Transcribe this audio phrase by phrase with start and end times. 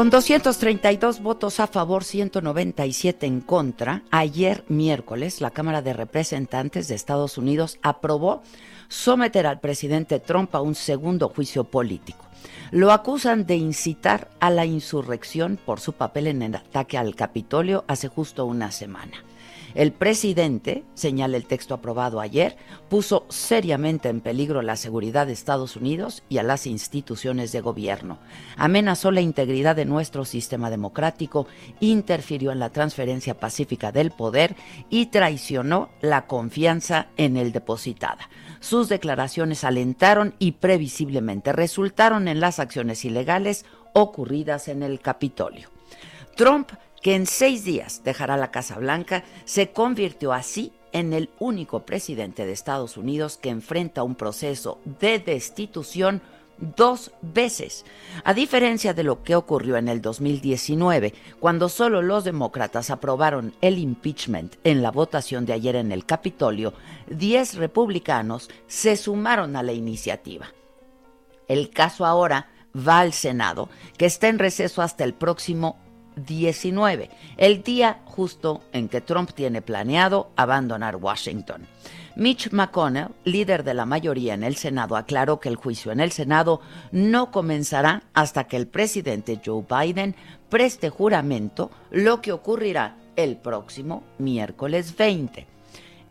[0.00, 6.94] Con 232 votos a favor, 197 en contra, ayer miércoles la Cámara de Representantes de
[6.94, 8.40] Estados Unidos aprobó
[8.88, 12.24] someter al presidente Trump a un segundo juicio político.
[12.70, 17.84] Lo acusan de incitar a la insurrección por su papel en el ataque al Capitolio
[17.86, 19.22] hace justo una semana.
[19.74, 22.56] El presidente, señala el texto aprobado ayer,
[22.88, 28.18] puso seriamente en peligro la seguridad de Estados Unidos y a las instituciones de gobierno.
[28.56, 31.46] Amenazó la integridad de nuestro sistema democrático,
[31.78, 34.56] interfirió en la transferencia pacífica del poder
[34.88, 38.28] y traicionó la confianza en el depositada.
[38.58, 45.68] Sus declaraciones alentaron y previsiblemente resultaron en las acciones ilegales ocurridas en el Capitolio.
[46.36, 46.70] Trump
[47.02, 52.46] que en seis días dejará la Casa Blanca, se convirtió así en el único presidente
[52.46, 56.22] de Estados Unidos que enfrenta un proceso de destitución
[56.76, 57.86] dos veces,
[58.22, 63.78] a diferencia de lo que ocurrió en el 2019, cuando solo los demócratas aprobaron el
[63.78, 66.74] impeachment en la votación de ayer en el Capitolio,
[67.08, 70.52] diez republicanos se sumaron a la iniciativa.
[71.48, 75.78] El caso ahora va al Senado, que está en receso hasta el próximo
[76.24, 81.66] 19, el día justo en que Trump tiene planeado abandonar Washington.
[82.16, 86.12] Mitch McConnell, líder de la mayoría en el Senado, aclaró que el juicio en el
[86.12, 86.60] Senado
[86.92, 90.14] no comenzará hasta que el presidente Joe Biden
[90.48, 95.46] preste juramento, lo que ocurrirá el próximo miércoles 20.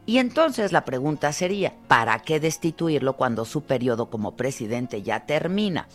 [0.06, 5.88] Y entonces la pregunta sería, ¿para qué destituirlo cuando su periodo como presidente ya termina?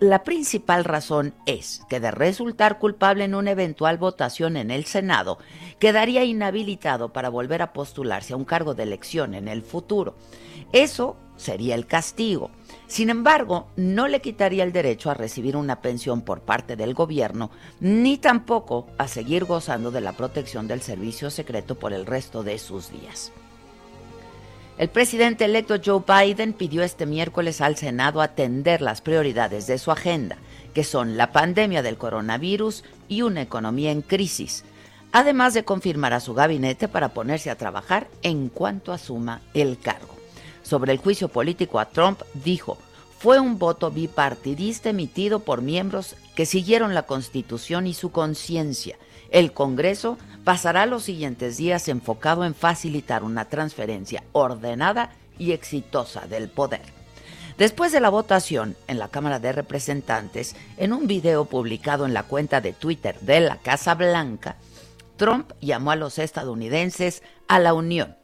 [0.00, 5.38] La principal razón es que de resultar culpable en una eventual votación en el Senado,
[5.80, 10.14] quedaría inhabilitado para volver a postularse a un cargo de elección en el futuro.
[10.72, 12.52] Eso sería el castigo.
[12.86, 17.50] Sin embargo, no le quitaría el derecho a recibir una pensión por parte del gobierno,
[17.80, 22.58] ni tampoco a seguir gozando de la protección del servicio secreto por el resto de
[22.60, 23.32] sus días.
[24.78, 29.90] El presidente electo Joe Biden pidió este miércoles al Senado atender las prioridades de su
[29.90, 30.36] agenda,
[30.72, 34.64] que son la pandemia del coronavirus y una economía en crisis,
[35.10, 40.14] además de confirmar a su gabinete para ponerse a trabajar en cuanto asuma el cargo.
[40.62, 42.78] Sobre el juicio político a Trump, dijo,
[43.18, 48.96] fue un voto bipartidista emitido por miembros que siguieron la Constitución y su conciencia.
[49.30, 56.48] El Congreso pasará los siguientes días enfocado en facilitar una transferencia ordenada y exitosa del
[56.48, 56.82] poder.
[57.58, 62.22] Después de la votación en la Cámara de Representantes, en un video publicado en la
[62.22, 64.56] cuenta de Twitter de la Casa Blanca,
[65.16, 68.16] Trump llamó a los estadounidenses a la unión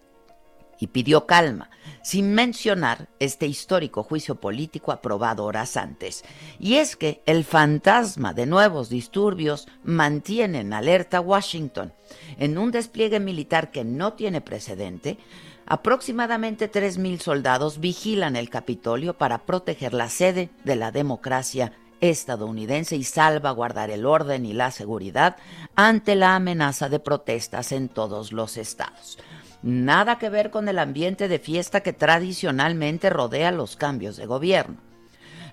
[0.78, 1.68] y pidió calma,
[2.04, 6.22] sin mencionar este histórico juicio político aprobado horas antes.
[6.60, 11.94] Y es que el fantasma de nuevos disturbios mantiene en alerta a Washington.
[12.38, 15.16] En un despliegue militar que no tiene precedente,
[15.64, 21.72] aproximadamente 3.000 soldados vigilan el Capitolio para proteger la sede de la democracia
[22.02, 25.36] estadounidense y salvaguardar el orden y la seguridad
[25.74, 29.16] ante la amenaza de protestas en todos los estados.
[29.64, 34.76] Nada que ver con el ambiente de fiesta que tradicionalmente rodea los cambios de gobierno.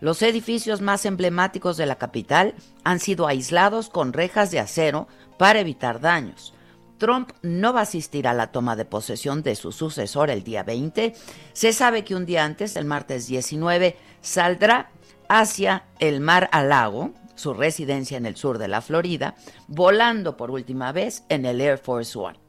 [0.02, 5.08] Los edificios más emblemáticos de la capital han sido aislados con rejas de acero
[5.38, 6.54] para evitar daños.
[6.98, 10.64] Trump no va a asistir a la toma de posesión de su sucesor el día
[10.64, 11.16] 20.
[11.54, 14.92] Se sabe que un día antes, el martes 19, saldrá
[15.30, 19.36] hacia el mar a lago, su residencia en el sur de la Florida,
[19.70, 22.41] volando por última vez en el Air Force One.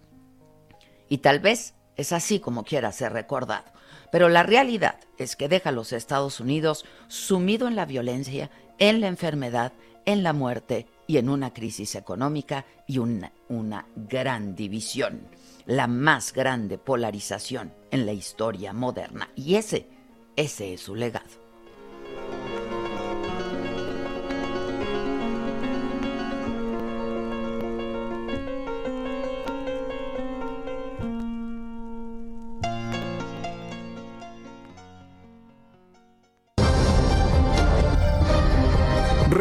[1.13, 3.67] Y tal vez es así como quiera ser recordado.
[4.11, 9.03] Pero la realidad es que deja a los Estados Unidos sumido en la violencia, en
[9.03, 9.75] la enfermedad,
[10.07, 15.29] en la muerte y en una crisis económica y una, una gran división,
[15.67, 19.29] la más grande polarización en la historia moderna.
[19.37, 19.91] Y ese,
[20.35, 21.42] ese es su legado.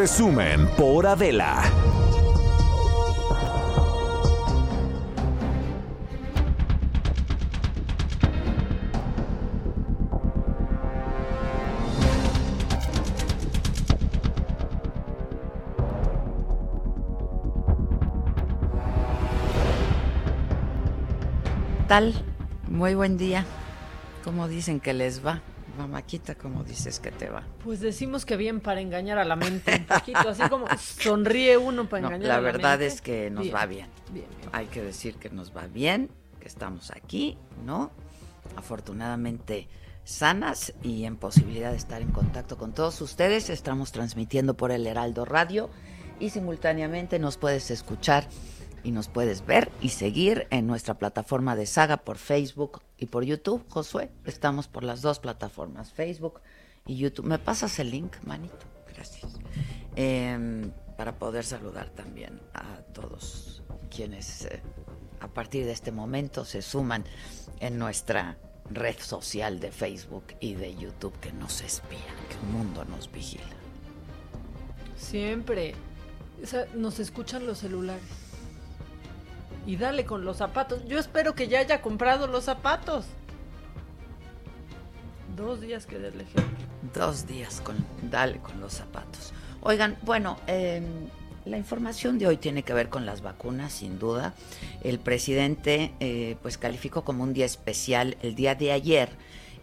[0.01, 1.61] Resumen por Adela.
[21.87, 22.15] tal?
[22.67, 23.45] Muy buen día.
[24.23, 25.41] ¿Cómo dicen que les va?
[25.81, 27.43] Mamáquita, ¿cómo dices que te va?
[27.63, 31.89] Pues decimos que bien para engañar a la mente un poquito, así como sonríe uno
[31.89, 33.87] para engañar la a la verdad es que nos va bien.
[34.11, 37.91] Bien, Hay que decir que nos va bien, que estamos aquí, ¿no?
[38.55, 39.67] Afortunadamente
[40.03, 43.49] sanas y en posibilidad de estar en contacto con todos ustedes.
[43.49, 45.69] Estamos transmitiendo por el Heraldo Radio
[46.19, 48.27] y simultáneamente nos puedes escuchar
[48.83, 53.23] y nos puedes ver y seguir en nuestra plataforma de Saga por Facebook y por
[53.23, 53.63] YouTube.
[53.69, 56.41] Josué, estamos por las dos plataformas, Facebook
[56.85, 57.25] y YouTube.
[57.25, 58.65] ¿Me pasas el link, manito?
[58.93, 59.33] Gracias.
[59.95, 64.61] Em, para poder saludar también a todos quienes eh,
[65.19, 67.03] a partir de este momento se suman
[67.59, 68.37] en nuestra
[68.69, 73.43] red social de Facebook y de YouTube que nos espían, que el mundo nos vigila.
[74.95, 75.75] Siempre.
[76.75, 78.30] nos escuchan los celulares
[79.65, 80.85] y dale con los zapatos.
[80.85, 83.05] Yo espero que ya haya comprado los zapatos.
[85.35, 86.67] Dos días que del ejemplo.
[86.93, 87.75] Dos días con
[88.09, 89.33] dale con los zapatos.
[89.61, 90.83] Oigan, bueno, em,
[91.45, 94.33] la información de hoy tiene que ver con las vacunas, sin duda.
[94.83, 99.09] El presidente, eh, pues, calificó como un día especial el día de ayer,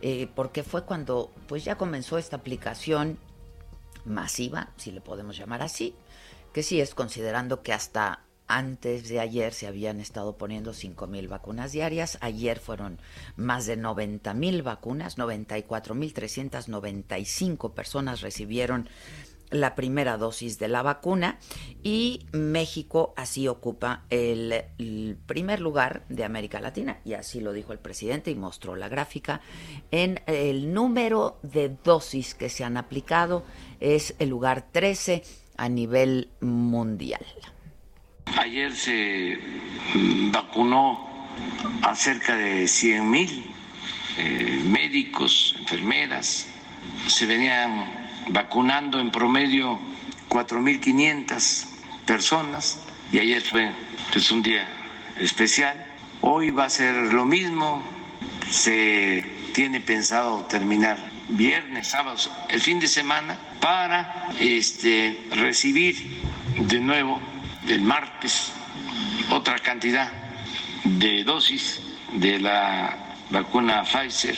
[0.00, 3.18] eh, porque fue cuando, pues, ya comenzó esta aplicación
[4.04, 5.94] masiva, si le podemos llamar así,
[6.52, 11.28] que sí es considerando que hasta antes de ayer se habían estado poniendo 5 mil
[11.28, 12.18] vacunas diarias.
[12.20, 12.98] Ayer fueron
[13.36, 18.88] más de 90 mil vacunas, 94 mil 395 personas recibieron
[19.50, 21.38] la primera dosis de la vacuna
[21.82, 24.64] y México así ocupa el,
[25.26, 29.40] primer lugar de América Latina y así lo dijo el presidente y mostró la gráfica
[29.90, 33.44] en el número de dosis que se han aplicado
[33.80, 35.22] es el lugar 13
[35.56, 37.24] a nivel mundial.
[38.36, 39.38] Ayer se
[40.30, 41.08] vacunó
[41.82, 43.50] a cerca de 100 mil
[44.16, 46.46] eh, médicos, enfermeras.
[47.06, 47.84] Se venían
[48.28, 49.78] vacunando en promedio
[50.28, 51.66] 4.500
[52.04, 52.80] personas
[53.12, 53.70] y ayer fue
[54.12, 54.68] pues, un día
[55.18, 55.86] especial.
[56.20, 57.82] Hoy va a ser lo mismo.
[58.50, 60.98] Se tiene pensado terminar
[61.28, 62.16] viernes, sábado,
[62.48, 66.22] el fin de semana para este, recibir
[66.58, 67.20] de nuevo
[67.68, 68.52] el martes
[69.30, 70.10] otra cantidad
[70.84, 71.80] de dosis
[72.14, 74.36] de la vacuna Pfizer.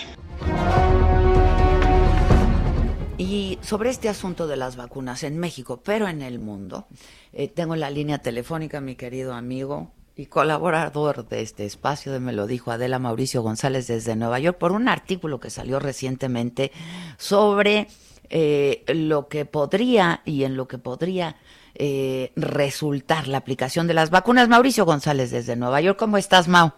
[3.18, 6.88] Y sobre este asunto de las vacunas en México, pero en el mundo,
[7.32, 12.18] eh, tengo en la línea telefónica mi querido amigo y colaborador de este espacio de
[12.18, 16.72] Me lo dijo Adela Mauricio González desde Nueva York por un artículo que salió recientemente
[17.16, 17.86] sobre
[18.32, 21.36] eh, lo que podría y en lo que podría
[21.74, 24.48] eh, resultar la aplicación de las vacunas.
[24.48, 26.72] Mauricio González desde Nueva York, ¿cómo estás, Mau?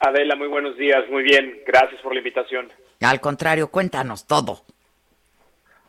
[0.00, 2.68] Adela, muy buenos días, muy bien, gracias por la invitación.
[3.00, 4.62] Al contrario, cuéntanos todo.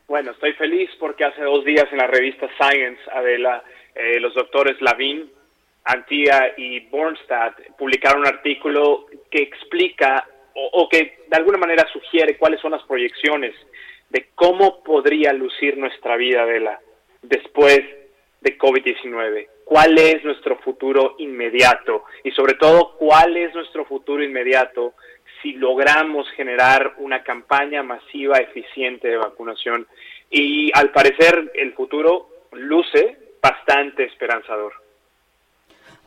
[0.08, 3.63] Bueno, estoy feliz porque hace dos días en la revista Science, Adela,
[3.96, 5.32] eh, los doctores Lavin,
[5.86, 12.38] Antía y Bornstadt publicaron un artículo que explica o, o que de alguna manera sugiere
[12.38, 13.56] cuáles son las proyecciones
[14.10, 16.80] de cómo podría lucir nuestra vida, Adela
[17.24, 17.82] después
[18.42, 19.48] de COVID-19?
[19.65, 22.03] ¿Cuál es nuestro futuro inmediato?
[22.24, 24.94] Y sobre todo, ¿cuál es nuestro futuro inmediato
[25.42, 29.88] si logramos generar una campaña masiva, eficiente de vacunación?
[30.30, 34.74] Y al parecer el futuro luce bastante esperanzador.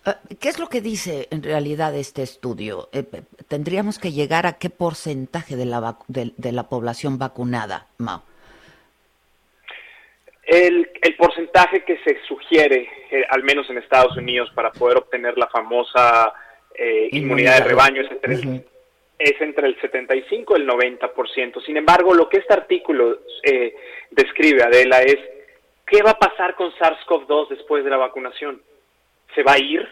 [0.06, 2.88] Eh, ¿Qué es lo que dice en realidad este estudio?
[2.92, 3.04] Eh,
[3.48, 8.22] ¿Tendríamos que llegar a qué porcentaje de la, de, la población vacunada, Mao?
[10.46, 10.88] El,
[11.18, 16.32] porcentaje que se sugiere, eh, al menos en Estados Unidos, para poder obtener la famosa
[16.72, 18.64] eh, inmunidad de rebaño es entre, el,
[19.18, 21.64] es entre el 75 y el 90%.
[21.64, 23.74] Sin embargo, lo que este artículo eh,
[24.12, 25.18] describe, Adela, es
[25.84, 28.62] qué va a pasar con SARS-CoV-2 después de la vacunación.
[29.34, 29.84] ¿Se va a ir?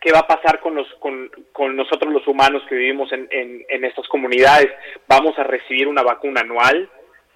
[0.00, 3.64] ¿Qué va a pasar con, los, con, con nosotros los humanos que vivimos en, en,
[3.68, 4.68] en estas comunidades?
[5.06, 6.90] ¿Vamos a recibir una vacuna anual?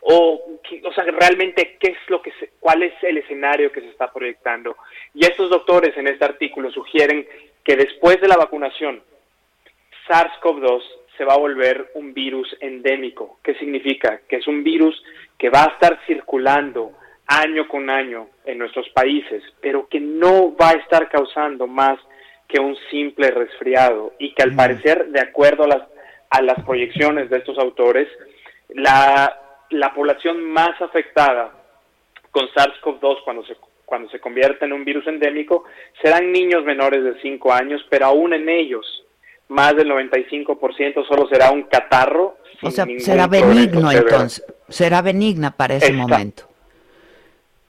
[0.04, 4.12] O, o sea, realmente qué es lo que cuál es el escenario que se está
[4.12, 4.76] proyectando.
[5.14, 7.26] Y estos doctores en este artículo sugieren
[7.64, 9.00] que después de la vacunación,
[10.08, 10.82] SARS-CoV-2
[11.16, 13.38] se va a volver un virus endémico.
[13.44, 14.20] ¿Qué significa?
[14.28, 15.00] Que es un virus
[15.38, 16.92] que va a estar circulando
[17.28, 21.98] año con año en nuestros países, pero que no va a estar causando más
[22.48, 25.82] que un simple resfriado y que al parecer, de acuerdo a las,
[26.30, 28.08] a las proyecciones de estos autores,
[28.70, 29.41] la,
[29.72, 31.52] la población más afectada
[32.30, 35.64] con SARS-CoV-2 cuando se, cuando se convierta en un virus endémico
[36.00, 39.04] serán niños menores de 5 años, pero aún en ellos
[39.48, 42.38] más del 95% solo será un catarro.
[42.62, 46.48] O sea, será benigno entonces, será benigna para ese momento.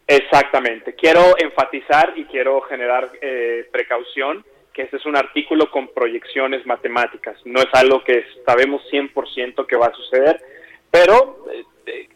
[0.08, 0.96] Exactamente.
[0.96, 7.38] Quiero enfatizar y quiero generar eh, precaución que este es un artículo con proyecciones matemáticas.
[7.46, 10.42] No es algo que sabemos 100% que va a suceder,
[10.90, 11.64] pero eh,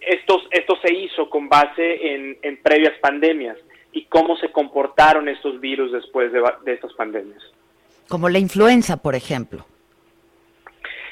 [0.01, 3.57] esto, esto se hizo con base en, en, previas pandemias
[3.91, 7.41] y cómo se comportaron estos virus después de, de estas pandemias.
[8.07, 9.65] Como la influenza, por ejemplo.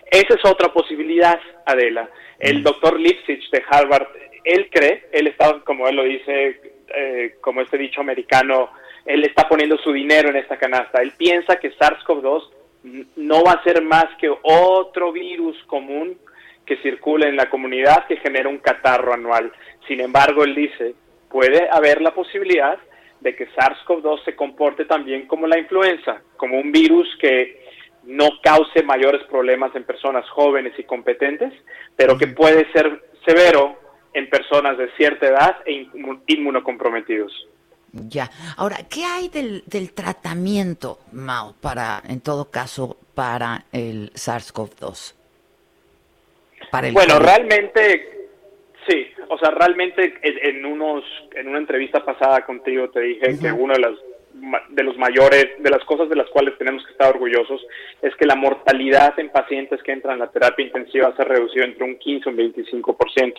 [0.09, 2.09] Esa es otra posibilidad, Adela.
[2.39, 2.63] El mm.
[2.63, 4.07] doctor Lipsich de Harvard,
[4.43, 6.61] él cree, él está, como él lo dice,
[6.95, 8.69] eh, como este dicho americano,
[9.05, 11.01] él está poniendo su dinero en esta canasta.
[11.01, 12.49] Él piensa que SARS-CoV-2
[13.15, 16.17] no va a ser más que otro virus común
[16.65, 19.51] que circula en la comunidad que genera un catarro anual.
[19.87, 20.95] Sin embargo, él dice,
[21.29, 22.77] puede haber la posibilidad
[23.21, 27.63] de que SARS-CoV-2 se comporte también como la influenza, como un virus que
[28.03, 31.53] no cause mayores problemas en personas jóvenes y competentes,
[31.95, 33.79] pero que puede ser severo
[34.13, 35.87] en personas de cierta edad e
[36.27, 37.47] inmunocomprometidos.
[37.91, 38.29] Ya.
[38.57, 45.14] Ahora, ¿qué hay del, del tratamiento, Mao, para, en todo caso, para el SARS-CoV-2?
[46.93, 48.27] Bueno, realmente,
[48.87, 49.07] sí.
[49.29, 51.03] O sea, realmente en, unos,
[51.33, 53.95] en una entrevista pasada contigo te dije que una de las
[54.69, 57.65] de los mayores, de las cosas de las cuales tenemos que estar orgullosos,
[58.01, 61.63] es que la mortalidad en pacientes que entran a la terapia intensiva se ha reducido
[61.63, 63.33] entre un 15 y un 25%.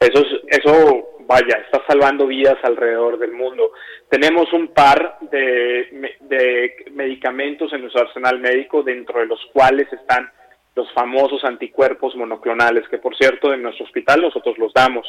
[0.00, 3.72] Eso, eso, vaya, está salvando vidas alrededor del mundo.
[4.08, 10.30] Tenemos un par de, de medicamentos en nuestro arsenal médico, dentro de los cuales están
[10.74, 15.06] los famosos anticuerpos monoclonales, que por cierto en nuestro hospital nosotros los damos,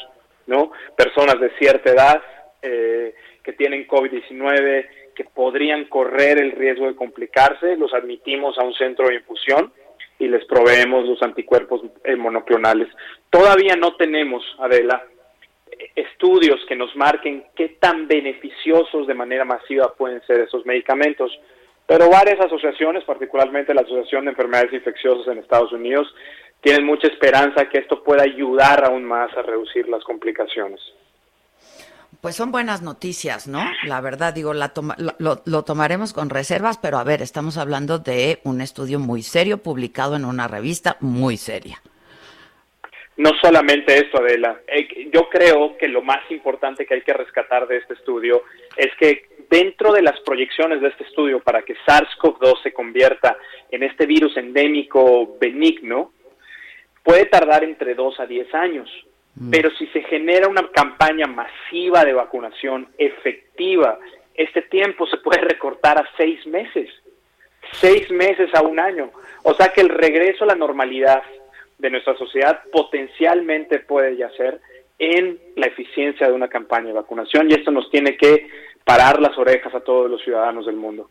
[0.48, 0.72] ¿no?
[0.96, 2.22] Personas de cierta edad
[2.62, 8.74] eh, que tienen COVID-19, que podrían correr el riesgo de complicarse, los admitimos a un
[8.74, 9.72] centro de infusión
[10.20, 12.88] y les proveemos los anticuerpos eh, monoclonales.
[13.30, 15.04] Todavía no tenemos, Adela,
[15.96, 21.32] estudios que nos marquen qué tan beneficiosos de manera masiva pueden ser esos medicamentos,
[21.88, 26.08] pero varias asociaciones, particularmente la Asociación de Enfermedades Infecciosas en Estados Unidos,
[26.62, 30.80] tienen mucha esperanza que esto pueda ayudar aún más a reducir las complicaciones.
[32.22, 33.64] Pues son buenas noticias, ¿no?
[33.84, 34.74] La verdad, digo, la
[35.20, 39.60] lo, lo, tomaremos con reservas, pero a ver, estamos hablando de un estudio muy serio
[39.60, 41.82] publicado en una revista muy seria.
[43.18, 44.60] No solamente esto, Adela.
[44.68, 48.44] Eh, yo creo que lo más importante que hay que rescatar de este estudio
[48.76, 53.38] es que dentro de las proyecciones de este estudio para que SARS-CoV-2 se convierta
[53.72, 56.12] en este virus endémico benigno,
[57.04, 58.90] puede tardar entre 2 a 10 años.
[59.36, 59.50] Mm.
[59.50, 63.98] Pero si se genera una campaña masiva de vacunación efectiva,
[64.34, 66.90] este tiempo se puede recortar a seis meses,
[67.72, 69.12] seis meses a un año.
[69.44, 71.24] O sea que el regreso a la normalidad
[71.78, 74.62] de nuestra sociedad potencialmente puede yacer
[74.98, 78.48] en la eficiencia de una campaña de vacunación y esto nos tiene que
[78.84, 81.10] parar las orejas a todos los ciudadanos del mundo.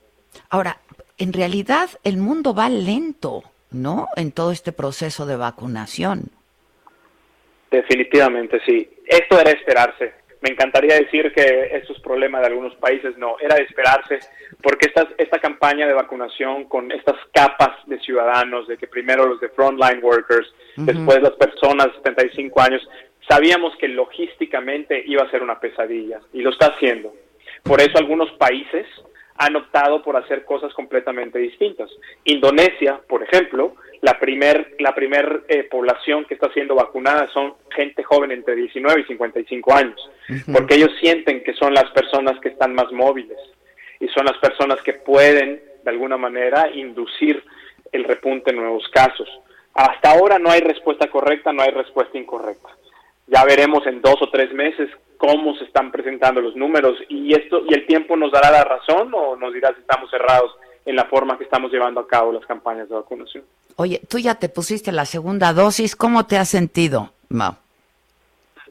[0.51, 0.79] Ahora,
[1.19, 4.09] en realidad el mundo va lento, ¿no?
[4.17, 6.31] En todo este proceso de vacunación.
[7.71, 8.89] Definitivamente, sí.
[9.07, 10.15] Esto era esperarse.
[10.45, 14.19] Me encantaría decir que esto es problema de algunos países, no, era de esperarse,
[14.63, 19.41] porque esta, esta campaña de vacunación con estas capas de ciudadanos, de que primero los
[19.41, 20.47] de frontline workers,
[20.77, 22.87] después las personas de 75 años,
[23.27, 27.15] sabíamos que logísticamente iba a ser una pesadilla, y lo está haciendo.
[27.63, 28.87] Por eso algunos países
[29.37, 31.91] han optado por hacer cosas completamente distintas.
[32.25, 38.03] Indonesia, por ejemplo, la primer, la primer eh, población que está siendo vacunada son gente
[38.05, 40.11] joven entre 19 y 55 años,
[40.53, 43.39] porque ellos sienten que son las personas que están más móviles
[43.99, 47.43] y son las personas que pueden, de alguna manera, inducir
[47.91, 49.29] el repunte en nuevos casos.
[49.75, 52.69] Hasta ahora no hay respuesta correcta, no hay respuesta incorrecta.
[53.27, 57.63] Ya veremos en dos o tres meses cómo se están presentando los números y esto
[57.69, 60.53] y el tiempo nos dará la razón o nos dirá si estamos cerrados
[60.85, 63.45] en la forma que estamos llevando a cabo las campañas de vacunación.
[63.77, 67.55] Oye, tú ya te pusiste la segunda dosis, ¿cómo te has sentido, Mau?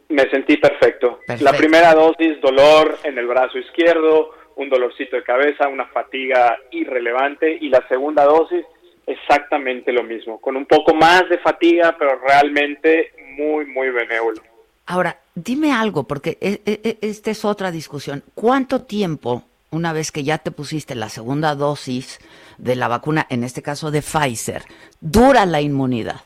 [0.10, 1.20] Me sentí perfecto.
[1.40, 7.58] La primera dosis, dolor en el brazo izquierdo, un dolorcito de cabeza, una fatiga irrelevante
[7.60, 8.64] y la segunda dosis
[9.06, 14.42] exactamente lo mismo, con un poco más de fatiga, pero realmente muy, muy benévolo.
[14.86, 18.24] Ahora, dime algo, porque e, e, e, esta es otra discusión.
[18.36, 22.20] ¿Cuánto tiempo, una vez que ya te pusiste la segunda dosis
[22.58, 24.64] de la vacuna, en este caso de Pfizer,
[25.02, 26.22] dura la inmunidad?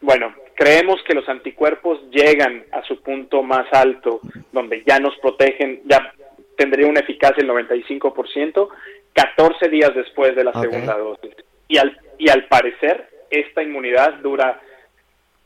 [0.00, 4.20] Bueno, creemos que los anticuerpos llegan a su punto más alto,
[4.52, 6.12] donde ya nos protegen, ya
[6.56, 8.68] tendría una eficacia del 95%,
[9.12, 11.34] 14 días después de la segunda dosis.
[11.68, 14.60] Y al, y al parecer, esta inmunidad dura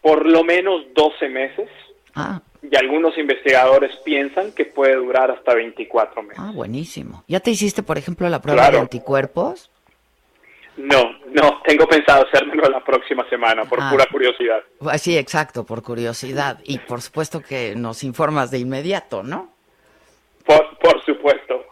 [0.00, 1.68] por lo menos 12 meses.
[2.14, 2.40] Ah.
[2.62, 6.38] Y algunos investigadores piensan que puede durar hasta 24 meses.
[6.38, 7.24] Ah, buenísimo.
[7.28, 9.70] ¿Ya te hiciste, por ejemplo, la prueba de anticuerpos?
[10.76, 13.90] No, no, tengo pensado hacérmelo la próxima semana, por ah.
[13.90, 14.60] pura curiosidad.
[14.78, 16.60] Pues sí, exacto, por curiosidad.
[16.64, 19.52] Y por supuesto que nos informas de inmediato, ¿no?
[20.44, 21.64] Por, por supuesto.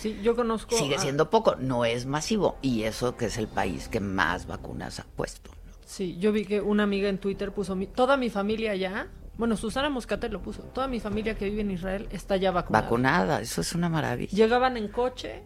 [0.00, 0.76] Sí, yo conozco.
[0.76, 2.58] Sigue siendo poco, no es masivo.
[2.62, 5.50] Y eso que es el país que más vacunas ha puesto.
[5.94, 9.06] Sí, yo vi que una amiga en Twitter puso: toda mi familia ya.
[9.38, 10.62] Bueno, Susana Moscatel lo puso.
[10.62, 12.82] Toda mi familia que vive en Israel está ya vacunada.
[12.82, 14.36] Vacunada, eso es una maravilla.
[14.36, 15.44] Llegaban en coche.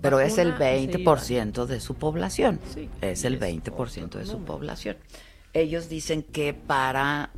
[0.00, 2.60] Pero es el 20% de su población.
[2.72, 4.96] Sí, es el 20% de su población.
[5.52, 7.30] Ellos dicen que para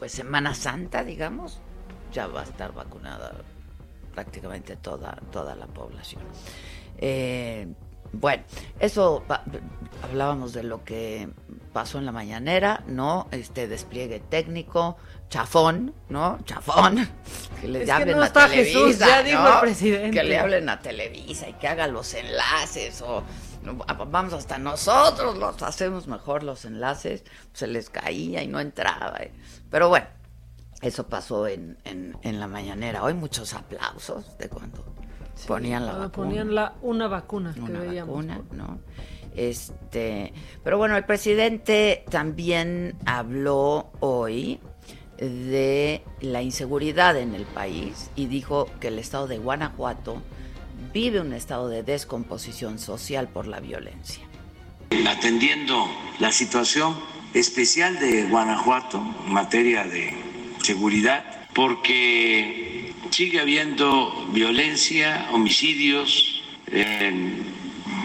[0.00, 1.60] pues Semana Santa, digamos,
[2.12, 3.34] ya va a estar vacunada
[4.12, 6.22] prácticamente toda, toda la población.
[6.98, 7.68] Eh,
[8.12, 8.42] bueno,
[8.78, 9.24] eso
[10.02, 11.28] hablábamos de lo que
[11.72, 13.28] pasó en la mañanera, ¿no?
[13.30, 14.96] Este despliegue técnico,
[15.28, 16.38] chafón, ¿no?
[16.44, 17.08] Chafón.
[17.60, 19.06] Que le hablen a Televisa.
[19.06, 20.16] ya dijo el presidente.
[20.16, 23.22] Que le hablen a Televisa y que hagan los enlaces o
[24.08, 29.16] vamos hasta nosotros los hacemos mejor los enlaces, se les caía y no entraba.
[29.18, 29.32] Eh.
[29.70, 30.06] Pero bueno,
[30.80, 33.02] eso pasó en, en, la mañanera.
[33.02, 34.84] Hoy muchos aplausos de cuando
[35.46, 36.28] ponían la vacuna.
[36.28, 38.80] Ponían la, una vacuna que una Vacuna, ¿no?
[39.34, 40.32] Este,
[40.64, 44.60] pero bueno, el presidente también habló hoy
[45.18, 50.22] de la inseguridad en el país y dijo que el estado de Guanajuato
[50.92, 54.24] vive un estado de descomposición social por la violencia.
[55.06, 55.86] Atendiendo
[56.18, 56.96] la situación
[57.34, 60.14] especial de Guanajuato en materia de
[60.62, 62.69] seguridad, porque
[63.10, 66.42] sigue habiendo violencia, homicidios,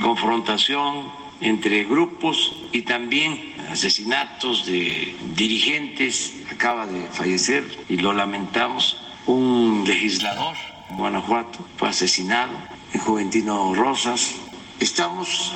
[0.01, 6.33] confrontación entre grupos y también asesinatos de dirigentes.
[6.51, 10.55] Acaba de fallecer y lo lamentamos un legislador
[10.89, 12.53] en Guanajuato fue asesinado,
[12.93, 14.35] el Juventino Rosas.
[14.79, 15.53] Estamos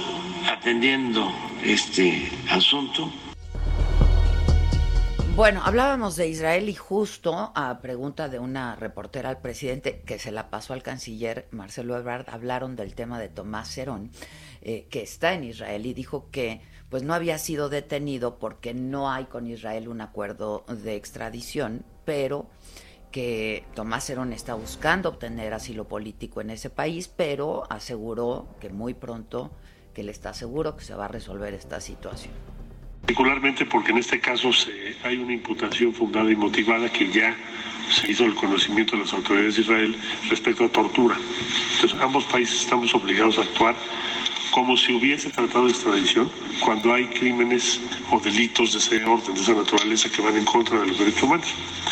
[0.49, 1.31] atendiendo
[1.63, 3.11] este asunto
[5.39, 10.33] bueno, hablábamos de Israel y justo a pregunta de una reportera al presidente que se
[10.33, 14.11] la pasó al canciller Marcelo Ebrard, hablaron del tema de Tomás Cerón,
[14.61, 19.09] eh, que está en Israel y dijo que pues no había sido detenido porque no
[19.09, 22.49] hay con Israel un acuerdo de extradición, pero
[23.09, 28.93] que Tomás Cerón está buscando obtener asilo político en ese país, pero aseguró que muy
[28.93, 29.51] pronto,
[29.93, 32.58] que él está seguro que se va a resolver esta situación
[33.09, 34.51] particularmente porque en este caso
[35.03, 37.35] hay una imputación fundada y motivada que ya
[37.91, 39.95] se hizo el conocimiento de las autoridades de Israel
[40.29, 41.17] respecto a tortura.
[41.73, 43.75] Entonces, ambos países estamos obligados a actuar
[44.51, 46.29] como si hubiese tratado de extradición
[46.63, 50.79] cuando hay crímenes o delitos de ese orden, de esa naturaleza que van en contra
[50.79, 51.47] de los derechos humanos.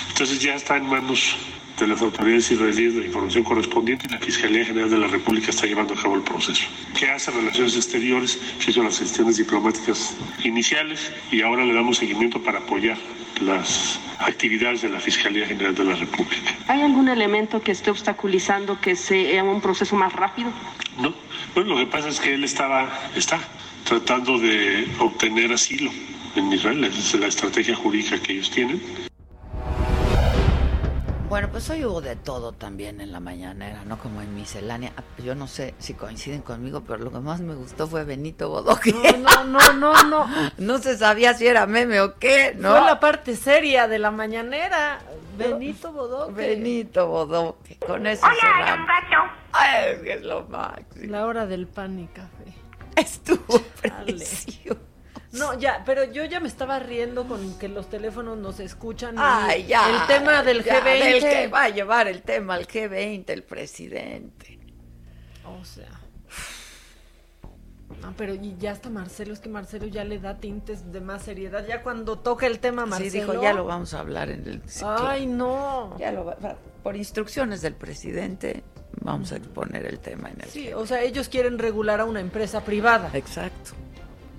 [0.10, 1.36] Entonces ya está en manos
[1.78, 5.68] de las autoridades israelíes la información correspondiente y la Fiscalía General de la República está
[5.68, 6.66] llevando a cabo el proceso.
[6.98, 8.40] ¿Qué hace Relaciones Exteriores?
[8.68, 12.98] Hizo las gestiones diplomáticas iniciales y ahora le damos seguimiento para apoyar
[13.42, 16.56] las actividades de la Fiscalía General de la República.
[16.68, 20.52] ¿Hay algún elemento que esté obstaculizando que sea un proceso más rápido?
[21.00, 21.14] No,
[21.54, 23.40] bueno, lo que pasa es que él estaba, está
[23.84, 25.92] tratando de obtener asilo
[26.36, 29.07] en Israel, esa es la estrategia jurídica que ellos tienen.
[31.30, 33.98] Bueno, pues hoy hubo de todo también en la mañanera, ¿no?
[34.00, 34.94] Como en miscelánea.
[35.18, 38.94] Yo no sé si coinciden conmigo, pero lo que más me gustó fue Benito Bodoque.
[39.20, 40.52] No, no, no, no, no.
[40.58, 42.72] no se sabía si era meme o qué, ¿no?
[42.72, 45.00] Fue la parte seria de la mañanera.
[45.38, 46.32] Benito Bodoque.
[46.32, 47.78] Benito Bodoque.
[47.86, 48.88] Con eso cerramos.
[49.52, 51.12] Ay, es que es lo máximo.
[51.12, 52.54] La hora del pan y café.
[52.96, 54.80] Estuvo precioso.
[55.38, 59.16] No, ya, pero yo ya me estaba riendo con que los teléfonos nos escuchan.
[59.18, 59.90] Ay, ya.
[59.90, 61.00] El tema del ya, G20.
[61.00, 64.60] Del que va a llevar el tema al G20, el presidente.
[65.46, 66.02] O sea.
[68.02, 71.24] No, pero y ya está Marcelo, es que Marcelo ya le da tintes de más
[71.24, 71.66] seriedad.
[71.68, 73.12] Ya cuando toca el tema Marcelo.
[73.12, 74.62] Sí, dijo, ya lo vamos a hablar en el.
[74.84, 75.98] Ay, no.
[75.98, 76.38] Ya lo va,
[76.84, 78.64] por instrucciones del presidente,
[79.02, 80.50] vamos a exponer el tema en el.
[80.50, 80.76] Sí, G20.
[80.76, 83.10] o sea, ellos quieren regular a una empresa privada.
[83.14, 83.72] Exacto,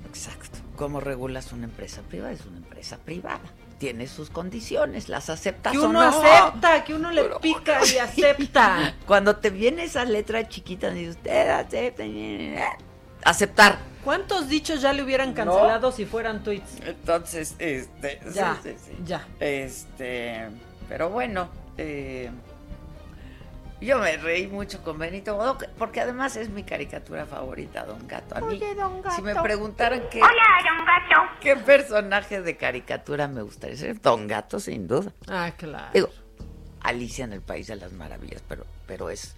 [0.06, 0.57] exacto.
[0.78, 2.30] ¿Cómo regulas una empresa privada?
[2.32, 3.40] Es una empresa privada.
[3.78, 6.08] Tiene sus condiciones, las aceptas Que o uno no.
[6.22, 8.94] acepta, que uno le Pero- pica y acepta.
[9.06, 12.04] Cuando te viene esa letra chiquita, dice usted acepta.
[13.24, 13.78] Aceptar.
[14.04, 16.80] ¿Cuántos dichos ya le hubieran cancelado si fueran tweets?
[16.86, 18.20] Entonces, este.
[18.32, 18.92] Ya, sí, sí, sí.
[19.04, 19.26] ya.
[19.40, 20.46] Este.
[20.88, 22.30] Pero bueno, eh,
[23.80, 28.36] yo me reí mucho con Benito Bodoque, porque además es mi caricatura favorita, Don Gato.
[28.36, 29.44] A mí, Oye, Don si me Gato.
[29.44, 30.20] preguntaran qué,
[31.40, 35.12] qué personaje de caricatura me gustaría ser, Don Gato, sin duda.
[35.28, 35.90] Ah, claro.
[35.92, 36.08] Digo,
[36.80, 39.34] Alicia en el País de las Maravillas, pero, pero es,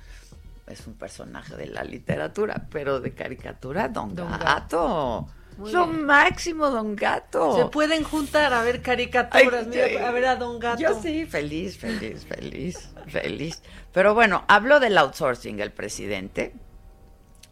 [0.66, 5.28] es un personaje de la literatura, pero de caricatura, Don, Don Gato.
[5.60, 6.06] Muy Lo bien.
[6.06, 7.54] máximo, Don Gato.
[7.54, 10.80] Se pueden juntar a ver caricaturas, Ay, mira, a ver a Don Gato.
[10.80, 13.62] Yo sí, feliz, feliz, feliz, feliz.
[13.92, 16.54] Pero bueno, habló del outsourcing el presidente,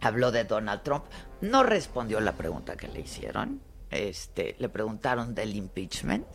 [0.00, 1.04] habló de Donald Trump,
[1.42, 3.60] no respondió la pregunta que le hicieron.
[3.90, 6.26] Este, le preguntaron del impeachment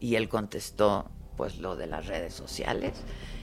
[0.00, 2.94] y él contestó pues lo de las redes sociales.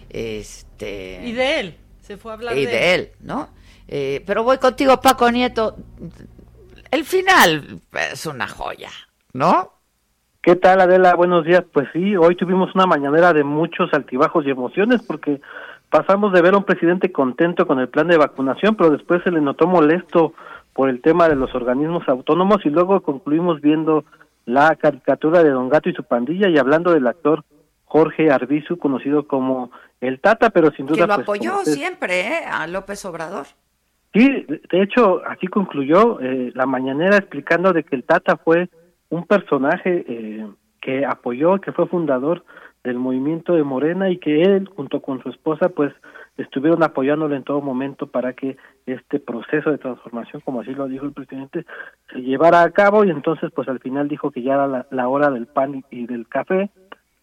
[0.10, 3.50] Este Y de él, se fue a hablar y de, de él, ¿no?
[3.88, 5.78] Eh, pero voy contigo, Paco Nieto.
[6.92, 8.90] El final es una joya,
[9.34, 9.74] ¿no?
[10.42, 11.16] ¿Qué tal, Adela?
[11.16, 11.64] Buenos días.
[11.72, 15.40] Pues sí, hoy tuvimos una mañanera de muchos altibajos y emociones porque
[15.90, 19.32] pasamos de ver a un presidente contento con el plan de vacunación, pero después se
[19.32, 20.34] le notó molesto
[20.74, 24.06] por el tema de los organismos autónomos y luego concluimos viendo
[24.46, 27.44] la caricatura de Don Gato y su pandilla y hablando del actor
[27.86, 29.72] Jorge Arbizu, conocido como
[30.02, 32.46] el Tata, pero sin duda Que lo pues, apoyó siempre, ¿eh?
[32.50, 33.48] A López Obrador.
[34.14, 38.70] Sí, de hecho, así concluyó eh, la mañanera explicando de que el Tata fue
[39.10, 40.48] un personaje eh,
[40.82, 42.44] que apoyó, que fue fundador
[42.84, 45.94] del movimiento de Morena y que él, junto con su esposa, pues
[46.38, 51.06] estuvieron apoyándolo en todo momento para que este proceso de transformación, como así lo dijo
[51.06, 51.66] el presidente,
[52.12, 53.04] se llevara a cabo.
[53.04, 56.08] Y entonces pues al final dijo que ya era la, hora del pan y, y
[56.08, 56.72] del café.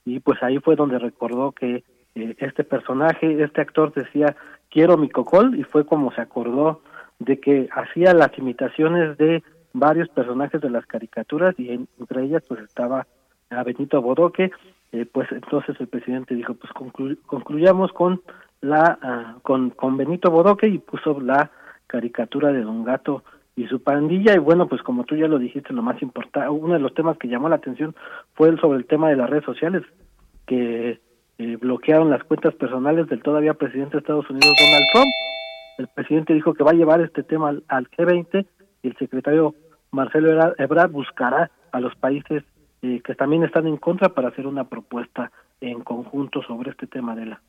[0.04, 1.82] Y pues ahí fue donde recordó que
[2.16, 4.36] eh, este personaje, este actor decía
[4.76, 6.82] quiero mi cocol y fue como se acordó
[7.18, 12.42] de que hacía las imitaciones de varios personajes de las caricaturas y en- entre ellas
[12.46, 13.06] pues estaba
[13.48, 14.50] a Benito Bodoque,
[14.92, 18.20] eh, pues entonces el presidente dijo pues conclu- concluyamos con
[18.60, 21.50] la ah, con, con Benito Bodoque y puso la
[21.86, 23.22] caricatura de Don Gato
[23.56, 24.34] y su pandilla.
[24.34, 27.16] Y bueno pues como tú ya lo dijiste lo más importante uno de los temas
[27.16, 27.94] que llamó la atención
[28.34, 29.84] fue el sobre el tema de las redes sociales
[30.46, 31.00] que
[31.38, 35.08] eh, bloquearon las cuentas personales del todavía presidente de Estados Unidos Donald Trump
[35.78, 38.46] el presidente dijo que va a llevar este tema al, al G20
[38.82, 39.54] y el secretario
[39.90, 42.42] Marcelo Ebra- Ebrard buscará a los países
[42.82, 47.14] eh, que también están en contra para hacer una propuesta en conjunto sobre este tema
[47.14, 47.40] de la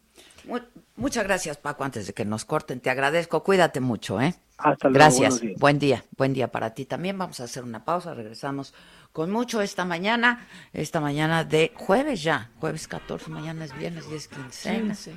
[0.48, 0.58] Mu-
[0.96, 1.84] muchas gracias, Paco.
[1.84, 3.44] Antes de que nos corten, te agradezco.
[3.44, 4.34] Cuídate mucho, ¿eh?
[4.58, 5.42] Hasta luego, Gracias.
[5.60, 6.04] Buen día.
[6.18, 7.18] Buen día para ti también.
[7.20, 8.16] Vamos a hacer una pausa.
[8.16, 8.74] Regresamos
[9.18, 10.46] con mucho esta mañana.
[10.74, 12.52] Esta mañana de jueves ya.
[12.60, 13.32] Jueves 14.
[13.32, 14.94] Mañana es viernes y es quincena.
[14.94, 15.14] 15.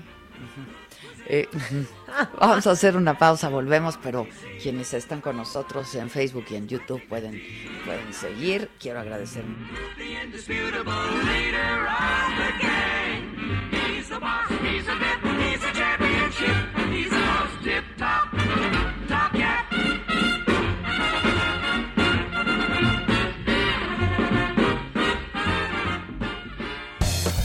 [1.27, 1.47] Eh,
[2.41, 4.27] vamos a hacer una pausa, volvemos, pero
[4.63, 7.43] quienes están con nosotros en Facebook y en YouTube pueden,
[7.85, 8.71] pueden seguir.
[8.79, 9.45] Quiero agradecer.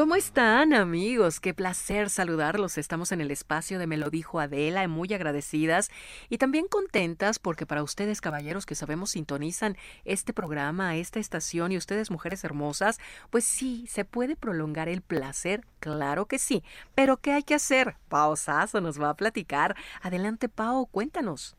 [0.00, 1.40] ¿Cómo están amigos?
[1.40, 2.78] Qué placer saludarlos.
[2.78, 5.90] Estamos en el espacio de Me lo dijo Adela, muy agradecidas
[6.30, 11.76] y también contentas porque para ustedes caballeros que sabemos sintonizan este programa, esta estación y
[11.76, 16.64] ustedes mujeres hermosas, pues sí, se puede prolongar el placer, claro que sí.
[16.94, 17.96] Pero ¿qué hay que hacer?
[18.08, 19.76] Pao Sasso nos va a platicar.
[20.00, 21.58] Adelante Pao, cuéntanos.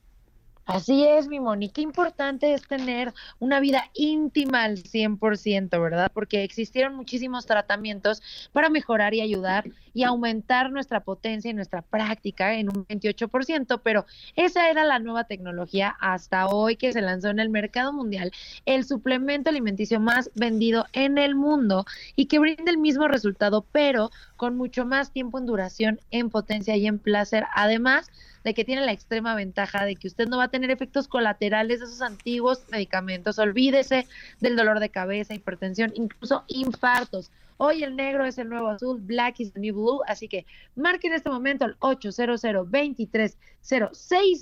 [0.65, 1.69] Así es, mi Moni.
[1.69, 6.11] Qué importante es tener una vida íntima al 100%, ¿verdad?
[6.13, 8.21] Porque existieron muchísimos tratamientos
[8.53, 14.05] para mejorar y ayudar y aumentar nuestra potencia y nuestra práctica en un 28%, pero
[14.35, 18.31] esa era la nueva tecnología hasta hoy que se lanzó en el mercado mundial,
[18.65, 24.11] el suplemento alimenticio más vendido en el mundo y que brinda el mismo resultado, pero
[24.41, 27.45] con mucho más tiempo en duración, en potencia y en placer.
[27.53, 28.09] Además,
[28.43, 31.79] de que tiene la extrema ventaja de que usted no va a tener efectos colaterales
[31.79, 33.37] de esos antiguos medicamentos.
[33.37, 34.07] Olvídese
[34.39, 37.29] del dolor de cabeza, hipertensión, incluso infartos.
[37.57, 41.05] Hoy el negro es el nuevo azul, black is the new blue, así que marque
[41.05, 43.37] en este momento el 800 23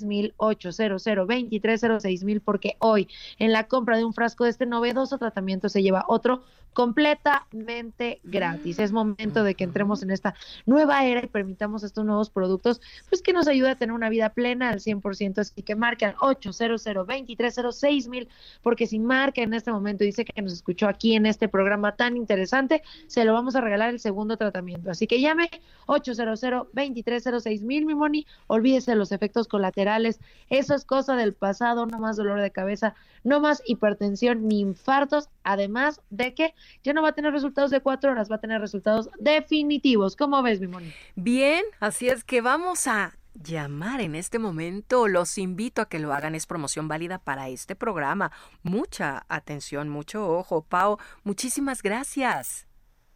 [0.04, 3.06] mil 800 23 mil porque hoy
[3.38, 8.78] en la compra de un frasco de este novedoso tratamiento se lleva otro completamente gratis.
[8.78, 10.34] Es momento de que entremos en esta
[10.66, 14.30] nueva era y permitamos estos nuevos productos, pues que nos ayude a tener una vida
[14.30, 15.38] plena al 100%.
[15.38, 18.28] Así que marque al 800 2306 mil,
[18.62, 22.16] porque si marca en este momento dice que nos escuchó aquí en este programa tan
[22.16, 24.90] interesante, se lo vamos a regalar el segundo tratamiento.
[24.90, 25.50] Así que llame
[25.86, 28.26] 800 2306 mil, mi moni.
[28.46, 30.20] Olvídese de los efectos colaterales.
[30.48, 35.28] Eso es cosa del pasado, no más dolor de cabeza, no más hipertensión ni infartos.
[35.42, 38.60] Además de que ya no va a tener resultados de cuatro horas, va a tener
[38.60, 40.16] resultados definitivos.
[40.16, 40.92] ¿Cómo ves, mi Moni?
[41.14, 45.08] Bien, así es que vamos a llamar en este momento.
[45.08, 46.34] Los invito a que lo hagan.
[46.34, 48.32] Es promoción válida para este programa.
[48.62, 50.62] Mucha atención, mucho ojo.
[50.62, 52.66] Pau, muchísimas gracias.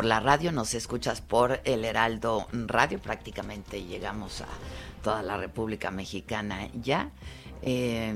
[0.00, 4.46] Por la radio, nos escuchas por el Heraldo Radio, prácticamente llegamos a
[5.04, 7.10] toda la República Mexicana ya.
[7.60, 8.14] Eh,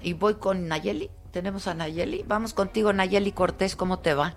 [0.00, 4.32] y voy con Nayeli, tenemos a Nayeli, vamos contigo Nayeli Cortés, ¿cómo te va?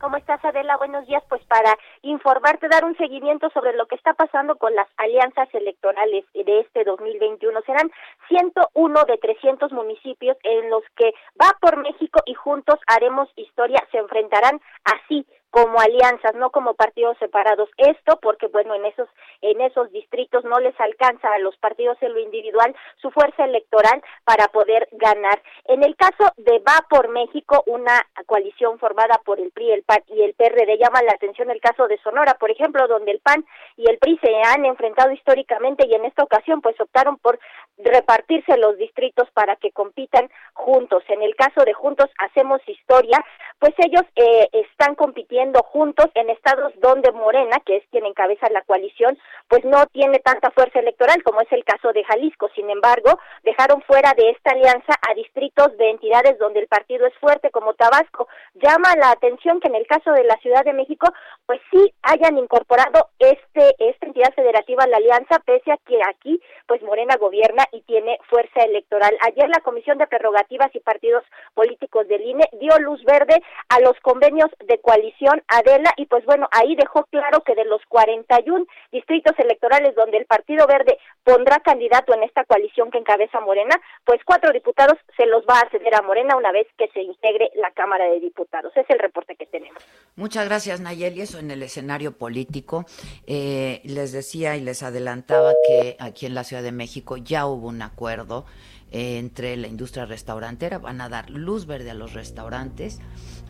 [0.00, 0.78] ¿Cómo estás, Adela?
[0.78, 1.22] Buenos días.
[1.28, 6.24] Pues para informarte, dar un seguimiento sobre lo que está pasando con las alianzas electorales
[6.34, 7.60] de este 2021.
[7.62, 7.90] Serán
[8.28, 13.86] 101 de 300 municipios en los que va por México y juntos haremos historia.
[13.90, 17.68] Se enfrentarán así como alianzas, no como partidos separados.
[17.76, 19.08] Esto porque bueno, en esos
[19.42, 24.02] en esos distritos no les alcanza a los partidos en lo individual su fuerza electoral
[24.24, 25.42] para poder ganar.
[25.64, 30.02] En el caso de Va por México, una coalición formada por el PRI, el PAN
[30.08, 33.44] y el PRD llama la atención el caso de Sonora, por ejemplo, donde el PAN
[33.76, 37.38] y el PRI se han enfrentado históricamente y en esta ocasión pues optaron por
[37.76, 41.02] repartirse los distritos para que compitan juntos.
[41.08, 43.18] En el caso de Juntos Hacemos Historia,
[43.58, 48.62] pues ellos eh, están compitiendo juntos en estados donde Morena, que es quien encabeza la
[48.62, 52.48] coalición, pues no tiene tanta fuerza electoral como es el caso de Jalisco.
[52.54, 57.14] Sin embargo, dejaron fuera de esta alianza a distritos de entidades donde el partido es
[57.18, 58.28] fuerte como Tabasco.
[58.54, 61.12] Llama la atención que en el caso de la Ciudad de México,
[61.46, 66.40] pues sí hayan incorporado este esta entidad federativa a la alianza, pese a que aquí
[66.66, 69.16] pues Morena gobierna y tiene fuerza electoral.
[69.26, 73.98] Ayer la Comisión de Prerrogativas y Partidos Políticos del INE dio luz verde a los
[74.00, 79.38] convenios de coalición Adela y pues bueno, ahí dejó claro que de los 41 distritos
[79.38, 84.52] electorales donde el Partido Verde pondrá candidato en esta coalición que encabeza Morena, pues cuatro
[84.52, 88.04] diputados se los va a ceder a Morena una vez que se integre la Cámara
[88.06, 88.72] de Diputados.
[88.76, 89.82] Es el reporte que tenemos.
[90.16, 91.22] Muchas gracias, Nayeli.
[91.22, 92.84] Eso en el escenario político.
[93.26, 97.68] Eh, les decía y les adelantaba que aquí en la Ciudad de México ya hubo
[97.68, 98.44] un acuerdo
[98.90, 100.78] eh, entre la industria restaurantera.
[100.78, 103.00] Van a dar luz verde a los restaurantes,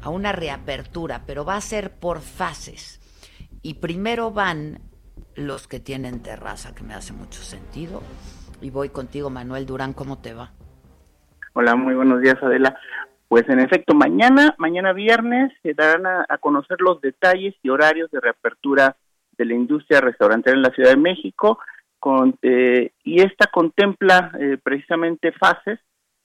[0.02, 3.00] a una reapertura, pero va a ser por fases.
[3.62, 4.80] Y primero van
[5.34, 8.02] los que tienen terraza, que me hace mucho sentido.
[8.60, 10.52] Y voy contigo, Manuel Durán, ¿cómo te va?
[11.54, 12.78] Hola, muy buenos días, Adela.
[13.30, 18.18] Pues en efecto, mañana, mañana viernes, se darán a, conocer los detalles y horarios de
[18.18, 18.96] reapertura
[19.38, 21.60] de la industria restaurantera en la Ciudad de México,
[22.00, 25.78] con, eh, y esta contempla eh, precisamente fases.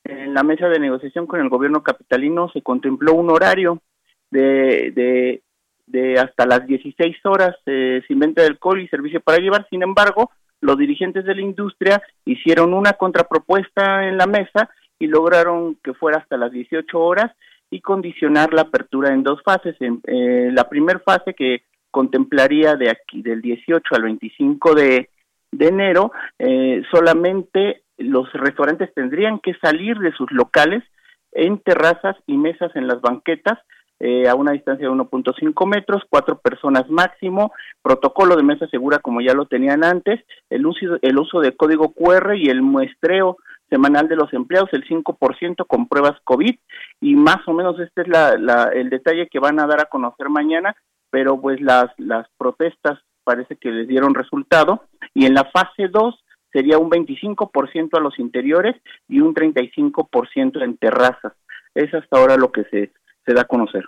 [0.03, 3.83] En la mesa de negociación con el gobierno capitalino se contempló un horario
[4.31, 5.43] de,
[5.85, 9.67] de hasta las 16 horas eh, sin venta de alcohol y servicio para llevar.
[9.69, 15.75] Sin embargo, los dirigentes de la industria hicieron una contrapropuesta en la mesa y lograron
[15.84, 17.31] que fuera hasta las 18 horas
[17.69, 19.75] y condicionar la apertura en dos fases.
[19.79, 25.10] En, eh, la primera fase que contemplaría de aquí del 18 al 25 de,
[25.51, 30.84] de enero, eh, solamente los restaurantes tendrían que salir de sus locales
[31.31, 33.60] en terrazas y mesas en las banquetas
[33.99, 39.21] eh, a una distancia de 1.5 metros, cuatro personas máximo, protocolo de mesa segura como
[39.21, 43.38] ya lo tenían antes, el uso, el uso de código QR y el muestreo
[43.75, 46.55] semanal de los empleados, el 5% con pruebas COVID
[47.01, 50.29] y más o menos este es la, el detalle que van a dar a conocer
[50.29, 50.75] mañana,
[51.09, 56.23] pero pues las, las protestas parece que les dieron resultado y en la fase 2
[56.53, 58.75] sería un 25% a los interiores
[59.09, 61.33] y un 35% en terrazas.
[61.73, 62.93] Es hasta ahora lo que se
[63.25, 63.83] se da a conocer.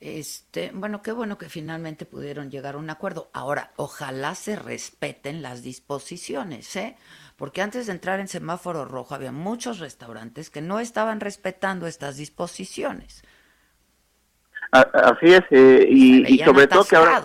[0.00, 3.30] Este, bueno, qué bueno que finalmente pudieron llegar a un acuerdo.
[3.32, 6.96] Ahora, ojalá se respeten las disposiciones, ¿eh?
[7.36, 12.16] Porque antes de entrar en semáforo rojo había muchos restaurantes que no estaban respetando estas
[12.16, 13.24] disposiciones.
[14.70, 17.22] Así es, eh, y, sobre todo que ahora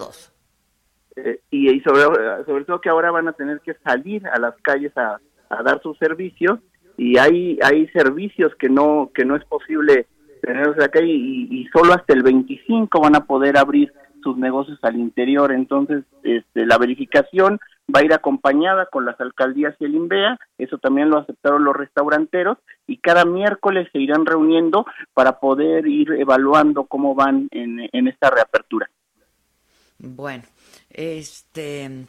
[1.18, 2.04] eh, y, sobre,
[2.46, 5.82] sobre todo que ahora van a tener que salir a las calles a, a dar
[5.82, 6.60] sus servicios
[6.96, 10.08] y hay hay servicios que no que no es posible
[10.44, 15.52] tenerlos acá y, solo hasta el 25 van a poder abrir sus negocios al interior.
[15.52, 17.60] Entonces, este, la verificación
[17.94, 21.76] va a ir acompañada con las alcaldías y el INVEA, eso también lo aceptaron los
[21.76, 28.30] restauranteros, y cada miércoles se irán reuniendo para poder ir evaluando cómo van en, esta
[28.30, 28.90] reapertura.
[29.98, 30.44] Bueno,
[30.90, 32.06] este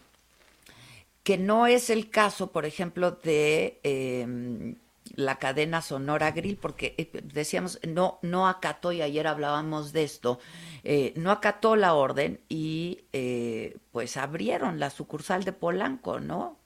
[1.23, 4.75] que no es el caso, por ejemplo, de eh,
[5.17, 10.38] la cadena Sonora Grill, porque eh, decíamos, no, no acató, y ayer hablábamos de esto,
[10.83, 16.59] eh, no acató la orden y eh, pues abrieron la sucursal de Polanco, ¿no?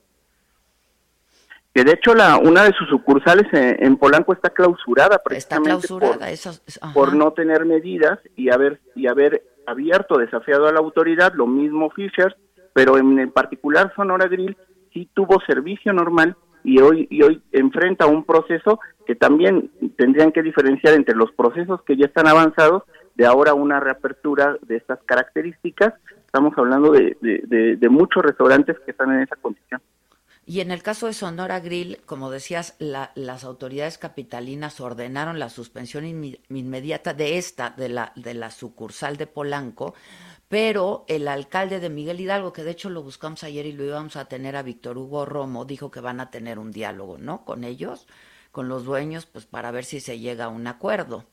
[1.74, 6.18] Que de hecho la, una de sus sucursales en, Polanco está clausurada precisamente está clausurada,
[6.18, 6.52] por, eso,
[6.94, 11.90] por no tener medidas y haber, y haber abierto, desafiado a la autoridad, lo mismo
[11.90, 12.36] Fisher,
[12.72, 14.56] pero en, en particular Sonora Grill
[14.92, 16.36] sí tuvo servicio normal
[16.68, 21.80] y hoy, y hoy enfrenta un proceso que también tendrían que diferenciar entre los procesos
[21.82, 22.82] que ya están avanzados
[23.14, 25.94] de ahora una reapertura de estas características.
[26.26, 29.80] Estamos hablando de, de, muchos restaurantes que están en esa condición.
[30.44, 36.04] Y en el caso de Sonora Grill, como decías, las autoridades capitalinas ordenaron la suspensión
[36.04, 39.94] inmediata de esta, de la, de la sucursal de Polanco,
[40.48, 44.16] pero el alcalde de Miguel Hidalgo, que de hecho lo buscamos ayer y lo íbamos
[44.16, 47.44] a tener a Víctor Hugo Romo, dijo que van a tener un diálogo, ¿no?
[47.44, 48.08] Con ellos,
[48.50, 51.24] con los dueños, pues para ver si se llega a un acuerdo.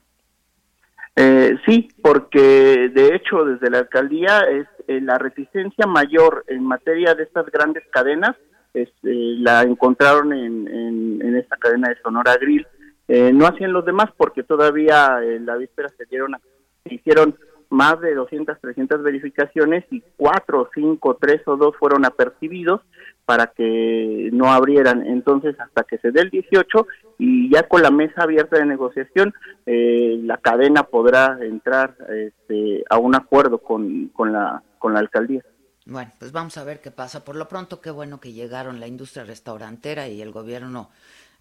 [1.15, 7.15] Eh, sí, porque de hecho desde la alcaldía es eh, la reticencia mayor en materia
[7.15, 8.35] de estas grandes cadenas,
[8.73, 12.67] eh, la encontraron en, en, esta cadena de Sonora Grill.
[13.07, 16.35] no hacían los demás porque todavía en la víspera se dieron,
[16.83, 17.37] se hicieron
[17.69, 22.81] más de 200, 300 verificaciones y cuatro, cinco, tres o dos fueron apercibidos
[23.25, 25.05] para que no abrieran.
[25.05, 29.33] Entonces, hasta que se dé el 18 y ya con la mesa abierta de negociación,
[29.65, 35.43] eh, la cadena podrá entrar este, a un acuerdo con, con, la, con la alcaldía.
[35.87, 37.23] Bueno, pues vamos a ver qué pasa.
[37.23, 40.89] Por lo pronto, qué bueno que llegaron la industria restaurantera y el gobierno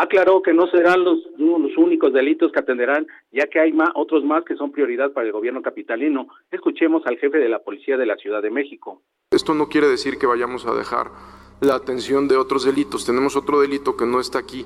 [0.00, 4.24] Aclaró que no serán los, los únicos delitos que atenderán, ya que hay más, otros
[4.24, 6.26] más que son prioridad para el gobierno capitalino.
[6.50, 9.02] Escuchemos al jefe de la Policía de la Ciudad de México.
[9.30, 11.08] Esto no quiere decir que vayamos a dejar
[11.60, 13.04] la atención de otros delitos.
[13.04, 14.64] Tenemos otro delito que no está aquí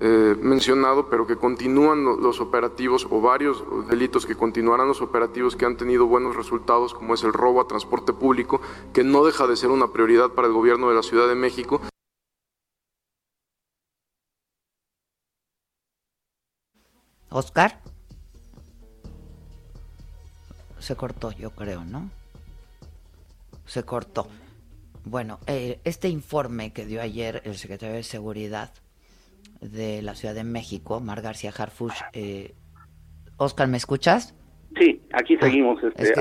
[0.00, 5.66] eh, mencionado, pero que continúan los operativos o varios delitos que continuarán los operativos que
[5.66, 8.62] han tenido buenos resultados, como es el robo a transporte público,
[8.94, 11.82] que no deja de ser una prioridad para el gobierno de la Ciudad de México.
[17.30, 17.78] Oscar.
[20.78, 22.10] Se cortó, yo creo, ¿no?
[23.66, 24.26] Se cortó.
[25.04, 28.72] Bueno, eh, este informe que dio ayer el secretario de Seguridad
[29.60, 31.94] de la Ciudad de México, Mar García Harfuch.
[32.12, 32.54] Eh,
[33.36, 34.34] Oscar, ¿me escuchas?
[34.78, 36.14] Sí, aquí ah, seguimos, este,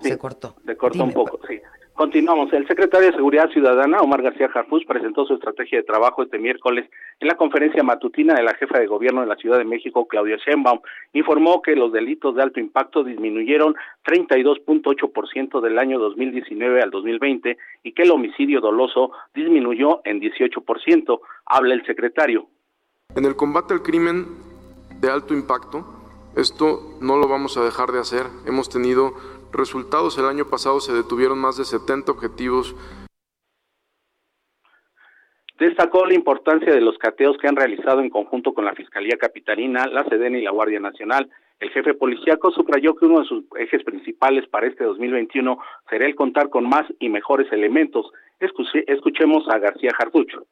[0.00, 0.56] Se, cortó.
[0.66, 1.60] Se cortó un poco, sí.
[1.94, 2.52] Continuamos.
[2.52, 6.90] El secretario de Seguridad Ciudadana, Omar García Harfuch, presentó su estrategia de trabajo este miércoles
[7.20, 10.36] en la conferencia matutina de la jefa de gobierno de la Ciudad de México, Claudia
[10.44, 10.80] Sheinbaum.
[11.12, 17.92] Informó que los delitos de alto impacto disminuyeron 32.8% del año 2019 al 2020 y
[17.92, 21.20] que el homicidio doloso disminuyó en 18%.
[21.46, 22.48] Habla el secretario.
[23.14, 24.26] En el combate al crimen
[25.00, 25.86] de alto impacto,
[26.36, 28.26] esto no lo vamos a dejar de hacer.
[28.46, 29.12] Hemos tenido
[29.54, 30.18] resultados.
[30.18, 32.74] El año pasado se detuvieron más de 70 objetivos.
[35.58, 39.86] Destacó la importancia de los cateos que han realizado en conjunto con la Fiscalía Capitalina,
[39.86, 41.30] la SEDEN y la Guardia Nacional.
[41.60, 45.56] El jefe policíaco subrayó que uno de sus ejes principales para este 2021
[45.88, 48.10] será el contar con más y mejores elementos.
[48.40, 50.44] Escuchemos a García Jarducho.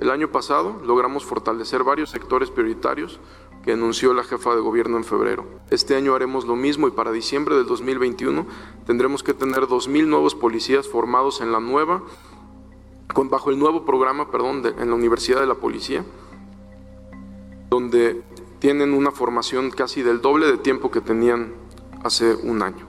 [0.00, 3.18] El año pasado logramos fortalecer varios sectores prioritarios
[3.66, 5.44] que anunció la jefa de gobierno en febrero.
[5.72, 8.46] Este año haremos lo mismo y para diciembre del 2021
[8.86, 12.04] tendremos que tener 2.000 nuevos policías formados en la nueva,
[13.12, 16.04] con, bajo el nuevo programa, perdón, en la Universidad de la Policía,
[17.68, 18.22] donde
[18.60, 21.52] tienen una formación casi del doble de tiempo que tenían
[22.04, 22.86] hace un año.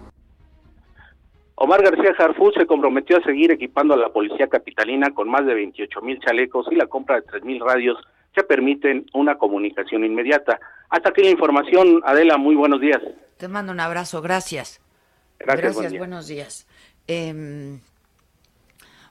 [1.56, 5.56] Omar García Jarfú se comprometió a seguir equipando a la policía capitalina con más de
[5.56, 7.98] 28 mil chalecos y la compra de 3 mil radios
[8.38, 10.60] que permiten una comunicación inmediata.
[10.90, 13.02] Hasta aquí la información, Adela, muy buenos días.
[13.38, 14.80] Te mando un abrazo, gracias.
[15.40, 16.68] Gracias, buenos días.
[17.08, 17.80] Em,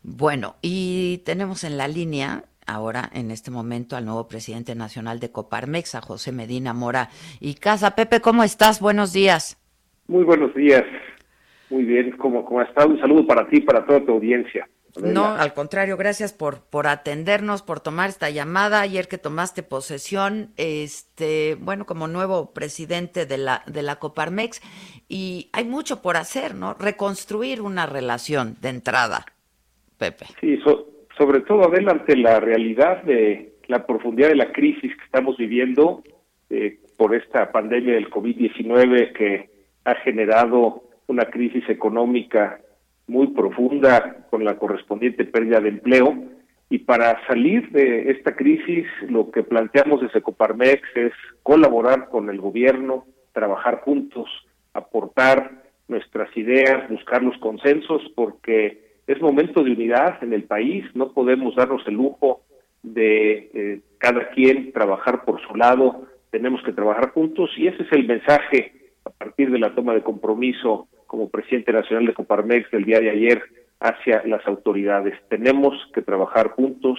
[0.04, 5.32] bueno, y tenemos en la línea ahora en este momento al nuevo presidente nacional de
[5.32, 7.08] Coparmex, a José Medina Mora
[7.40, 7.96] y Casa.
[7.96, 8.80] Pepe, ¿cómo estás?
[8.80, 9.58] Buenos días.
[10.06, 10.84] Muy buenos días.
[11.68, 12.90] Muy bien, ¿cómo, cómo estado?
[12.90, 14.68] Un saludo para ti, para toda tu audiencia.
[15.02, 18.80] No, al contrario, gracias por, por atendernos, por tomar esta llamada.
[18.80, 24.60] Ayer que tomaste posesión, este, bueno, como nuevo presidente de la, de la Coparmex,
[25.08, 26.74] y hay mucho por hacer, ¿no?
[26.74, 29.26] Reconstruir una relación de entrada,
[29.98, 30.26] Pepe.
[30.40, 30.58] Sí,
[31.16, 36.02] sobre todo, adelante la realidad de la profundidad de la crisis que estamos viviendo
[36.50, 39.50] eh, por esta pandemia del COVID-19 que
[39.84, 42.60] ha generado una crisis económica
[43.06, 46.14] muy profunda con la correspondiente pérdida de empleo.
[46.68, 52.40] Y para salir de esta crisis, lo que planteamos desde Coparmex es colaborar con el
[52.40, 54.28] gobierno, trabajar juntos,
[54.74, 61.12] aportar nuestras ideas, buscar los consensos, porque es momento de unidad en el país, no
[61.12, 62.40] podemos darnos el lujo
[62.82, 67.92] de eh, cada quien trabajar por su lado, tenemos que trabajar juntos y ese es
[67.92, 68.72] el mensaje
[69.04, 73.08] a partir de la toma de compromiso como presidente nacional de Coparmex del día de
[73.08, 73.42] ayer
[73.80, 75.14] hacia las autoridades.
[75.30, 76.98] Tenemos que trabajar juntos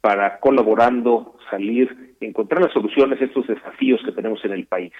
[0.00, 4.92] para colaborando, salir, encontrar las soluciones a estos desafíos que tenemos en el país.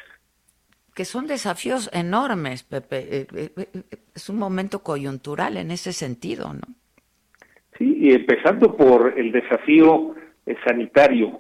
[0.97, 2.97] Que son desafíos enormes, Pepe.
[3.09, 6.67] Eh, eh, eh, es un momento coyuntural en ese sentido, ¿no?
[7.79, 10.17] Sí, y empezando por el desafío
[10.67, 11.39] sanitario,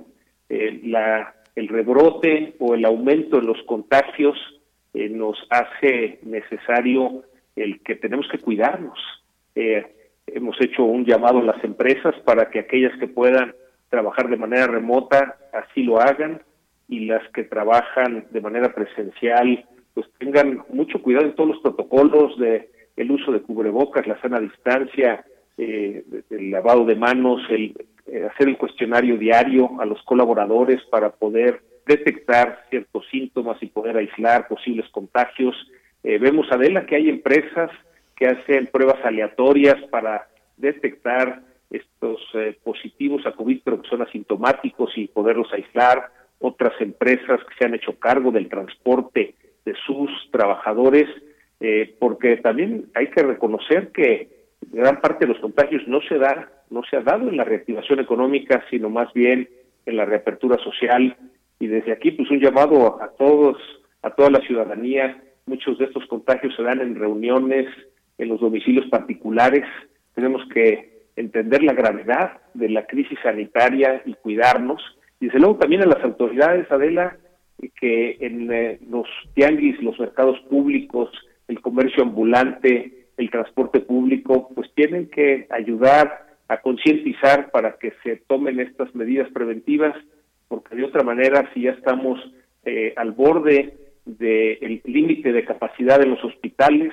[0.48, 4.36] la, el rebrote o el aumento en los contagios
[5.10, 7.22] nos hace necesario
[7.54, 8.98] el que tenemos que cuidarnos.
[9.54, 9.84] Eh,
[10.26, 13.54] hemos hecho un llamado a las empresas para que aquellas que puedan
[13.88, 16.42] trabajar de manera remota así lo hagan
[16.88, 22.38] y las que trabajan de manera presencial pues tengan mucho cuidado en todos los protocolos
[22.38, 25.24] de el uso de cubrebocas, la sana distancia,
[25.58, 27.74] eh, el lavado de manos, el
[28.06, 33.96] eh, hacer el cuestionario diario a los colaboradores para poder detectar ciertos síntomas y poder
[33.96, 35.54] aislar posibles contagios.
[36.02, 37.70] Eh, vemos, Adela, que hay empresas
[38.16, 40.26] que hacen pruebas aleatorias para
[40.56, 46.10] detectar estos eh, positivos a COVID, pero que son asintomáticos y poderlos aislar.
[46.38, 49.34] Otras empresas que se han hecho cargo del transporte
[49.64, 51.08] de sus trabajadores,
[51.60, 54.28] eh, porque también hay que reconocer que
[54.72, 58.00] gran parte de los contagios no se da, no se ha dado en la reactivación
[58.00, 59.48] económica, sino más bien
[59.86, 61.16] en la reapertura social.
[61.58, 63.56] Y desde aquí, pues un llamado a todos,
[64.02, 65.22] a toda la ciudadanía.
[65.46, 67.66] Muchos de estos contagios se dan en reuniones,
[68.18, 69.64] en los domicilios particulares.
[70.14, 74.82] Tenemos que entender la gravedad de la crisis sanitaria y cuidarnos.
[75.20, 77.16] Y desde luego también a las autoridades, Adela,
[77.80, 81.10] que en eh, los tianguis, los mercados públicos,
[81.48, 88.16] el comercio ambulante, el transporte público, pues tienen que ayudar a concientizar para que se
[88.28, 89.96] tomen estas medidas preventivas,
[90.48, 92.18] porque de otra manera, si ya estamos
[92.64, 96.92] eh, al borde del límite de capacidad en los hospitales,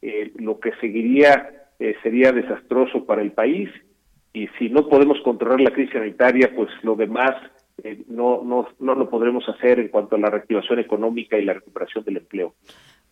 [0.00, 3.68] eh, lo que seguiría eh, sería desastroso para el país
[4.32, 7.34] y si no podemos controlar la crisis sanitaria, pues lo demás
[7.82, 11.54] eh, no, no, no lo podremos hacer en cuanto a la reactivación económica y la
[11.54, 12.54] recuperación del empleo.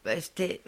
[0.05, 0.61] Este,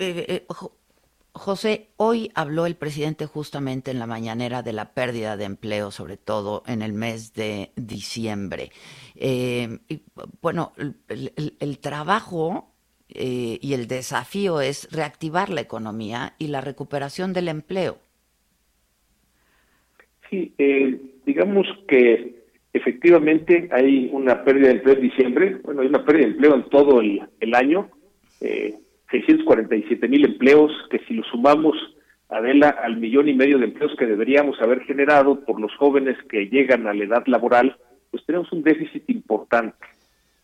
[1.35, 6.19] José, hoy habló el presidente justamente en la mañanera de la pérdida de empleo, sobre
[6.19, 8.71] todo en el mes de diciembre.
[9.15, 10.03] y,
[10.43, 10.73] bueno,
[11.09, 12.73] el, trabajo
[13.09, 17.99] eh, y el desafío es reactivar la economía y la recuperación del empleo.
[20.29, 26.05] Sí, eh, digamos que efectivamente hay una pérdida de empleo en diciembre, bueno, hay una
[26.05, 27.91] pérdida de empleo en todo el, año,
[28.41, 28.75] eh,
[29.13, 31.77] 647 mil empleos, que si lo sumamos,
[32.29, 36.49] Adela, al millón y medio de empleos que deberíamos haber generado por los jóvenes que
[36.49, 37.77] llegan a la edad laboral,
[38.11, 39.87] pues tenemos un déficit importante.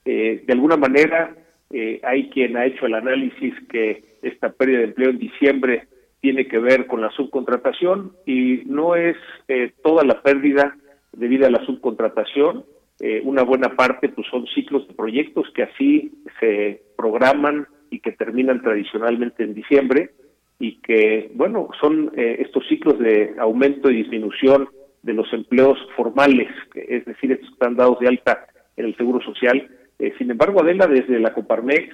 [0.04, 1.34] Eh, de alguna manera,
[1.70, 5.88] eh, hay quien ha hecho el análisis que esta pérdida de empleo en diciembre
[6.20, 9.16] tiene que ver con la subcontratación y no es
[9.48, 10.76] eh, toda la pérdida
[11.12, 12.64] debido a la subcontratación.
[13.00, 18.12] Eh, una buena parte pues son ciclos de proyectos que así se programan y que
[18.12, 20.10] terminan tradicionalmente en diciembre
[20.58, 24.68] y que, bueno, son estos ciclos de aumento y disminución
[25.02, 29.68] de los empleos formales, es decir, estos están dados de alta en el Seguro Social,
[29.98, 31.92] eh, sin embargo, Adela, desde la Coparmex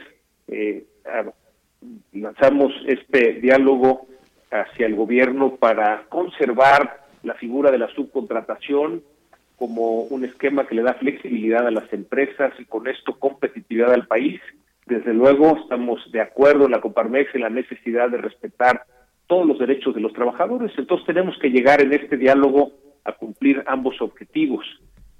[0.48, 0.84] eh,
[2.12, 4.06] lanzamos este diálogo
[4.50, 9.02] hacia el gobierno para conservar la figura de la subcontratación
[9.56, 14.06] como un esquema que le da flexibilidad a las empresas y con esto competitividad al
[14.06, 14.40] país.
[14.86, 18.84] Desde luego estamos de acuerdo en la Coparmex en la necesidad de respetar
[19.26, 22.72] todos los derechos de los trabajadores, entonces tenemos que llegar en este diálogo
[23.04, 24.64] a cumplir ambos objetivos.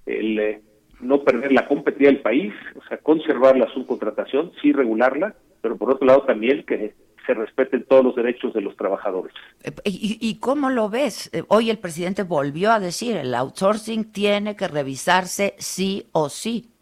[0.04, 0.60] El, eh,
[1.00, 5.90] no perder la competitividad del país, o sea, conservar la subcontratación, sí regularla, pero por
[5.90, 6.94] otro lado también que
[7.26, 9.32] se respeten todos los derechos de los trabajadores.
[9.62, 11.30] Eh, ¿Y, cómo lo ves?
[11.32, 16.73] Eh, hoy el presidente volvió a decir, el outsourcing tiene que revisarse sí o sí.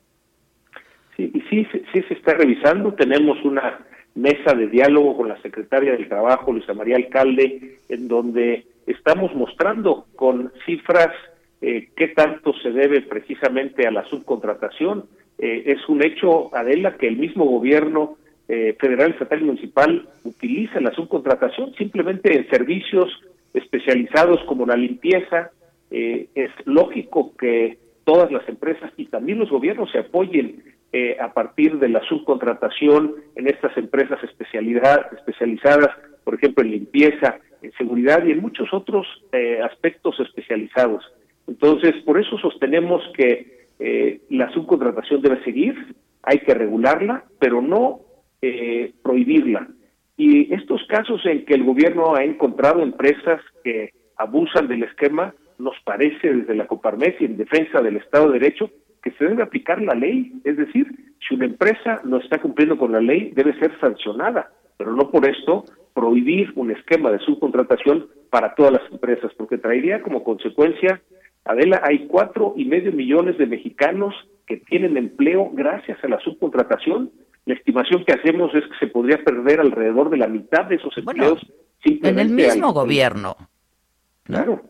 [1.23, 2.95] Sí, y sí, sí se está revisando.
[2.95, 3.79] Tenemos una
[4.17, 10.07] mesa de diálogo con la secretaria del Trabajo, Luisa María Alcalde, en donde estamos mostrando
[10.17, 11.11] con cifras
[11.61, 15.05] eh, qué tanto se debe precisamente a la subcontratación.
[15.39, 18.17] Eh, es un hecho, Adela, que el mismo gobierno
[18.49, 23.09] eh, federal, estatal y municipal utiliza la subcontratación simplemente en servicios
[23.55, 25.51] especializados como la limpieza.
[25.91, 30.63] es lógico que todas las empresas y también los gobiernos se apoyen
[31.21, 35.89] a partir de la subcontratación en estas empresas especialidad, especializadas,
[36.23, 39.07] por ejemplo, en limpieza, en seguridad y en muchos otros
[39.65, 41.03] aspectos especializados.
[41.47, 45.75] Entonces, por eso sostenemos que eh, la subcontratación debe seguir,
[46.23, 48.01] hay que regularla, pero no
[48.41, 49.69] eh, prohibirla.
[50.17, 55.75] Y estos casos en que el gobierno ha encontrado empresas que abusan del esquema, nos
[55.85, 58.71] parece desde la Coparmex y en defensa del Estado de Derecho
[59.03, 60.33] que se debe aplicar la ley.
[60.45, 64.93] Es decir, si una empresa no está cumpliendo con la ley, debe ser sancionada, pero
[64.95, 70.25] no por esto prohibir un esquema de subcontratación para todas las empresas, porque traería como
[70.25, 71.03] consecuencia,
[71.45, 74.15] Adela, hay cuatro y medio millones de mexicanos
[74.47, 77.11] que tienen empleo gracias a la subcontratación.
[77.45, 80.97] La estimación que hacemos es que se podría perder alrededor de la mitad de esos
[80.97, 81.41] empleos
[81.85, 83.37] en el mismo gobierno.
[84.23, 84.63] Claro.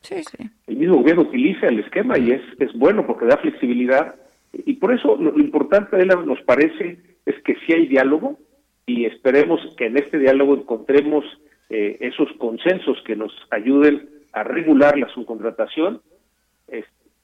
[0.00, 0.50] Sí, sí.
[0.66, 4.14] El mismo gobierno utiliza el esquema y es, es bueno porque da flexibilidad.
[4.52, 8.38] Y por eso lo, importante, Adela, nos parece es que sí hay diálogo
[8.86, 11.24] y esperemos que en este diálogo encontremos
[11.68, 16.00] eh, esos consensos que nos ayuden a regular la subcontratación,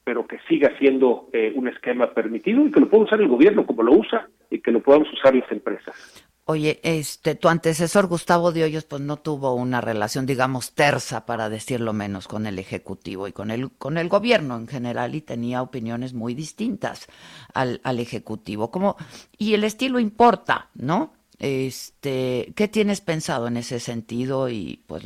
[0.04, 3.66] pero que siga siendo eh, un esquema permitido y que lo pueda usar el gobierno
[3.66, 6.24] como lo usa y que lo podamos usar las empresas.
[6.46, 11.94] Oye, este, tu antecesor Gustavo de pues no tuvo una relación, digamos, tersa, para decirlo
[11.94, 16.12] menos, con el ejecutivo y con el, con el gobierno en general, y tenía opiniones
[16.12, 17.08] muy distintas
[17.54, 18.70] al, al ejecutivo.
[18.70, 18.96] Como,
[19.38, 21.14] y el estilo importa, ¿no?
[21.38, 25.04] Este, ¿qué tienes pensado en ese sentido y pues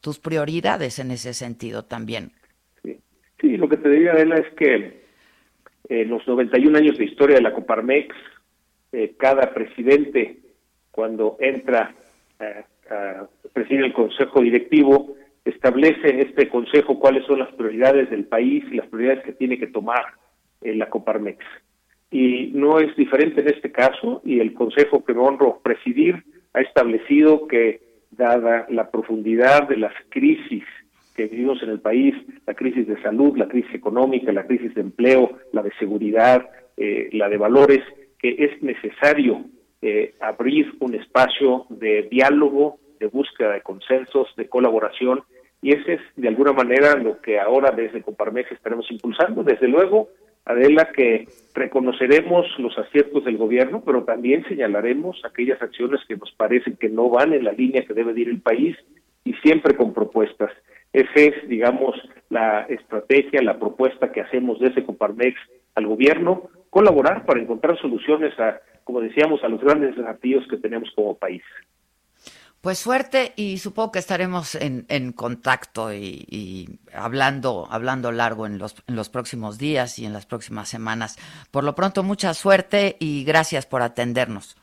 [0.00, 2.32] tus prioridades en ese sentido también?
[3.40, 5.04] Sí, lo que te diría, Adela, es que
[5.88, 8.14] en los 91 años de historia de la Coparmex,
[8.94, 10.38] eh, cada presidente,
[10.90, 11.94] cuando entra
[12.90, 18.64] a presidir el consejo directivo, establece en este consejo cuáles son las prioridades del país
[18.70, 20.04] y las prioridades que tiene que tomar
[20.62, 21.44] eh, la Coparmex.
[22.10, 26.22] Y no es diferente en este caso y el consejo que me honro presidir
[26.52, 27.82] ha establecido que
[28.12, 30.64] dada la profundidad de las crisis
[31.16, 32.14] que vivimos en el país,
[32.46, 37.08] la crisis de salud, la crisis económica, la crisis de empleo, la de seguridad, eh,
[37.12, 37.82] la de valores,
[38.24, 39.44] que es necesario
[39.82, 45.24] eh, abrir un espacio de diálogo, de búsqueda de consensos, de colaboración,
[45.60, 49.42] y ese es de alguna manera lo que ahora desde Coparmex estaremos impulsando.
[49.42, 50.08] Desde luego,
[50.46, 56.78] Adela, que reconoceremos los aciertos del gobierno, pero también señalaremos aquellas acciones que nos parecen
[56.78, 58.74] que no van en la línea que debe ir el país
[59.22, 60.50] y siempre con propuestas.
[60.94, 61.94] Esa es, digamos,
[62.30, 65.38] la estrategia, la propuesta que hacemos desde Coparmex
[65.74, 70.90] al gobierno, colaborar para encontrar soluciones a, como decíamos, a los grandes desafíos que tenemos
[70.96, 71.42] como país.
[72.60, 78.74] Pues suerte y supongo que estaremos en, en contacto y, hablando, hablando largo en los,
[78.88, 81.16] en los próximos días y en las próximas semanas.
[81.52, 84.56] Por lo pronto, mucha suerte y gracias por atendernos.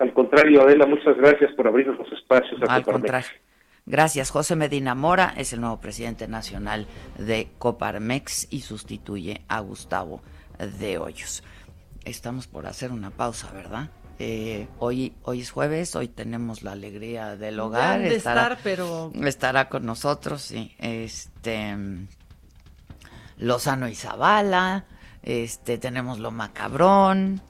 [0.00, 2.58] Al contrario, Adela, muchas gracias por abrirnos los espacios.
[2.66, 3.28] Al contrario.
[3.86, 4.30] Gracias.
[4.30, 10.22] José Medina Mora es el nuevo presidente nacional de Coparmex y sustituye a Gustavo
[10.80, 11.44] de Hoyos.
[12.04, 13.90] Estamos por hacer una pausa, ¿verdad?
[14.18, 18.00] Eh, hoy, hoy es jueves, hoy tenemos la alegría del hogar.
[18.02, 19.12] estará, estar, pero...
[19.24, 20.74] estará con nosotros, sí.
[20.78, 21.76] Este
[23.36, 24.86] Lozano y Zavala,
[25.22, 27.40] este, tenemos lo macabrón.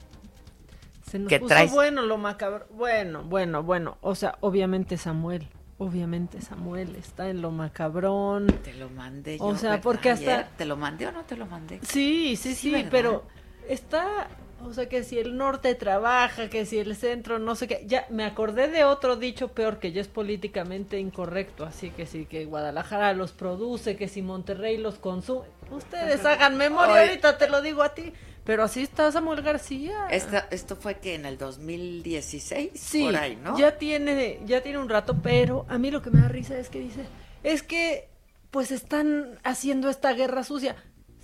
[1.09, 2.67] Se nos puso bueno lo macabrón.
[2.73, 3.97] Bueno, bueno, bueno.
[4.01, 5.47] O sea, obviamente Samuel.
[5.79, 8.47] Obviamente Samuel está en lo macabrón.
[8.63, 9.45] Te lo mandé yo.
[9.45, 10.47] O sea, porque hasta...
[10.57, 11.79] ¿Te lo mandé o no te lo mandé?
[11.83, 13.23] Sí, sí, sí, sí pero
[13.69, 14.27] está
[14.65, 17.83] o sea, que si el norte trabaja, que si el centro, no sé qué.
[17.85, 21.63] Ya me acordé de otro dicho peor que ya es políticamente incorrecto.
[21.63, 25.45] Así que si que Guadalajara los produce, que si Monterrey los consume.
[25.69, 28.13] Ustedes hagan memoria, ahorita te lo digo a ti.
[28.47, 30.07] Pero así está Samuel García.
[30.09, 33.57] esto fue que en el 2016, sí, por ahí, ¿no?
[33.57, 36.69] Ya tiene, ya tiene un rato, pero a mí lo que me da risa es
[36.69, 37.05] que dice,
[37.43, 38.09] es que
[38.49, 40.77] pues están haciendo esta guerra sucia.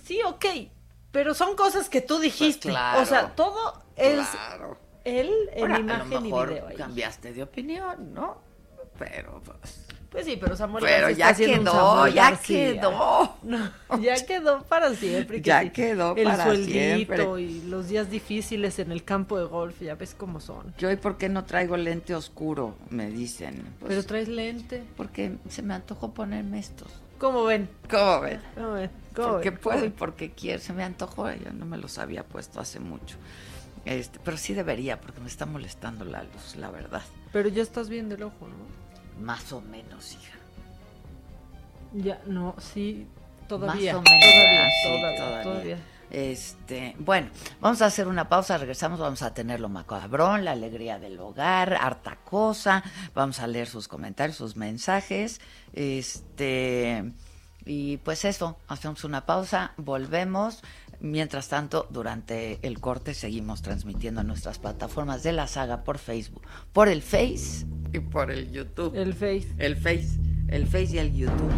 [0.04, 0.44] Sí, ok,
[1.12, 2.68] pero son cosas que tú dijiste.
[2.68, 4.28] Pues o sea, todo es
[5.04, 6.66] él en imagen y video.
[6.76, 8.42] Cambiaste de opinión, ¿no?
[8.98, 9.83] Pero pues.
[10.14, 13.36] Pues sí, pero Samuel Pero ya quedó, ya quedó.
[14.00, 15.42] ya quedó para siempre.
[15.42, 19.96] ya quedó el para sueldito y los días difíciles en el campo de golf, ya
[19.96, 20.72] ves cómo son.
[20.78, 22.76] Yo, ¿y por qué no traigo lente oscuro?
[22.90, 23.64] Me dicen.
[23.80, 24.84] Pues, pero traes lente.
[24.96, 26.92] Porque se me antojó ponerme estos.
[27.18, 27.68] ¿Cómo ven?
[27.90, 28.40] ¿Cómo ven?
[28.54, 28.90] ¿Cómo ven?
[29.16, 30.60] porque puedo y porque quiero.
[30.60, 33.16] Se me antojó, yo no me los había puesto hace mucho.
[33.84, 37.02] Este, pero sí debería, porque me está molestando la luz, la verdad.
[37.32, 38.83] Pero ya estás bien del ojo, ¿no?
[39.20, 40.34] Más o menos, hija.
[41.92, 43.06] Ya, no, sí,
[43.48, 43.94] todavía.
[43.94, 44.24] Más o menos.
[44.32, 45.78] Todavía, ah, todavía, todavía.
[46.10, 47.28] Este, bueno,
[47.60, 51.74] vamos a hacer una pausa, regresamos, vamos a tener lo macabrón, la alegría del hogar,
[51.74, 52.84] harta cosa,
[53.14, 55.40] vamos a leer sus comentarios, sus mensajes,
[55.72, 57.12] este,
[57.64, 60.62] y pues eso, hacemos una pausa, volvemos.
[61.00, 66.42] Mientras tanto, durante el corte seguimos transmitiendo a nuestras plataformas de la saga por Facebook,
[66.72, 68.94] por el Face y por el YouTube.
[68.94, 69.48] El Face.
[69.58, 70.18] El Face
[70.48, 71.50] El Face y el YouTube.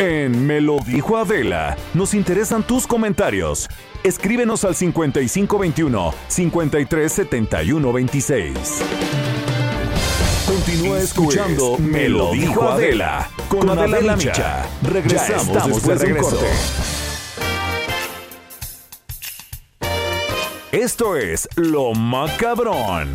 [0.00, 3.68] En Me lo dijo Adela, nos interesan tus comentarios.
[4.02, 8.56] Escríbenos al 5521 537126.
[10.46, 14.66] Continúa escuchando Me lo dijo Adela con Adela Micha.
[14.82, 16.46] Regresamos después de un corte.
[20.72, 23.14] Esto es Lo Macabrón.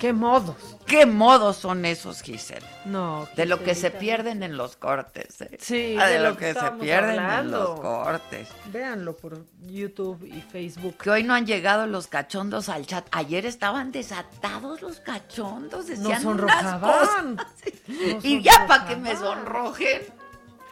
[0.00, 0.56] ¿Qué modos?
[0.86, 2.66] ¿Qué modos son esos, Giselle?
[2.86, 3.28] No.
[3.36, 3.98] De lo que se Giselita.
[3.98, 5.40] pierden en los cortes.
[5.42, 5.58] ¿eh?
[5.60, 8.48] Sí, Ah, de, de lo lo que, que se pierden en los cortes.
[8.72, 10.96] Véanlo por YouTube y Facebook.
[10.96, 13.06] Que hoy no han llegado los cachondos al chat.
[13.12, 15.86] Ayer estaban desatados los cachondos.
[15.86, 17.36] Decían unas sonrojaban.
[17.36, 20.02] Nos y ya para que me sonrojen.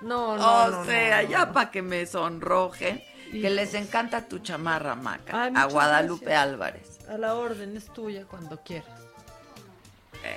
[0.00, 1.52] No, no, o no, sea, no, ya no.
[1.52, 3.02] para que me sonrojen.
[3.30, 5.44] Que les encanta tu chamarra, Maca.
[5.44, 6.42] Ay, a Guadalupe gracias.
[6.46, 6.98] Álvarez.
[7.10, 8.97] A la orden, es tuya cuando quieras.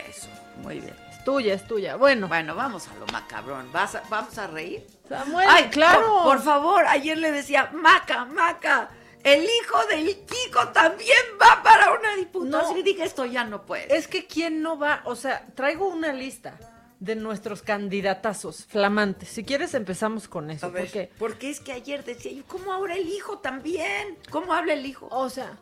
[0.09, 0.27] Eso,
[0.57, 0.95] muy bien.
[1.11, 1.95] Es tuya, es tuya.
[1.95, 2.27] Bueno.
[2.27, 3.71] Bueno, vamos a lo macabrón.
[3.71, 4.85] ¿Vas a- ¿Vamos a reír?
[5.07, 6.07] Samuel, Ay, claro.
[6.07, 8.89] Por, por favor, ayer le decía, Maca, Maca,
[9.23, 12.73] el hijo del Kiko también va para una diputación.
[12.73, 12.77] No.
[12.79, 13.95] Y dije, esto ya no puede.
[13.95, 16.57] Es que quién no va, o sea, traigo una lista
[16.99, 19.29] de nuestros candidatazos flamantes.
[19.29, 22.71] Si quieres empezamos con eso, A ver, porque porque es que ayer decía yo, ¿cómo
[22.71, 24.17] ahora el hijo también?
[24.29, 25.07] ¿Cómo habla el hijo?
[25.11, 25.57] o sea,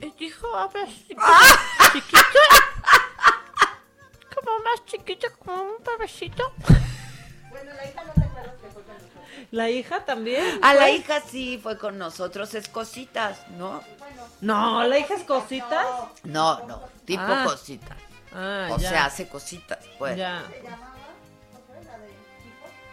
[0.00, 1.90] el hijo habla chiquito, ¡Ah!
[1.92, 2.18] chiquito,
[4.44, 6.52] como más chiquito, como un bebecito.
[9.50, 10.58] La hija también.
[10.62, 10.92] A la fue.
[10.92, 13.82] hija sí fue con nosotros, es cositas, ¿no?
[14.40, 15.86] No, la hija es cositas.
[16.24, 17.44] No, no, tipo Ah.
[17.46, 17.96] cositas.
[18.34, 18.90] Ah, o ya.
[18.90, 20.16] sea, hace cositas, pues.
[20.16, 20.44] Ya.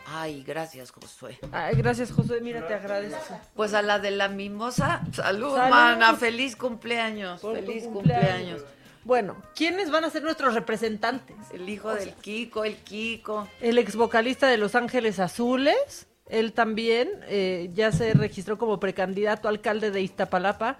[0.08, 1.38] Ay, gracias, Josué.
[1.52, 2.40] Ay, gracias, José.
[2.40, 3.40] Mira, te agradezco.
[3.56, 5.70] Pues a la de la mimosa, salud, Salud.
[5.72, 8.62] mana, feliz cumpleaños, Por tu feliz cumpleaños.
[8.62, 8.62] cumpleaños.
[9.06, 11.36] Bueno, ¿quiénes van a ser nuestros representantes?
[11.54, 13.48] El hijo del Kiko, el Kiko.
[13.62, 19.48] El ex vocalista de Los Ángeles Azules, él también eh, ya se registró como precandidato
[19.48, 20.80] a alcalde de Iztapalapa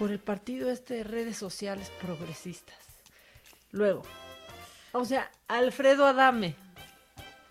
[0.00, 2.74] por el partido este de redes sociales progresistas.
[3.70, 4.02] Luego,
[4.90, 6.56] o sea, Alfredo Adame.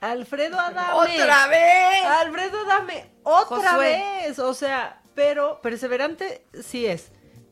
[0.01, 1.13] Alfredo Adame.
[1.13, 2.03] ¡Otra vez!
[2.05, 4.03] Alfredo Adame, otra Josué.
[4.25, 4.39] vez.
[4.39, 7.09] O sea, pero perseverante sí es.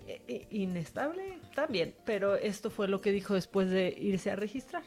[0.08, 4.84] Eh, eh, Inestable también, pero esto fue lo que dijo después de irse a registrar.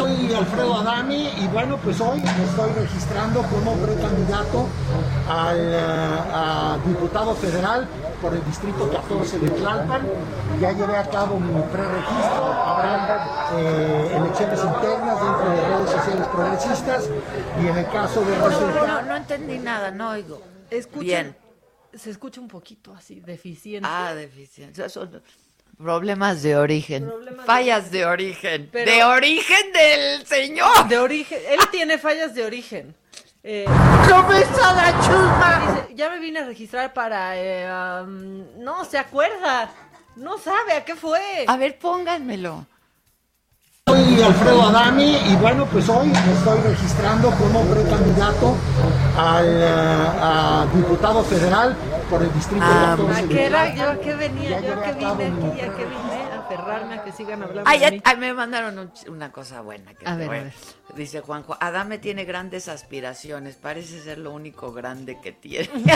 [0.00, 4.66] Soy Alfredo Adami y bueno, pues hoy me estoy registrando como precandidato
[5.28, 7.86] al, eh, a diputado federal
[8.20, 10.02] por el distrito 14 de Tlalpan.
[10.60, 17.10] Ya llevé a cabo mi preregistro, habrá eh, elecciones internas dentro de redes sociales progresistas
[17.62, 19.04] y en el caso de No, resultar...
[19.06, 20.42] no entendí nada, no oigo.
[20.70, 21.36] Escuchen, Bien.
[21.96, 23.88] Se escucha un poquito así, deficiente.
[23.90, 24.88] Ah, deficiencia.
[24.88, 25.22] Son
[25.76, 27.06] problemas de origen.
[27.06, 28.68] Problemas Fallas de origen.
[28.72, 30.88] Pero- De origen del señor.
[30.88, 31.38] De origen.
[31.48, 32.94] Él tiene fallas de origen.
[33.42, 33.64] Eh,
[34.08, 35.74] ¡Cabeza la chusma!
[35.82, 37.32] dice, ya me vine a registrar para...
[37.36, 38.04] eh,
[38.58, 39.72] no, se acuerda.
[40.16, 41.44] No sabe a qué fue.
[41.46, 42.66] A ver, pónganmelo.
[43.88, 48.56] Soy Alfredo Adami y bueno, pues hoy me estoy registrando como precandidato
[49.20, 49.66] al, eh,
[50.22, 51.76] a diputado federal
[52.08, 53.74] por el distrito Ah, 14 ¿A de qué era?
[53.74, 54.60] ¿Yo qué venía?
[54.60, 55.60] Ya ¿Yo cabo vine aquí?
[55.60, 56.22] ¿A qué vine?
[56.32, 58.00] A aferrarme a que sigan hablando Ay, de ay, mí.
[58.04, 59.94] ay, me mandaron un una cosa buena.
[59.94, 60.52] Que A ver, a ver.
[60.96, 63.56] Dice Juanjo, Adame tiene grandes aspiraciones.
[63.56, 65.68] Parece ser lo único grande que tiene.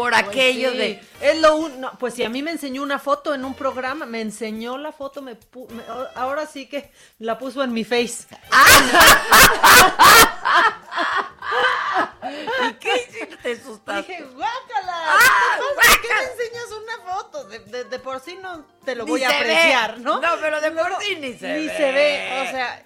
[0.00, 1.02] Por aquello sí, de...
[1.20, 1.80] Es lo un...
[1.80, 4.92] no, pues si a mí me enseñó una foto en un programa, me enseñó la
[4.92, 5.82] foto, me, pu- me-
[6.14, 8.26] ahora sí que la puso en mi face.
[12.68, 13.52] ¿Y qué hiciste?
[13.52, 14.12] asustaste?
[14.12, 15.64] Dije, guácala, ¡Ah, ¿qué te?
[15.74, 17.44] ¿Por qué me enseñas una foto?
[17.44, 19.34] De, de- de por sí no te lo Ni voy a ve.
[19.36, 20.20] apreciar, ¿no?
[20.20, 21.76] No, pero de por Luego, sí ni se Ni ve.
[21.76, 22.82] se ve, o sea,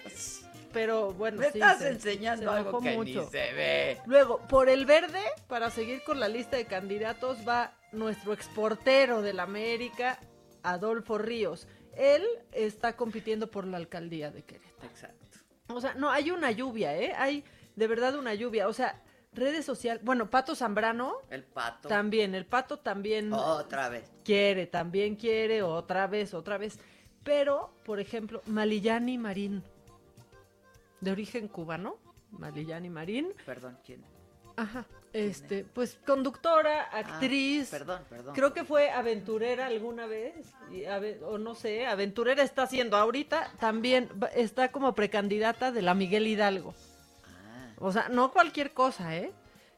[0.75, 3.21] pero bueno, Me sí, estás se- enseñando se algo que mucho.
[3.21, 4.01] ni se ve.
[4.05, 9.31] Luego, por el verde, para seguir con la lista de candidatos, va nuestro exportero de
[9.31, 10.19] la América,
[10.63, 11.65] Adolfo Ríos.
[11.95, 14.89] Él está compitiendo por la alcaldía de Querétaro.
[14.91, 15.25] Exacto.
[15.69, 17.13] O sea, no, hay una lluvia, ¿eh?
[17.15, 17.45] Hay
[17.77, 18.67] de verdad una lluvia.
[18.67, 19.01] O sea,
[19.31, 20.03] Redes sociales.
[20.03, 21.19] Bueno, Pato Zambrano.
[21.29, 21.87] El pato.
[21.87, 23.31] También, el Pato también.
[23.31, 24.11] Otra vez.
[24.25, 26.79] Quiere, también quiere, otra vez, otra vez.
[27.23, 29.63] Pero, por ejemplo, Malillani Marín.
[31.05, 31.97] De origen cubano.
[32.31, 33.27] Malillani Marín.
[33.45, 34.03] Perdón, ¿quién?
[34.57, 34.85] Ajá.
[35.13, 37.67] Este, pues conductora, actriz.
[37.73, 38.33] Ah, perdón, perdón.
[38.33, 40.33] Creo que fue aventurera alguna vez,
[40.71, 45.93] y ave- o no sé, aventurera está haciendo ahorita, también está como precandidata de la
[45.93, 46.73] Miguel Hidalgo.
[47.23, 47.73] Ah.
[47.77, 49.31] O sea, no cualquier cosa, ¿eh?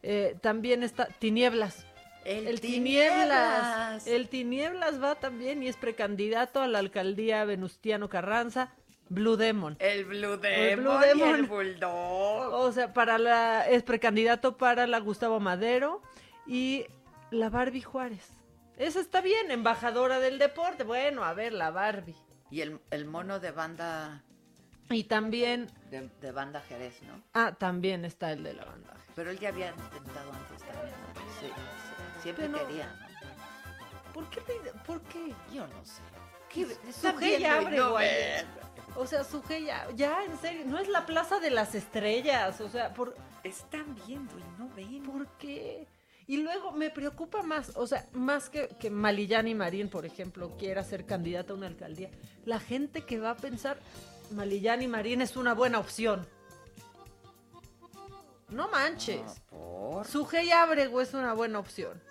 [0.03, 1.85] Eh, también está Tinieblas.
[2.23, 4.07] El, Tinieblas.
[4.07, 8.73] El Tinieblas va también y es precandidato a la alcaldía Venustiano Carranza.
[9.09, 9.75] Blue Demon.
[9.79, 11.43] El Blue Demon, El Blue y el.
[11.45, 12.53] Bulldog.
[12.53, 16.01] O sea, para la es precandidato para la Gustavo Madero
[16.45, 16.85] y
[17.31, 18.29] la Barbie Juárez.
[18.77, 20.83] Esa está bien, embajadora del deporte.
[20.83, 22.15] Bueno, a ver, la Barbie.
[22.51, 24.23] Y el, el mono de banda
[24.89, 27.21] Y también, de, de banda Jerez, ¿no?
[27.33, 28.93] ah, también está el de la banda.
[29.15, 30.95] Pero él ya había intentado antes también.
[31.15, 31.21] ¿no?
[31.41, 31.51] Sí.
[32.21, 32.95] Siempre Pero- quería.
[34.13, 34.41] ¿Por qué?
[34.85, 35.33] ¿Por qué?
[35.53, 36.01] Yo no sé.
[36.49, 36.65] ¿Qué?
[36.65, 37.97] Viendo y abre, no.
[38.97, 42.59] O sea, su G ya, ya, en serio, no es la Plaza de las Estrellas,
[42.61, 43.15] o sea, por...
[43.43, 45.03] Están viendo y no ven.
[45.03, 45.87] ¿Por qué?
[46.25, 50.83] Y luego me preocupa más, o sea, más que, que Malillani Marín, por ejemplo, quiera
[50.83, 52.09] ser candidata a una alcaldía,
[52.43, 53.77] la gente que va a pensar,
[54.31, 56.27] Malillani Marín es una buena opción.
[58.49, 59.41] No manches.
[59.49, 60.07] Por...
[60.07, 62.01] Sujei Abrego es una buena opción.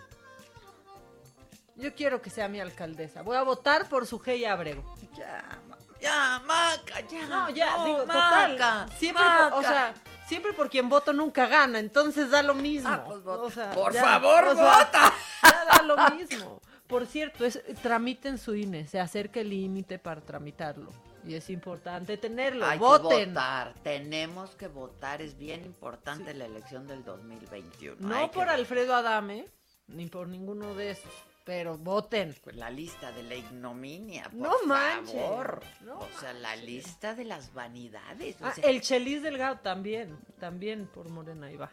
[1.75, 3.23] Yo quiero que sea mi alcaldesa.
[3.23, 4.95] Voy a votar por Sujei Abrego.
[5.15, 5.61] Ya,
[6.01, 7.27] ya, Maca, ya.
[7.27, 8.93] No, ya, no, digo, Maca, total.
[8.99, 9.51] Siempre, Maca.
[9.51, 9.95] por, o sea,
[10.27, 12.89] siempre por quien voto nunca gana, entonces da lo mismo.
[12.91, 13.43] Ah, pues vota.
[13.43, 15.13] O sea, Por ya, favor, o sea, vota.
[15.43, 16.61] Ya da lo mismo.
[16.87, 20.93] Por cierto, es, tramiten su INE, se acerca el límite para tramitarlo.
[21.27, 22.65] Y es importante tenerlo.
[22.65, 23.19] Hay Voten.
[23.19, 27.97] que votar, tenemos que votar, es bien importante la elección del 2021.
[27.99, 29.49] No Hay por Alfredo Adame,
[29.89, 31.13] ni por ninguno de esos,
[31.47, 32.35] pero voten.
[32.43, 35.63] Pues la lista de la ignominia, por No manches, favor.
[35.83, 38.37] no o sea, la lista de las vanidades.
[38.43, 41.71] o Ah, sea, el Chelis Delgado también, también por Morena va.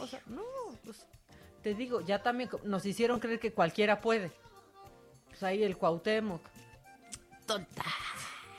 [0.00, 0.42] O sea, no,
[0.82, 1.06] pues
[1.62, 4.32] te digo, ya también nos hicieron creer que cualquiera puede.
[5.28, 6.40] Pues ahí el Cuauhtémoc.
[7.46, 7.84] Tonta.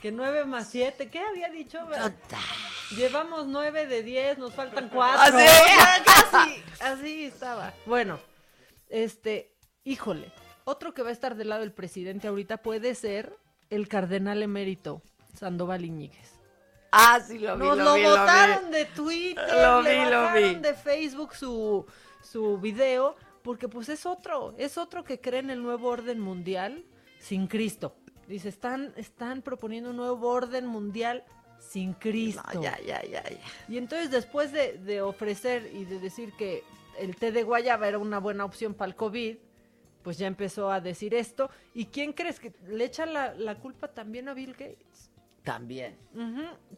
[0.01, 1.79] Que 9 más 7, ¿qué había dicho?
[1.79, 2.37] Tonta.
[2.95, 5.19] Llevamos 9 de 10, nos faltan 4.
[5.19, 6.03] ¿Ah, sí?
[6.31, 7.73] Casi, así estaba.
[7.87, 8.19] Bueno,
[8.89, 9.56] este,
[9.91, 10.31] híjole,
[10.65, 13.37] otro que va a estar del lado del presidente ahorita puede ser
[13.69, 15.01] el cardenal emérito,
[15.33, 16.39] Sandoval Iñiguez.
[16.91, 18.17] Ah, sí, lo vi, Nos lo lo vi, lo vi.
[18.19, 20.55] botaron de Twitter, Lo le vi, lo vi.
[20.55, 21.85] de Facebook su,
[22.21, 26.85] su video, porque pues es otro, es otro que cree en el nuevo orden mundial
[27.19, 27.95] sin Cristo.
[28.27, 31.23] Dice, están, están proponiendo un nuevo orden mundial
[31.59, 32.41] sin Cristo.
[32.53, 33.39] No, ya, ya, ya, ya.
[33.69, 36.63] Y entonces después de, de ofrecer y de decir que
[36.99, 39.37] el té de guayaba era una buena opción para el COVID,
[40.07, 41.49] pues ya empezó a decir esto.
[41.73, 45.11] ¿Y quién crees que le echa la, la culpa también a Bill Gates?
[45.43, 45.97] También.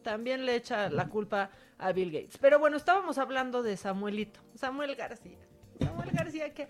[0.02, 2.38] También le echa la culpa a Bill Gates.
[2.38, 5.38] Pero bueno, estábamos hablando de Samuelito, Samuel García.
[5.78, 6.66] Samuel García que...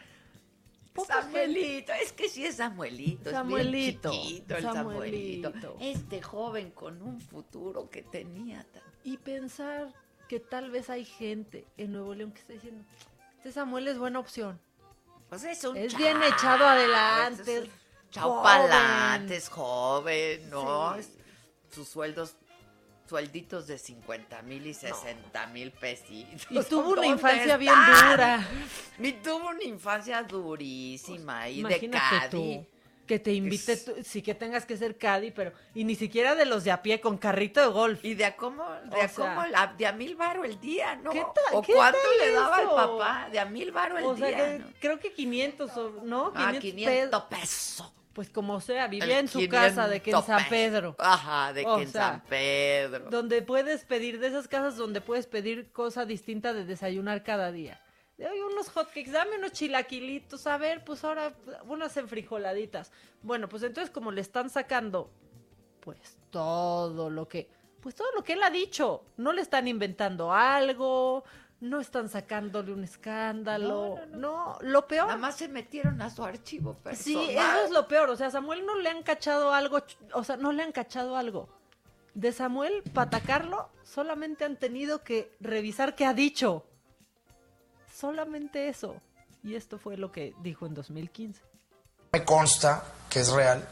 [1.07, 5.53] Samuelito, es que sí es Samuelito, Samuelito, es bien chiquito el Samuelito.
[5.53, 5.77] Samuelito.
[5.81, 8.83] Este joven con un futuro que tenía tan...
[9.03, 9.95] Y pensar
[10.29, 12.85] que tal vez hay gente en Nuevo León que está diciendo,
[13.39, 14.61] este Samuel es buena opción.
[15.31, 17.57] Pues es un Es chavo, bien echado adelante.
[17.57, 17.71] es un
[19.37, 20.51] es joven.
[20.51, 20.97] ¿no?
[21.01, 21.09] Sí.
[21.73, 22.35] Sus sueldos,
[23.09, 26.47] suelditos de 50 mil y 60 mil pesitos.
[26.51, 28.11] Y tuvo una ¿Dónde infancia bien están?
[28.11, 28.49] dura.
[28.99, 32.31] Y tuvo una infancia durísima y de Cádiz.
[32.31, 32.67] tú.
[33.11, 36.45] Que te invite, tú- sí que tengas que ser Cadi, pero y ni siquiera de
[36.45, 38.05] los de a pie con carrito de golf.
[38.05, 40.61] Y de a cómo, de O a sea, cómo, la- de a mil baro el
[40.61, 41.11] día, ¿no?
[41.11, 43.29] ¿Qué tal- ¿O qué cuánto tal le daba al papá?
[43.33, 44.67] De a mil baro el O sea, día, que ¿no?
[44.79, 46.27] creo que 500, o- ¿no?
[46.37, 47.93] Ah, 500, 500 pesos.
[48.13, 50.49] Pues como sea, vivía El en su casa de que en 500 San.
[50.49, 50.95] Pedro.
[51.01, 53.11] Ajá, de O que en sea, San Pedro.
[53.11, 57.81] Donde puedes pedir, de esas casas donde puedes pedir cosa distinta de desayunar cada día.
[58.21, 61.33] Hoy unos hotcakes, dame unos chilaquilitos, a ver, pues ahora
[61.67, 62.93] unas enfrijoladitas.
[63.23, 65.11] Bueno, pues entonces como le están sacando,
[65.81, 67.49] pues todo lo que,
[67.81, 71.25] pues todo lo que él ha dicho, no le están inventando algo,
[71.61, 75.07] no están sacándole un escándalo, no, lo peor.
[75.07, 77.27] Nada más se metieron a su archivo personal.
[77.27, 78.09] Sí, eso es lo peor.
[78.11, 79.83] O sea, a Samuel no le han cachado algo,
[80.15, 81.49] o sea, no le han cachado algo.
[82.15, 86.65] De Samuel, para atacarlo, solamente han tenido que revisar qué ha dicho.
[88.01, 88.97] Solamente eso.
[89.43, 91.43] Y esto fue lo que dijo en 2015.
[92.13, 93.69] Me consta que es real,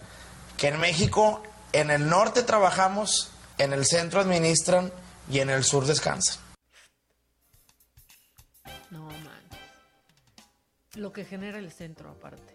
[0.57, 4.93] que en México, en el norte trabajamos, en el centro administran
[5.31, 6.43] y en el sur descansan.
[8.91, 9.09] No,
[10.95, 12.55] lo que genera el centro aparte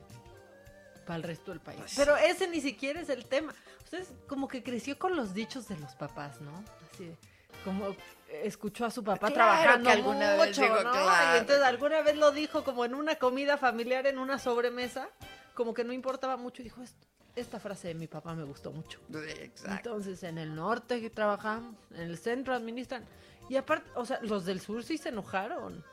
[1.05, 1.80] para el resto del país.
[1.80, 3.53] Pues Pero ese ni siquiera es el tema.
[3.84, 6.63] Ustedes como que creció con los dichos de los papás, ¿no?
[6.91, 7.17] Así de,
[7.64, 7.95] como
[8.43, 10.91] escuchó a su papá Claro trabajando que alguna vez mucho, digo, ¿no?
[10.91, 11.36] claro.
[11.36, 15.07] Y entonces alguna vez lo dijo como en una comida familiar, en una sobremesa,
[15.53, 16.95] como que no importaba mucho y dijo, "Est-
[17.36, 18.99] esta frase de mi papá me gustó mucho.
[19.39, 19.72] Exacto.
[19.89, 23.05] Entonces en el norte que trabajamos, en el centro administran.
[23.49, 25.84] Y aparte, o sea, los del sur sí se enojaron.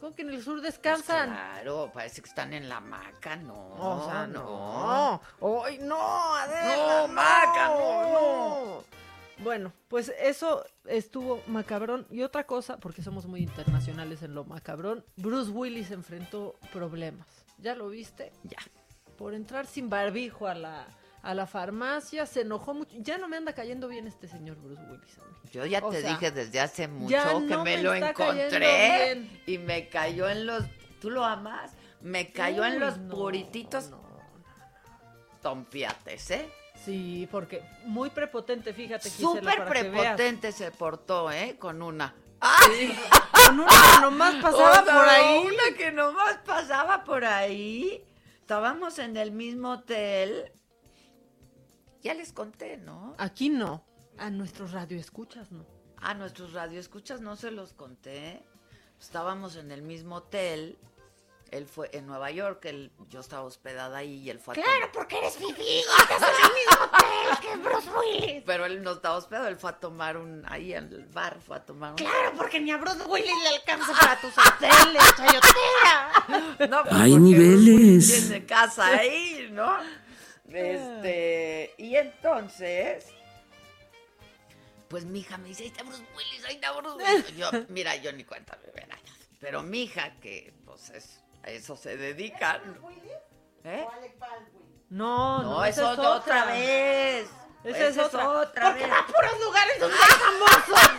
[0.00, 1.28] Como que en el sur descansan.
[1.28, 3.54] Pues Claro, parece que están en la hamaca, no.
[3.76, 5.20] O sea, no.
[5.40, 5.62] no.
[5.64, 6.36] ¡Ay, no!
[6.36, 8.02] Adela, No, Maca, no,
[8.76, 8.84] no.
[9.42, 12.06] Bueno, pues eso estuvo macabrón.
[12.10, 17.26] Y otra cosa, porque somos muy internacionales en lo macabrón, Bruce Willis enfrentó problemas.
[17.58, 18.32] ¿Ya lo viste?
[18.44, 18.58] Ya.
[19.16, 20.86] Por entrar sin barbijo a la,
[21.22, 22.96] a la farmacia, se enojó mucho.
[22.98, 25.18] Ya no me anda cayendo bien este señor Bruce Willis.
[25.18, 25.30] a mí.
[25.52, 29.26] Yo ya O te sea, dije desde hace mucho que no me, me lo encontré
[29.46, 30.64] y me cayó en los.
[31.00, 31.72] ¿Tú lo amas?
[32.02, 33.90] Me cayó en los no, purititos
[35.42, 36.48] tompiates, ¿eh?
[36.84, 39.10] Sí, porque muy prepotente, fíjate.
[39.10, 41.56] Súper prepotente se portó, ¿eh?
[41.58, 42.14] Con una.
[43.46, 45.38] Con una que nomás pasaba O sea, por ahí.
[45.46, 48.04] Una que nomás pasaba por ahí.
[48.40, 50.52] Estábamos en el mismo hotel.
[52.02, 53.14] Ya les conté, ¿no?
[53.18, 53.84] Aquí no.
[54.16, 55.66] A nuestros radioescuchas, ¿no?
[55.98, 58.42] A nuestros radioescuchas no se los conté.
[58.98, 60.78] Estábamos en el mismo hotel.
[61.50, 64.90] Él fue en Nueva York, él, yo estaba hospedada ahí y él fue a Claro,
[64.92, 68.42] porque eres mi hija, estás en el mismo hotel que Bruce Willis.
[68.46, 71.56] Pero él no estaba hospedado, él fue a tomar un, ahí en el bar, fue
[71.56, 71.96] a tomar un...
[71.96, 76.68] Claro, porque ni a Bruce Willis le alcanza para tus hoteles, chayotera.
[76.68, 78.28] No, pues, Hay porque niveles.
[78.28, 79.76] Tiene casa ahí, ¿no?
[80.48, 83.06] Este, y entonces,
[84.88, 87.36] pues mi hija me dice, ahí está Bruce Willis, ahí está Bruce Willis.
[87.36, 88.98] Yo, mira, yo ni cuenta me verá.
[89.40, 92.60] Pero mi hija, que pues es, a eso se dedica.
[93.64, 93.86] ¿Eh?
[94.88, 97.28] No, no, No, es esa otra, otra vez.
[97.64, 98.28] Esa es otra.
[98.30, 98.92] otra Porque vez.
[98.92, 100.90] va a puros lugares donde es famoso.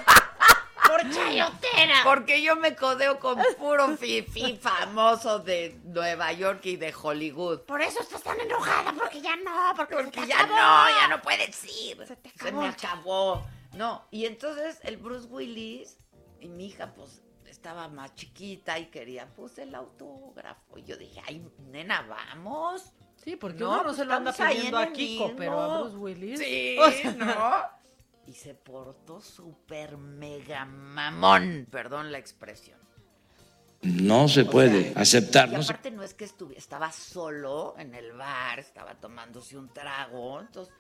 [0.88, 1.96] Por chayotera.
[2.04, 7.62] Porque yo me codeo con puro fifi famoso de Nueva York y de Hollywood.
[7.62, 10.56] Por eso estás tan enojada, porque ya no, porque, se te ya acabó.
[10.56, 12.06] no, ya no puedes ir.
[12.06, 12.62] Se, acabó.
[12.62, 13.48] me acabó.
[13.74, 15.98] No, y entonces el Bruce Willis
[16.42, 17.22] y mi hija, pues,
[17.62, 20.80] estaba más chiquita y quería, pues, el autógrafo.
[20.80, 22.92] Y yo dije, ay, nena, vamos.
[23.18, 25.38] Sí, porque uno no se lo anda pidiendo en a Kiko, mismo.
[25.38, 26.40] pero a Bruce Willis.
[26.40, 27.82] Sí, O sea, ¿no?
[28.28, 32.80] Y se portó súper mega mamón, perdón la expresión.
[33.82, 35.50] No se puede aceptar.
[35.50, 39.58] Y no se- aparte no es que estuviera, estaba solo en el bar, estaba tomándose
[39.58, 40.74] un trago, entonces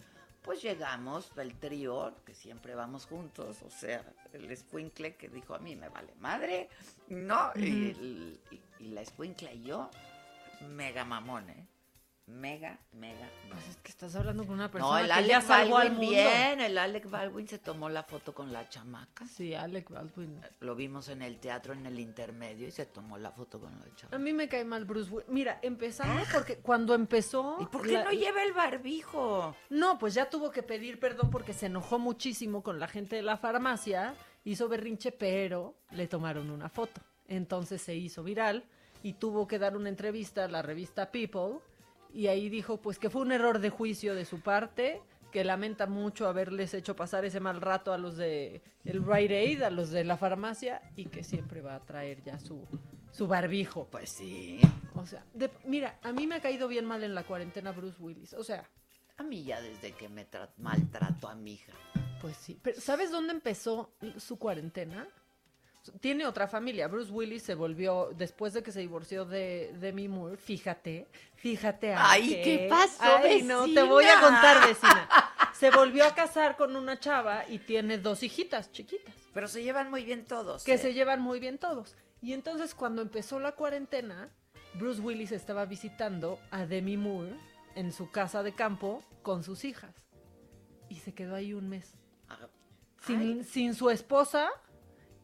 [0.44, 5.60] pues llegamos, el trío, que siempre vamos juntos, o sea, el escuincle que dijo a
[5.60, 6.70] mí me vale madre,
[7.10, 7.52] ¿no?
[7.56, 7.60] y,
[7.92, 9.90] el- y- y la escuincla y yo,
[10.70, 11.68] mega mamón, ¿eh?
[12.32, 13.30] Mega, mega.
[13.50, 15.90] Pues es que estás hablando con una No, persona el que Alec ya salvó al
[15.90, 16.22] Baldwin mundo.
[16.22, 19.26] bien, el Alec Baldwin se tomó la foto con la chamaca.
[19.28, 20.42] Sí, Alec Baldwin.
[20.62, 23.86] Lo vimos en el teatro en el intermedio y se tomó la foto con la
[23.96, 24.16] chamaca.
[24.16, 25.30] A mí me cae mal Bruce Willis.
[25.30, 27.58] Mira, empezando porque cuando empezó...
[27.60, 29.56] ¿Y por qué no lleva el barbijo?
[29.70, 33.22] No, pues ya tuvo que pedir perdón porque se enojó muchísimo con la gente de
[33.24, 34.16] la farmacia,
[34.46, 37.02] hizo berrinche, pero le tomaron una foto.
[37.28, 38.64] Entonces se hizo viral
[39.04, 41.60] y tuvo que dar una entrevista a la revista People
[42.14, 45.02] y ahí dijo pues que fue un error de juicio de su parte,
[45.32, 49.62] que lamenta mucho haberles hecho pasar ese mal rato a los de el Rite Aid,
[49.62, 52.68] a los de la farmacia y que siempre va a traer ya su
[53.12, 53.88] su barbijo.
[53.92, 54.60] Pues sí.
[54.96, 58.02] O sea, de- mira, a mí me ha caído bien mal en la cuarentena Bruce
[58.02, 58.34] Willis.
[58.34, 58.70] O sea,
[59.18, 61.74] A mí ya desde que me tra- maltrato a mi hija.
[62.22, 65.08] Pues sí, pero ¿sabes dónde empezó su cuarentena?
[66.00, 66.88] Tiene otra familia.
[66.88, 71.96] Bruce Willis se volvió, después de que se divorció de Demi Moore, fíjate, fíjate.
[71.98, 72.42] Ay.
[72.44, 74.22] ¿qué pasó, Ay, no, te voy a vecina?
[74.22, 75.10] contar, vecina.
[75.54, 79.14] Se volvió a casar con una chava y tiene dos hijitas chiquitas.
[79.34, 80.64] Pero se llevan muy bien todos.
[80.64, 80.78] Que ¿eh?
[80.78, 81.96] se llevan muy bien todos.
[82.22, 84.30] Y entonces cuando empezó la cuarentena,
[84.76, 87.36] Bruce Willis estaba visitando a Demi Moore
[87.76, 89.96] en su casa de campo con sus hijas.
[90.90, 91.96] Y se quedó ahí un mes.
[93.06, 94.52] Sin, sin su esposa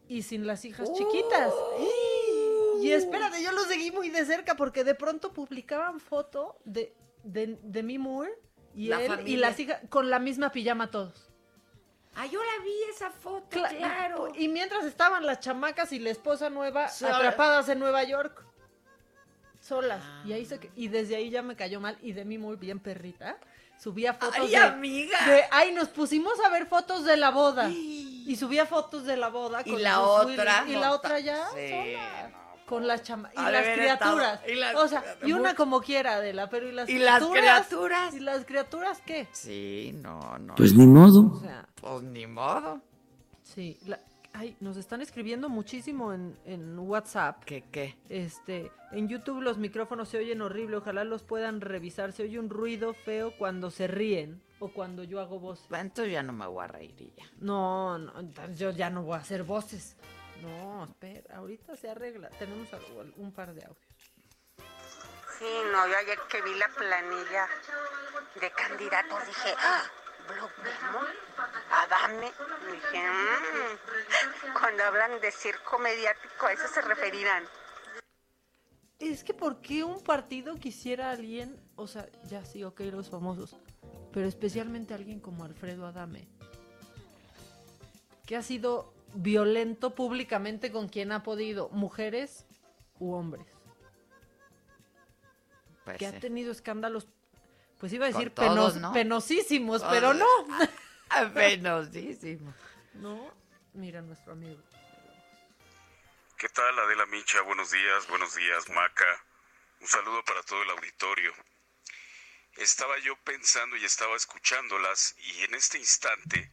[0.08, 1.52] y sin las hijas chiquitas.
[2.80, 6.94] Y espérate, yo lo seguí muy de cerca porque de pronto publicaban foto de,
[7.24, 8.32] de, Demi Moore
[8.74, 11.28] y La él y las hijas con la misma pijama todos.
[12.14, 14.28] Ah, yo la vi esa foto, Cla- claro.
[14.34, 18.44] Y mientras estaban las chamacas y la esposa nueva atrapadas en Nueva York.
[19.60, 20.02] Solas.
[20.02, 20.22] Ah.
[20.24, 21.98] Y ahí se y desde ahí ya me cayó mal.
[22.00, 23.38] Y Demi Moore, bien perrita,
[23.78, 25.18] subía fotos Ay, de, amiga.
[25.26, 27.68] de- ay, nos pusimos a ver fotos de la boda.
[28.28, 30.64] Y subía fotos de la boda Y la otra.
[30.68, 32.28] Y la otra ya Sí, sola.
[32.30, 34.34] no, con la chama y las criaturas.
[34.34, 37.20] estado- y las- o sea, y una como quiera, Adela, pero ¿y las ¿Y las
[37.20, 37.66] criaturas?
[37.66, 38.14] criaturas?
[38.14, 39.26] ¿Y las criaturas qué?
[39.32, 40.54] Sí, no, no.
[40.56, 41.32] Pues ni modo.
[41.36, 42.82] O sea, Pues ni modo.
[43.42, 43.98] sí, la-
[44.38, 47.42] ay, nos están escribiendo muchísimo en, en WhatsApp.
[47.44, 47.98] ¿Qué qué?
[48.08, 52.12] Este, en YouTube los micrófonos se oyen horrible, ojalá los puedan revisar.
[52.12, 55.66] Se oye un ruido feo cuando se ríen o cuando yo hago voces.
[55.72, 57.24] Entonces ya no me voy a reír y ya.
[57.40, 59.96] No, no, entonces yo ya no voy a hacer voces.
[60.40, 62.30] No, espera, ahorita se arregla.
[62.30, 62.68] Tenemos
[63.16, 64.12] un par de audios.
[65.38, 67.48] Sí, no, yo ayer que vi la planilla
[68.40, 69.82] de candidatos dije, ¡ah!
[71.70, 72.32] Adame,
[72.72, 74.52] dije, "Mm".
[74.58, 77.44] cuando hablan de circo mediático, a eso se referirán.
[78.98, 83.08] Es que ¿por qué un partido quisiera a alguien, o sea, ya sí, ok, los
[83.08, 83.56] famosos,
[84.12, 86.26] pero especialmente alguien como Alfredo Adame,
[88.26, 92.44] que ha sido violento públicamente con quien ha podido, mujeres
[92.98, 93.46] u hombres,
[95.84, 96.16] Pues que sí.
[96.16, 97.06] ha tenido escándalos,
[97.78, 98.92] pues iba a decir todos, penos- ¿no?
[98.92, 100.26] penosísimos, Ah, pero no.
[101.34, 102.54] Penosísimo.
[102.94, 103.32] No,
[103.74, 104.62] mira nuestro amigo.
[106.36, 107.40] ¿Qué tal Adela Micha?
[107.42, 109.24] Buenos días, buenos días Maca.
[109.80, 111.32] Un saludo para todo el auditorio.
[112.56, 116.50] Estaba yo pensando y estaba escuchándolas y en este instante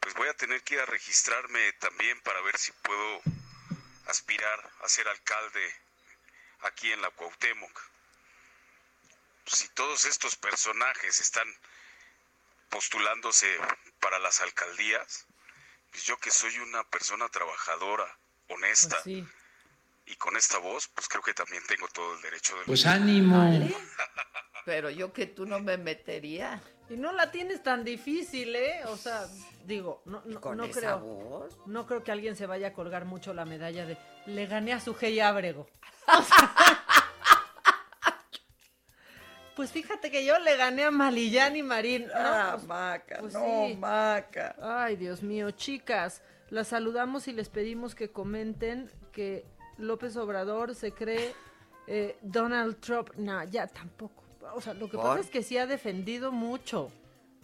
[0.00, 3.20] pues voy a tener que ir a registrarme también para ver si puedo
[4.08, 5.74] aspirar a ser alcalde
[6.62, 7.80] aquí en la Cuauhtémoc.
[9.46, 11.46] Si todos estos personajes están
[12.68, 13.48] postulándose
[14.00, 15.26] para las alcaldías,
[15.90, 18.18] pues yo que soy una persona trabajadora,
[18.48, 19.26] honesta sí.
[20.06, 22.64] y con esta voz, pues creo que también tengo todo el derecho de...
[22.64, 23.44] Pues ánimo.
[24.64, 26.62] Pero yo que tú no me metería.
[26.88, 28.82] Y no la tienes tan difícil, ¿eh?
[28.86, 29.26] O sea,
[29.64, 30.98] digo, no, no, Con no esa creo.
[31.00, 31.58] voz.
[31.66, 34.80] No creo que alguien se vaya a colgar mucho la medalla de le gané a
[34.80, 35.68] su y Ábrego.
[39.56, 42.06] pues fíjate que yo le gané a Malillán y Marín.
[42.06, 43.76] No, Ah, pues- Maca, pues no, sí.
[43.76, 44.56] Maca.
[44.60, 49.44] Ay, Dios mío, chicas, las saludamos y les pedimos que comenten que
[49.78, 51.34] López Obrador se cree
[51.86, 53.10] eh, Donald Trump.
[53.16, 54.22] No, ya tampoco.
[54.54, 55.06] O sea, lo que ¿Por?
[55.06, 56.90] pasa es que sí ha defendido mucho.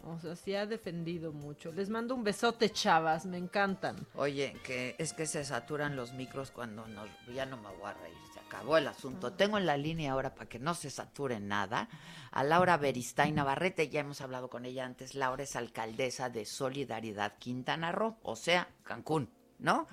[0.05, 1.73] O sea, sí ha defendido mucho.
[1.73, 3.97] Les mando un besote, chavas, me encantan.
[4.15, 7.95] Oye, que es que se saturan los micros cuando nos, ya no me voy a
[7.95, 8.17] reír,
[8.49, 9.33] acabó el asunto.
[9.33, 11.89] Tengo en la línea ahora para que no se sature nada
[12.33, 15.15] a Laura Beristain Navarrete, ya hemos hablado con ella antes.
[15.15, 19.29] Laura es alcaldesa de Solidaridad Quintana Roo, o sea, Cancún,
[19.59, 19.87] ¿no?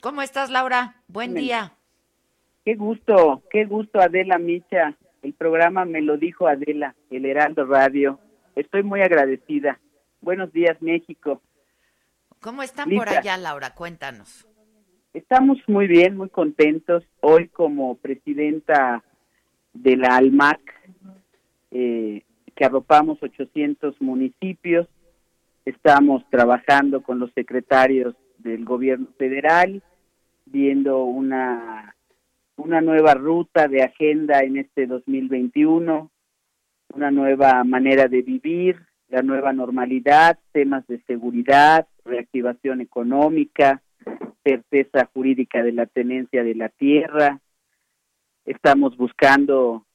[0.00, 0.96] ¿Cómo estás, Laura?
[1.08, 1.44] Buen Bien.
[1.44, 1.72] día.
[2.64, 4.96] Qué gusto, qué gusto Adela Micha.
[5.22, 8.18] El programa me lo dijo Adela, el Heraldo Radio.
[8.56, 9.78] Estoy muy agradecida.
[10.20, 11.42] Buenos días, México.
[12.40, 13.04] ¿Cómo están Lisa.
[13.04, 13.74] por allá, Laura?
[13.74, 14.46] Cuéntanos.
[15.14, 17.04] Estamos muy bien, muy contentos.
[17.20, 19.04] Hoy como presidenta
[19.72, 20.60] de la ALMAC,
[21.70, 22.24] eh,
[22.56, 24.88] que arropamos 800 municipios,
[25.64, 29.84] estamos trabajando con los secretarios del gobierno federal,
[30.46, 31.94] viendo una,
[32.56, 36.10] una nueva ruta de agenda en este 2021,
[36.92, 43.80] una nueva manera de vivir, la nueva normalidad, temas de seguridad, reactivación económica,
[44.42, 47.40] certeza jurídica de la tenencia de la tierra.
[48.44, 49.86] Estamos buscando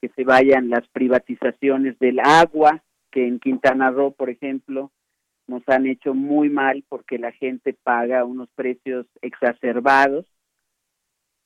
[0.00, 4.90] que se vayan las privatizaciones del agua, que en Quintana Roo, por ejemplo,
[5.46, 10.26] nos han hecho muy mal porque la gente paga unos precios exacerbados.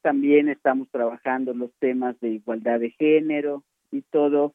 [0.01, 4.55] También estamos trabajando los temas de igualdad de género y todo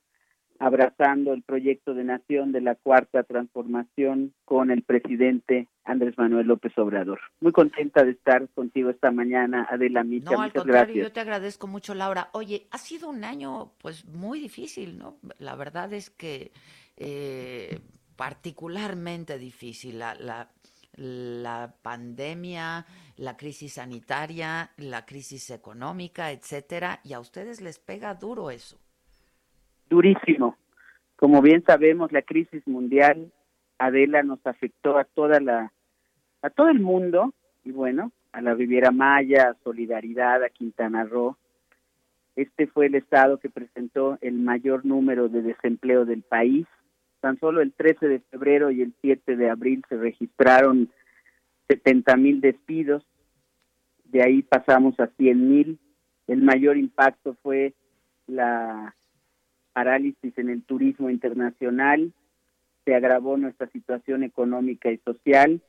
[0.61, 6.71] abrazando el proyecto de nación de la cuarta transformación con el presidente Andrés Manuel López
[6.77, 7.19] Obrador.
[7.39, 10.31] Muy contenta de estar contigo esta mañana, Adela Micha.
[10.31, 11.07] No, al Muchas contrario, gracias.
[11.07, 12.29] yo te agradezco mucho, Laura.
[12.33, 15.17] Oye, ha sido un año, pues, muy difícil, ¿no?
[15.39, 16.51] La verdad es que
[16.95, 17.79] eh,
[18.15, 19.97] particularmente difícil.
[19.97, 20.47] La, la,
[20.95, 28.51] la pandemia, la crisis sanitaria, la crisis económica, etcétera, y a ustedes les pega duro
[28.51, 28.77] eso.
[29.91, 30.57] Durísimo.
[31.17, 33.31] Como bien sabemos, la crisis mundial,
[33.77, 35.71] Adela, nos afectó a toda la,
[36.41, 41.37] a todo el mundo y bueno, a la Riviera Maya, a Solidaridad, a Quintana Roo.
[42.35, 46.65] Este fue el estado que presentó el mayor número de desempleo del país.
[47.19, 50.89] Tan solo el 13 de febrero y el 7 de abril se registraron
[51.67, 53.05] 70 mil despidos.
[54.05, 55.79] De ahí pasamos a 100 mil.
[56.27, 57.73] El mayor impacto fue
[58.27, 58.95] la
[59.73, 62.11] parálisis en el turismo internacional,
[62.85, 65.61] se agravó nuestra situación económica y social.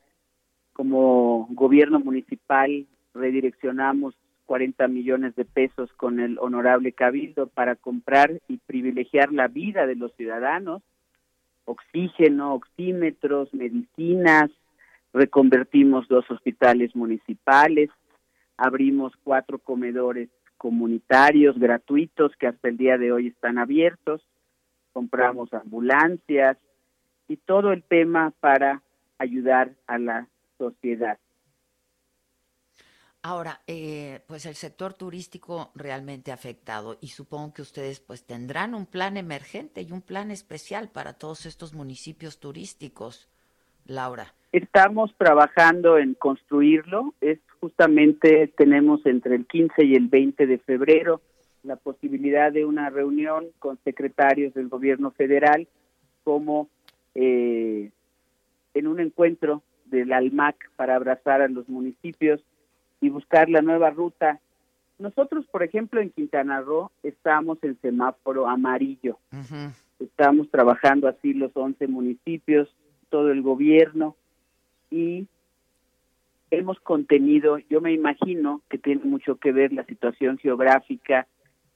[0.73, 4.15] Como gobierno municipal redireccionamos
[4.45, 9.95] 40 millones de pesos con el honorable Cabildo para comprar y privilegiar la vida de
[9.95, 10.81] los ciudadanos,
[11.65, 14.51] oxígeno, oxímetros, medicinas,
[15.13, 17.89] reconvertimos dos hospitales municipales,
[18.57, 20.29] abrimos cuatro comedores
[20.63, 24.25] comunitarios gratuitos que hasta el día de hoy están abiertos,
[24.93, 26.57] compramos ambulancias
[27.27, 28.81] y todo el tema para
[29.17, 31.17] ayudar a la sociedad.
[33.21, 38.85] Ahora, eh, pues el sector turístico realmente afectado y supongo que ustedes pues tendrán un
[38.85, 43.27] plan emergente y un plan especial para todos estos municipios turísticos,
[43.85, 44.33] Laura.
[44.53, 47.15] Estamos trabajando en construirlo.
[47.19, 51.21] Es justamente tenemos entre el 15 y el 20 de febrero
[51.63, 55.65] la posibilidad de una reunión con secretarios del gobierno federal
[56.25, 56.67] como
[57.15, 57.89] eh,
[58.73, 62.41] en un encuentro del ALMAC para abrazar a los municipios
[62.99, 64.41] y buscar la nueva ruta.
[64.99, 69.19] Nosotros, por ejemplo, en Quintana Roo estamos en semáforo amarillo.
[69.99, 72.67] Estamos trabajando así los 11 municipios,
[73.07, 74.17] todo el gobierno
[74.91, 75.27] y
[76.57, 81.27] hemos contenido, yo me imagino que tiene mucho que ver la situación geográfica,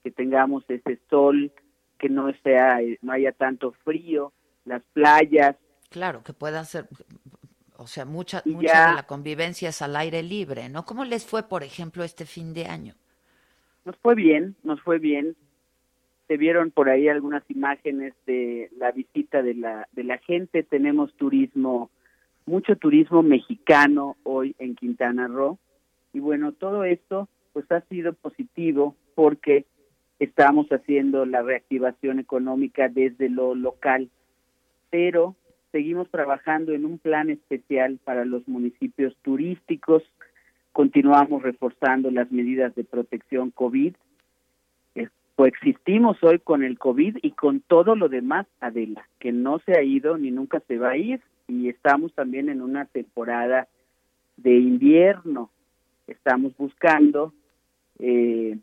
[0.04, 1.52] que tengamos ese sol,
[1.98, 4.34] que no sea no haya tanto frío,
[4.66, 5.56] las playas.
[5.90, 6.88] Claro, que pueda ser
[7.78, 10.84] o sea, mucha, mucha de la convivencia es al aire libre, ¿no?
[10.84, 12.96] ¿Cómo les fue, por ejemplo, este fin de año?
[13.86, 15.36] Nos fue bien, nos fue bien.
[16.28, 20.64] Se vieron por ahí algunas imágenes de la visita de la, de la gente.
[20.64, 21.92] Tenemos turismo,
[22.48, 25.60] mucho turismo mexicano hoy en Quintana Roo.
[26.14, 29.66] Y bueno, todo esto pues ha sido positivo porque
[30.20, 34.10] estamos haciendo la reactivación económica desde lo local.
[34.90, 35.36] Pero
[35.72, 40.02] seguimos trabajando en un plan especial para los municipios turísticos,
[40.72, 43.94] continuamos reforzando las medidas de protección COVID,
[44.96, 49.78] eh, coexistimos hoy con el COVID y con todo lo demás, Adela, que no se
[49.78, 53.68] ha ido ni nunca se va a ir y estamos también en una temporada
[54.36, 55.50] de invierno,
[56.08, 57.34] estamos buscando
[58.00, 58.58] eh,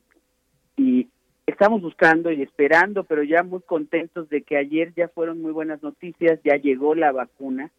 [0.76, 1.08] y
[1.46, 5.82] estamos buscando y esperando, pero ya muy contentos de que ayer ya fueron muy buenas
[5.82, 7.70] noticias, ya llegó la vacuna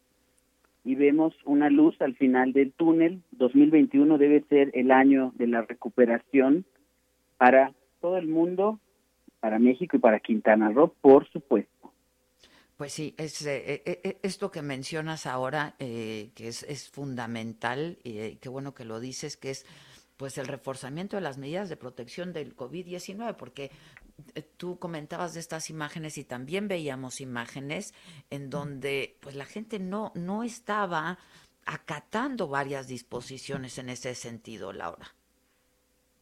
[0.84, 3.20] y vemos una luz al final del túnel.
[3.32, 6.64] 2021 debe ser el año de la recuperación
[7.38, 8.78] para todo el mundo,
[9.40, 11.75] para México y para Quintana Roo, por supuesto.
[12.76, 18.36] Pues sí, es, eh, eh, eh, esto que mencionas ahora, que es, es fundamental, y
[18.36, 19.66] qué bueno que lo dices, que es
[20.16, 23.70] pues el reforzamiento de las medidas de protección del COVID-19, porque
[24.34, 27.94] eh, tú comentabas de estas imágenes y también veíamos imágenes
[28.30, 31.18] en donde pues la gente no no estaba
[31.66, 35.14] acatando varias disposiciones en ese sentido, Laura.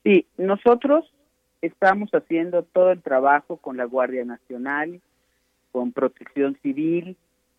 [0.03, 1.13] Sí, nosotros
[1.61, 5.01] estamos haciendo todo el trabajo con la Guardia Nacional,
[5.75, 7.17] con Protección Civil,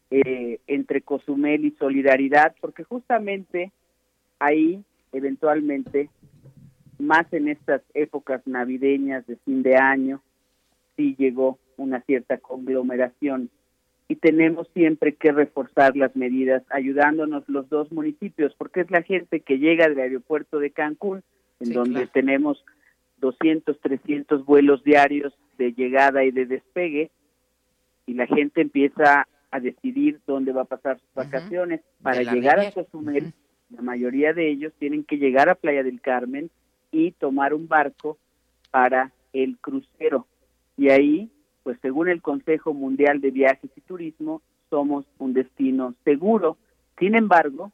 [0.09, 3.73] eh, entre Cozumel y Solidaridad, porque justamente
[4.39, 6.09] ahí eventualmente
[6.97, 10.21] más en estas épocas navideñas de fin de año,
[10.95, 13.49] sí llegó una cierta conglomeración.
[14.07, 19.41] Y tenemos siempre que reforzar las medidas ayudándonos los dos municipios porque es la gente
[19.41, 21.21] que llega del aeropuerto de Cancún
[21.59, 22.63] en donde tenemos
[23.17, 27.11] 200, 300 vuelos diarios de llegada y de despegue
[28.05, 32.71] y la gente empieza a decidir dónde va a pasar sus vacaciones para llegar a
[32.71, 33.33] Cozumel.
[33.69, 36.49] La mayoría de ellos tienen que llegar a Playa del Carmen
[36.91, 38.17] y tomar un barco
[38.71, 40.27] para el crucero.
[40.77, 41.31] Y ahí,
[41.63, 46.57] pues según el Consejo Mundial de Viajes y Turismo, somos un destino seguro.
[46.99, 47.71] Sin embargo,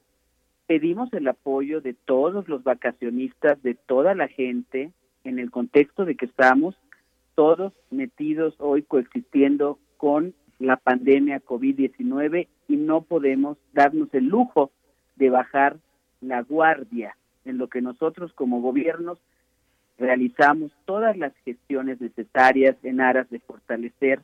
[0.67, 4.91] pedimos el apoyo de todos los vacacionistas, de toda la gente,
[5.23, 6.75] en el contexto de que estamos
[7.35, 14.71] todos metidos hoy coexistiendo con la pandemia COVID-19 y no podemos darnos el lujo
[15.15, 15.77] de bajar
[16.21, 17.15] la guardia
[17.45, 19.19] en lo que nosotros como gobiernos
[19.99, 24.23] realizamos todas las gestiones necesarias en aras de fortalecer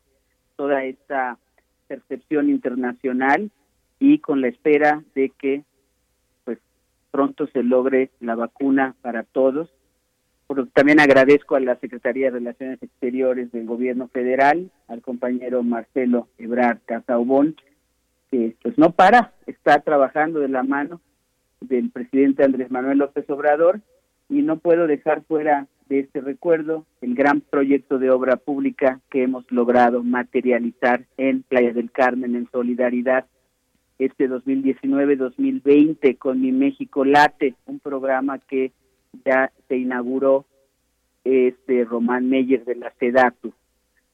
[0.55, 1.37] toda esta
[1.87, 3.51] percepción internacional
[3.99, 5.63] y con la espera de que
[6.43, 6.57] pues
[7.11, 9.69] pronto se logre la vacuna para todos.
[10.73, 16.79] También agradezco a la Secretaría de Relaciones Exteriores del Gobierno Federal, al compañero Marcelo Ebrard
[16.85, 17.55] Casaubón,
[18.31, 21.01] que pues no para, está trabajando de la mano
[21.59, 23.81] del presidente Andrés Manuel López Obrador
[24.29, 29.23] y no puedo dejar fuera de este recuerdo el gran proyecto de obra pública que
[29.23, 33.25] hemos logrado materializar en Playa del Carmen en solidaridad
[33.99, 38.71] este 2019-2020 con Mi México Late, un programa que
[39.25, 40.45] ya se inauguró
[41.23, 43.53] este Román Meyer de la SEDATU.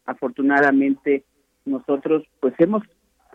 [0.05, 1.23] Afortunadamente
[1.65, 2.83] nosotros pues hemos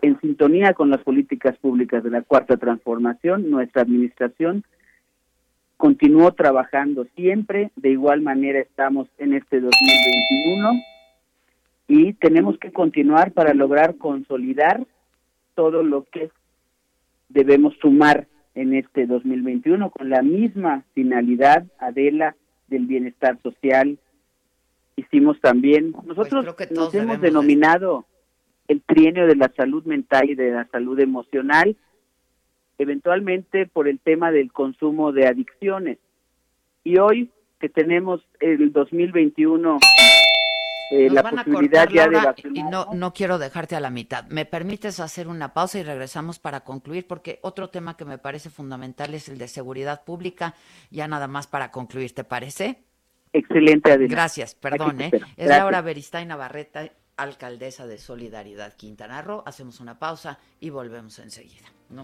[0.01, 4.63] en sintonía con las políticas públicas de la cuarta transformación, nuestra administración
[5.79, 10.71] continuó trabajando siempre, de igual manera estamos en este 2021
[11.87, 14.85] y tenemos que continuar para lograr consolidar
[15.55, 16.31] todo lo que
[17.29, 18.27] debemos sumar
[18.59, 22.35] en este 2021 con la misma finalidad, Adela,
[22.67, 23.97] del bienestar social.
[24.97, 28.05] Hicimos también, nosotros nos hemos denominado
[28.67, 31.77] el trienio de la salud mental y de la salud emocional,
[32.77, 35.97] eventualmente por el tema del consumo de adicciones.
[36.83, 37.29] Y hoy
[37.61, 39.79] que tenemos el 2021
[40.91, 42.19] eh, la posibilidad ya de
[42.53, 44.25] Y no, no quiero dejarte a la mitad.
[44.25, 47.07] ¿Me permites hacer una pausa y regresamos para concluir?
[47.07, 50.55] Porque otro tema que me parece fundamental es el de seguridad pública.
[50.89, 52.83] Ya nada más para concluir, ¿te parece?
[53.33, 54.07] Excelente, Adela.
[54.09, 55.11] Gracias, perdón, ¿eh?
[55.37, 59.43] Es Laura Beristain Navarreta, alcaldesa de Solidaridad Quintana Roo.
[59.45, 61.67] Hacemos una pausa y volvemos enseguida.
[61.89, 62.03] No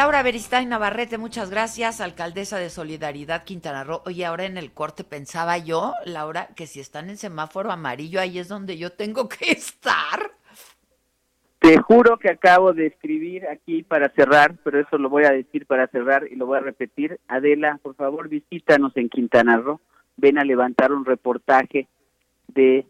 [0.00, 4.00] Laura Beristain Navarrete, muchas gracias, alcaldesa de Solidaridad Quintana Roo.
[4.06, 8.38] Oye, ahora en el corte pensaba yo, Laura, que si están en semáforo amarillo, ahí
[8.38, 10.30] es donde yo tengo que estar.
[11.58, 15.66] Te juro que acabo de escribir aquí para cerrar, pero eso lo voy a decir
[15.66, 17.20] para cerrar y lo voy a repetir.
[17.28, 19.82] Adela, por favor, visítanos en Quintana Roo.
[20.16, 21.88] Ven a levantar un reportaje
[22.48, 22.86] de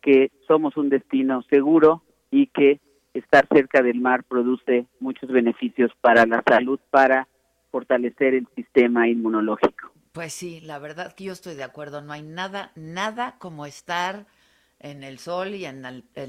[0.00, 2.80] que somos un destino seguro y que
[3.14, 7.28] estar cerca del mar produce muchos beneficios para la salud, para
[7.70, 9.92] fortalecer el sistema inmunológico.
[10.12, 14.26] Pues sí, la verdad que yo estoy de acuerdo, no hay nada, nada como estar
[14.78, 15.82] en el sol y en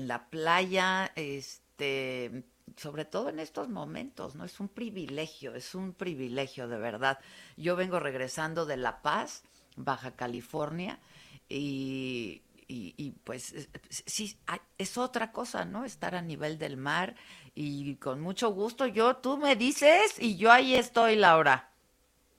[0.08, 2.44] la, playa, este,
[2.78, 4.46] sobre todo en estos momentos, ¿no?
[4.46, 7.20] Es un privilegio, es un privilegio de verdad.
[7.58, 9.44] Yo vengo regresando de La Paz,
[9.76, 11.00] Baja California,
[11.48, 14.38] y y, pues sí,
[14.78, 15.86] es otra cosa, ¿no?
[15.86, 17.16] Estar a nivel del mar
[17.54, 21.70] y con mucho gusto yo, tú me dices y yo ahí estoy, Laura.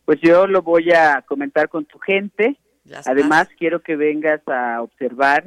[0.05, 2.57] Pues yo lo voy a comentar con tu gente.
[3.05, 5.45] Además, quiero que vengas a observar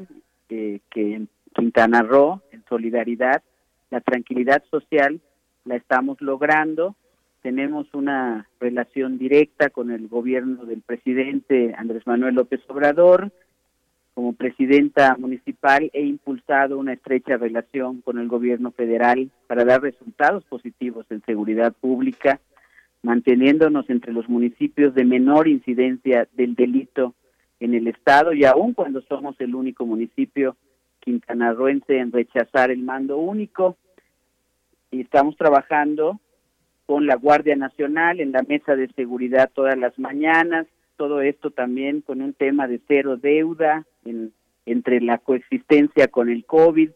[0.47, 3.41] que en Quintana Roo, en solidaridad,
[3.89, 5.21] la tranquilidad social
[5.65, 6.95] la estamos logrando.
[7.41, 13.31] Tenemos una relación directa con el gobierno del presidente Andrés Manuel López Obrador
[14.19, 20.43] como presidenta municipal he impulsado una estrecha relación con el gobierno federal para dar resultados
[20.43, 22.41] positivos en seguridad pública,
[23.01, 27.15] manteniéndonos entre los municipios de menor incidencia del delito
[27.61, 30.57] en el estado y aun cuando somos el único municipio
[30.99, 33.77] quintanarroense en rechazar el mando único.
[34.91, 36.19] Y estamos trabajando
[36.85, 40.67] con la Guardia Nacional en la mesa de seguridad todas las mañanas,
[40.97, 43.85] todo esto también con un tema de cero deuda
[44.65, 46.91] entre la coexistencia con el COVID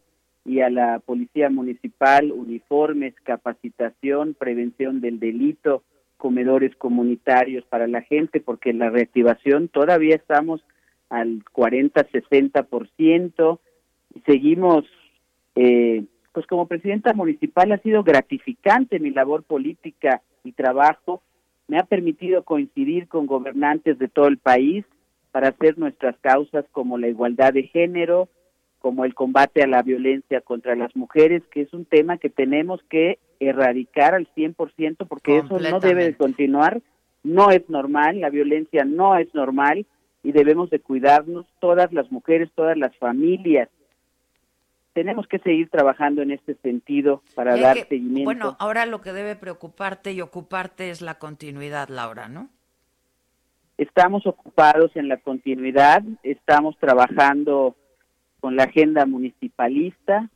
[0.45, 5.83] y a la policía municipal, uniformes, capacitación, prevención del delito,
[6.17, 10.63] comedores comunitarios para la gente, porque la reactivación todavía estamos
[11.09, 13.59] al 40-60%
[14.15, 14.85] y seguimos,
[15.55, 21.21] eh, pues como presidenta municipal ha sido gratificante mi labor política y trabajo.
[21.67, 24.85] Me ha permitido coincidir con gobernantes de todo el país
[25.33, 28.29] para hacer nuestras causas como la igualdad de género,
[28.77, 32.81] como el combate a la violencia contra las mujeres, que es un tema que tenemos
[32.87, 36.81] que erradicar al 100% porque eso no debe de continuar,
[37.23, 39.87] no es normal, la violencia no es normal
[40.21, 43.69] y debemos de cuidarnos todas las mujeres, todas las familias,
[44.93, 48.25] tenemos que seguir trabajando en este sentido para dar seguimiento.
[48.25, 52.49] Bueno, ahora lo que debe preocuparte y ocuparte es la continuidad, Laura, ¿no?
[53.83, 57.75] Estamos ocupados en la continuidad, estamos trabajando
[58.39, 60.29] con la agenda municipalista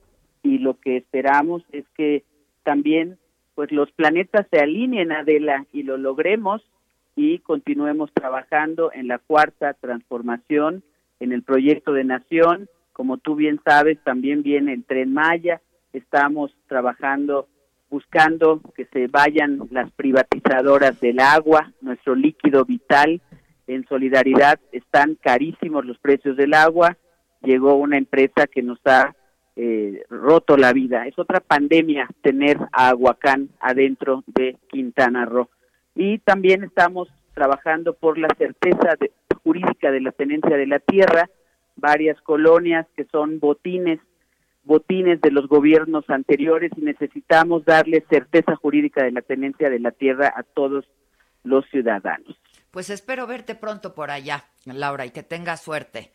[0.44, 2.26] y lo que esperamos es que
[2.64, 3.18] también
[3.56, 6.62] pues los planetas se alineen Adela y lo logremos
[7.16, 10.84] y continuemos trabajando en la cuarta transformación
[11.22, 12.68] en el proyecto de nación.
[12.92, 15.62] Como tú bien sabes, también viene el tren Maya.
[15.94, 17.48] Estamos trabajando,
[17.90, 23.22] buscando que se vayan las privatizadoras del agua, nuestro líquido vital.
[23.68, 26.98] En solidaridad están carísimos los precios del agua.
[27.42, 29.14] Llegó una empresa que nos ha
[29.58, 31.08] eh, roto la vida.
[31.08, 35.50] Es otra pandemia tener a Aguacán adentro de Quintana Roo.
[35.96, 38.96] Y también estamos trabajando por la certeza
[39.44, 41.30] jurídica de la tenencia de la tierra,
[41.76, 44.00] varias colonias que son botines,
[44.64, 49.92] botines de los gobiernos anteriores y necesitamos darle certeza jurídica de la tenencia de la
[49.92, 50.86] tierra a todos
[51.44, 52.38] los ciudadanos.
[52.72, 56.12] Pues espero verte pronto por allá, Laura, y que tengas suerte.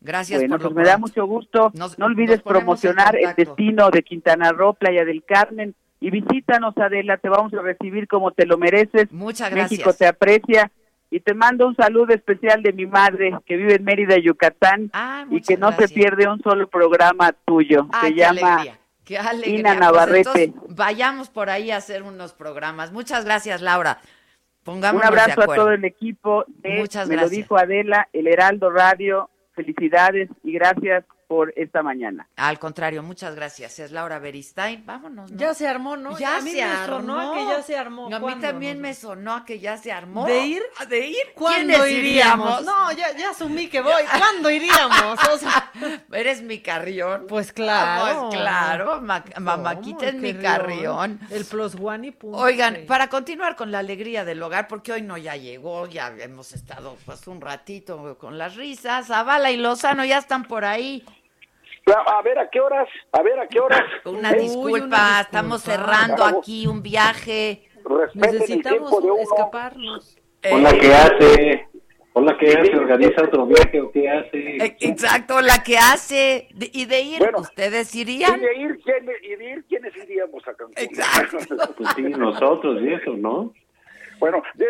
[0.00, 1.70] Gracias bueno, por lo pues me da mucho gusto.
[1.74, 5.74] Nos- no olvides promocionar el destino de Quintana Roo, Playa del Carmen.
[6.00, 9.10] Y visítanos, Adela, te vamos a recibir como te lo mereces.
[9.10, 9.98] Muchas México gracias.
[9.98, 10.70] te aprecia.
[11.10, 15.24] Y te mando un saludo especial de mi madre, que vive en Mérida, Yucatán, Ah,
[15.30, 15.88] y que no gracias.
[15.88, 17.88] se pierde un solo programa tuyo.
[17.92, 18.78] Ay, se llama alegría.
[19.04, 19.58] Qué alegría.
[19.58, 20.18] Ina Pues Navarrete.
[20.44, 22.92] entonces, vayamos por ahí a hacer unos programas.
[22.92, 23.98] Muchas gracias, Laura.
[24.72, 28.70] Un abrazo de a todo el equipo de Muchas Me lo dijo Adela, el Heraldo
[28.70, 29.30] Radio.
[29.54, 32.26] Felicidades y gracias por esta mañana.
[32.36, 33.78] Al contrario, muchas gracias.
[33.78, 34.84] Es Laura Beristain.
[34.86, 35.30] Vámonos.
[35.30, 35.36] ¿no?
[35.38, 36.18] Ya se armó, ¿no?
[36.18, 38.06] Ya a mí se me sonó a que ya se armó.
[38.14, 40.24] A mí también me sonó a que ya se armó.
[40.26, 40.62] ¿De ir?
[40.78, 41.16] ¿A ¿De ir?
[41.34, 42.64] ¿Cuándo ¿Quiénes iríamos?
[42.64, 44.02] No, ya, ya asumí que voy.
[44.18, 45.18] ¿Cuándo iríamos?
[45.30, 45.70] O sea,
[46.12, 47.26] ¿Eres mi carrión?
[47.28, 48.28] Pues claro.
[48.30, 51.20] Pues claro, ma- mamáquita es mi carrión.
[51.30, 52.38] El plus one y punto.
[52.38, 52.82] Oigan, Sí.
[52.86, 56.96] para continuar con la alegría del hogar, porque hoy no ya llegó, ya hemos estado
[57.04, 59.08] pues un ratito con las risas.
[59.08, 61.04] Zavala y Lozano ya están por ahí.
[61.94, 62.88] A ver, ¿a qué horas?
[63.12, 63.82] A ver, ¿a qué horas?
[64.04, 65.92] Una disculpa, una estamos disculpa.
[65.92, 67.68] cerrando aquí un viaje.
[67.84, 69.22] Respeten Necesitamos tiempo de uno.
[69.22, 70.18] escaparnos.
[70.50, 71.68] Hola, ¿qué hace?
[72.12, 72.76] Hola, ¿qué hace?
[72.76, 74.56] ¿Organiza otro viaje o qué hace?
[74.56, 76.48] Eh, Exacto, la que hace.
[76.54, 78.40] De- y de ir, ustedes ¿Y irían.
[78.40, 80.74] de ir, quién, y de ir quiénes iríamos a Cancún?
[81.76, 83.52] Pues sí, nosotros y eso, ¿no?
[84.18, 84.66] bueno, de-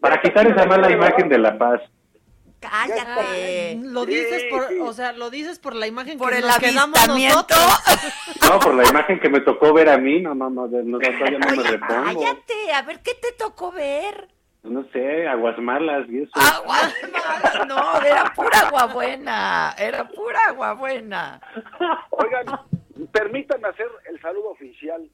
[0.00, 1.80] Para quitar esa mala imagen de La Paz.
[2.60, 3.78] Cállate.
[3.82, 6.98] Lo dices por, o sea, lo dices por la imagen Por que el nos quedamos
[7.06, 7.60] nosotros.
[8.48, 11.38] No, por la imagen que me tocó ver a mí, no, no, no, no, todavía
[11.38, 12.04] no me repongo.
[12.04, 14.28] Cállate, a ver qué te tocó ver.
[14.64, 16.32] No sé, aguas malas y eso.
[16.34, 16.78] Agua
[17.68, 19.74] No, era pura agua buena.
[19.78, 21.40] Era pura agua buena.
[22.10, 22.46] Oigan,
[23.12, 25.08] permítanme hacer el saludo oficial.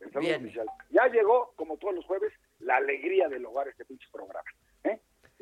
[0.00, 0.44] El saludo Bien.
[0.44, 0.66] oficial.
[0.90, 4.48] Ya llegó, como todos los jueves, la alegría del hogar este pinche programa.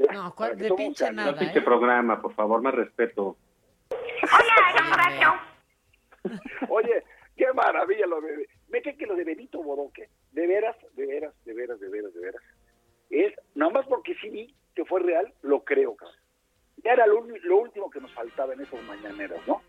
[0.05, 0.09] ¿Eh?
[0.13, 3.37] No, ¿cuál- que de pinche nada, No pinche programa, por favor, más respeto.
[6.69, 7.05] Oye,
[7.37, 8.49] qué maravilla lo de...
[8.69, 10.09] ¿Me cree que lo de Benito Bodoque?
[10.33, 12.43] De veras, de veras, de veras, de veras, de veras.
[13.11, 16.17] Es, nada más porque sí vi que fue real, lo creo, cabrón.
[16.83, 19.63] Ya era lo, lo último que nos faltaba en esos mañaneros, ¿no?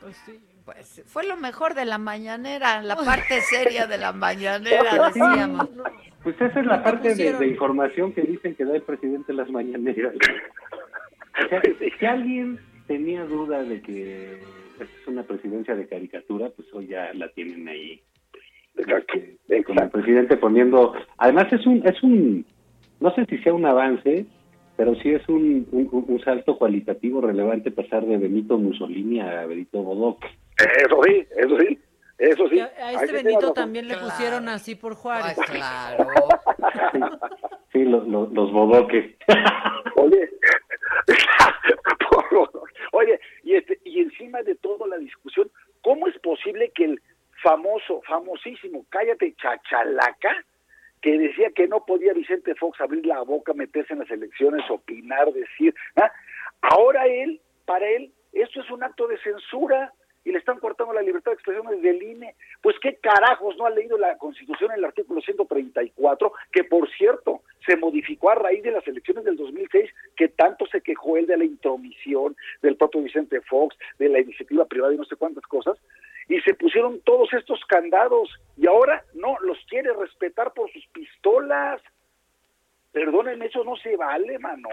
[0.00, 0.44] Pues sí.
[0.64, 5.68] Pues fue lo mejor de la mañanera, la parte seria de la mañanera, decíamos.
[6.22, 9.38] Pues esa es la ¿Qué parte de, información que dicen que da el presidente en
[9.38, 10.14] las mañaneras.
[11.44, 11.60] O sea,
[11.98, 14.34] si alguien tenía duda de que
[14.72, 18.00] esta es una presidencia de caricatura, pues hoy ya la tienen ahí.
[18.76, 20.94] Este, con el presidente poniendo...
[21.18, 22.46] Además es un, es un...
[23.00, 24.26] No sé si sea un avance,
[24.76, 29.82] pero sí es un, un, un salto cualitativo relevante pasar de Benito Mussolini a Benito
[29.82, 30.28] Bodoque.
[30.58, 31.78] Eso sí, eso sí,
[32.18, 32.60] eso sí.
[32.60, 35.36] A, este Benito también le pusieron así por Juárez.
[35.46, 36.08] claro.
[37.72, 39.14] Sí, los, los, los bodoques.
[39.96, 40.30] Oye,
[42.92, 45.50] oye, y, este, y encima de todo la discusión,
[45.80, 47.02] ¿cómo es posible que el
[47.42, 50.44] famoso, famosísimo, cállate chachalaca,
[51.00, 55.32] que decía que no podía Vicente Fox abrir la boca, meterse en las elecciones, opinar,
[55.32, 56.12] decir, ¿ah?
[56.62, 59.92] ahora él, para él, esto es un acto de censura
[60.24, 62.34] y le están cortando la libertad de expresión desde el INE.
[62.60, 67.42] Pues qué carajos no ha leído la Constitución en el artículo 134, que por cierto
[67.66, 71.36] se modificó a raíz de las elecciones del 2006, que tanto se quejó él de
[71.36, 75.78] la intromisión del propio Vicente Fox, de la iniciativa privada y no sé cuántas cosas,
[76.28, 81.80] y se pusieron todos estos candados y ahora no los quiere respetar por sus pistolas.
[82.92, 84.68] Perdónenme, eso no se vale, mano.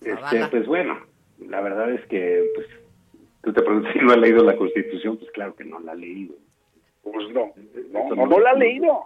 [0.00, 0.98] Este, pues bueno,
[1.38, 2.66] la verdad es que pues,
[3.42, 5.96] tú te preguntas si no ha leído la Constitución, pues claro que no la ha
[5.96, 6.34] leído.
[7.02, 7.52] Pues no,
[7.92, 9.04] no, Eso no, no la ha leído.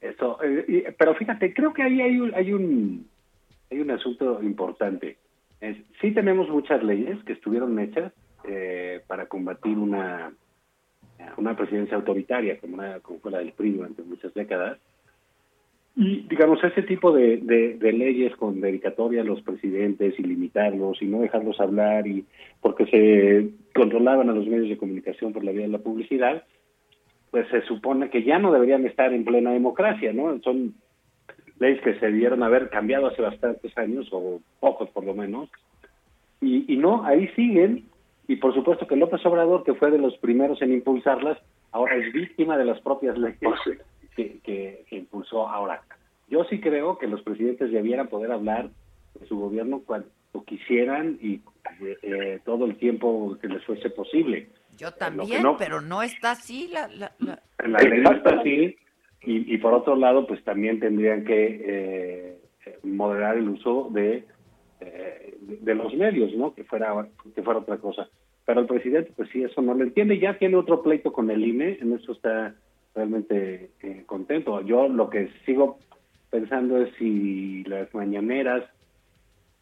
[0.00, 3.06] Eso, eh, pero fíjate, creo que ahí hay un, hay un,
[3.70, 5.18] hay un asunto importante.
[5.60, 8.12] Es, sí tenemos muchas leyes que estuvieron hechas
[8.44, 10.32] eh, para combatir una,
[11.36, 14.78] una presidencia autoritaria, como, una, como fue la del PRI durante muchas décadas.
[16.02, 21.04] Y digamos, ese tipo de, de, leyes con dedicatoria a los presidentes y limitarlos y
[21.04, 22.24] no dejarlos hablar y
[22.62, 26.42] porque se controlaban a los medios de comunicación por la vía de la publicidad,
[27.30, 30.40] pues se supone que ya no deberían estar en plena democracia, ¿no?
[30.40, 30.72] Son
[31.58, 35.50] leyes que se debieron haber cambiado hace bastantes años, o pocos por lo menos,
[36.40, 37.84] y, y no, ahí siguen,
[38.26, 41.36] y por supuesto que López Obrador, que fue de los primeros en impulsarlas,
[41.72, 43.38] ahora es víctima de las propias leyes
[44.16, 45.82] que, que, que impulsó ahora.
[46.28, 48.70] Yo sí creo que los presidentes debieran poder hablar
[49.18, 50.08] de su gobierno cuando
[50.46, 51.40] quisieran y
[52.02, 54.48] eh, todo el tiempo que les fuese posible.
[54.76, 56.88] Yo también, no- pero no está así la...
[56.88, 58.76] la, la- En la ley no está así,
[59.22, 62.38] y, y por otro lado, pues también tendrían que eh,
[62.84, 64.24] moderar el uso de,
[64.80, 66.54] eh, de de los medios, ¿no?
[66.54, 68.08] Que fuera que fuera otra cosa.
[68.46, 70.18] Pero el presidente, pues sí, eso no lo entiende.
[70.18, 72.54] Ya tiene otro pleito con el INE, en eso está
[72.94, 74.60] realmente eh, contento.
[74.62, 75.78] Yo lo que sigo
[76.30, 78.64] pensando es si las mañaneras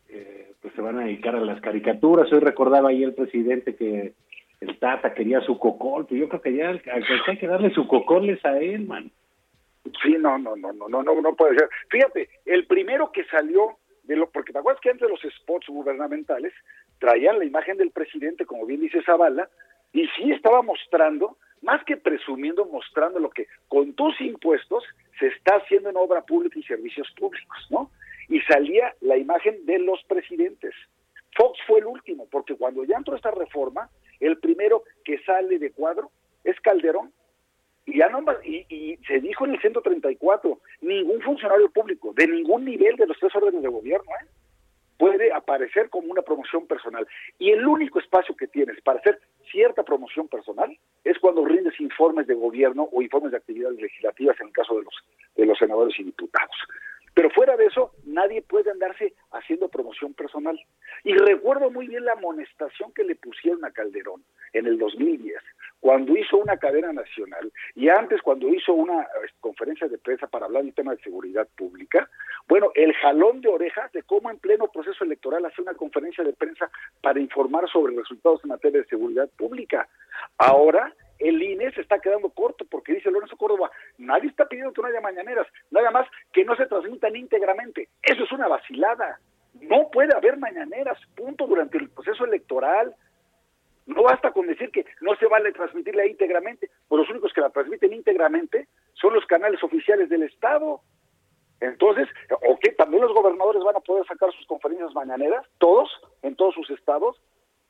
[0.09, 2.33] eh, pues se van a dedicar a las caricaturas.
[2.33, 4.15] Hoy recordaba ahí el presidente que
[4.61, 8.45] el Tata quería su cocol, pues yo creo que ya hay que darle su cocoles
[8.45, 9.11] a él, man.
[10.03, 11.69] Sí, no, no, no, no, no, no, no puede ser.
[11.89, 16.53] Fíjate, el primero que salió de lo, porque te acuerdas que antes los spots gubernamentales
[16.99, 19.49] traían la imagen del presidente, como bien dice Zavala,
[19.93, 24.85] y sí estaba mostrando, más que presumiendo, mostrando lo que con tus impuestos
[25.19, 27.91] se está haciendo en obra pública y servicios públicos, ¿no?
[28.29, 30.75] Y salía la imagen de los presidentes.
[31.37, 33.89] Fox fue el último, porque cuando ya entró esta reforma,
[34.21, 36.11] el primero que sale de cuadro
[36.45, 37.13] es Calderón.
[37.87, 42.65] Y, ya no, y, y se dijo en el 134, ningún funcionario público de ningún
[42.65, 44.27] nivel de los tres órdenes de gobierno ¿eh?
[44.99, 47.07] Puede aparecer como una promoción personal.
[47.39, 49.21] Y el único espacio que tienes para hacer
[49.51, 54.49] cierta promoción personal es cuando rindes informes de gobierno o informes de actividades legislativas en
[54.49, 54.95] el caso de los,
[55.37, 56.57] de los senadores y diputados.
[57.15, 60.61] Pero fuera de eso, nadie puede andarse haciendo promoción personal.
[61.05, 64.23] Y recuerdo muy bien la amonestación que le pusieron a Calderón
[64.53, 65.37] en el 2010,
[65.81, 70.47] cuando hizo una cadena nacional y antes cuando hizo una eh, conferencia de prensa para
[70.47, 72.09] hablar del tema de seguridad pública.
[72.49, 76.33] Bueno, el jalón de orejas de cómo en pleno proceso electoral hace una conferencia de
[76.33, 76.71] prensa
[77.01, 79.89] para informar sobre resultados en materia de seguridad pública.
[80.39, 84.83] Ahora el INE se está quedando corto porque dice Lorenzo Córdoba, nadie está pidiendo que
[84.83, 87.89] no haya mañaneras, nada más que no se transmitan íntegramente.
[88.03, 89.19] Eso es una vacilada.
[89.61, 92.95] No puede haber mañaneras, punto, durante el proceso electoral.
[93.89, 97.49] No basta con decir que no se vale transmitirla íntegramente, pues los únicos que la
[97.49, 100.83] transmiten íntegramente son los canales oficiales del Estado.
[101.61, 102.59] Entonces, ¿o?
[102.77, 105.47] ¿También los gobernadores van a poder sacar sus conferencias mañaneras?
[105.57, 105.91] ¿Todos?
[106.21, 107.17] ¿En todos sus estados?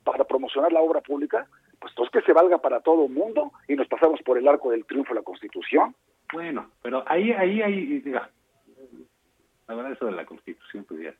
[0.03, 1.47] ¿Para promocionar la obra pública?
[1.79, 4.71] Pues entonces que se valga para todo el mundo y nos pasamos por el arco
[4.71, 5.95] del triunfo de la Constitución.
[6.33, 8.29] Bueno, pero ahí, ahí, ahí, diga,
[9.67, 11.13] la eso de la Constitución, pues ya,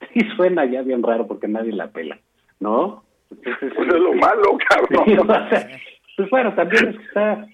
[0.14, 2.18] sí suena ya bien raro porque nadie la pela,
[2.60, 3.04] ¿no?
[3.44, 5.04] Entonces, Pues es lo malo, cabrón.
[5.06, 5.68] Sí, o sea,
[6.16, 7.46] pues bueno, también es que está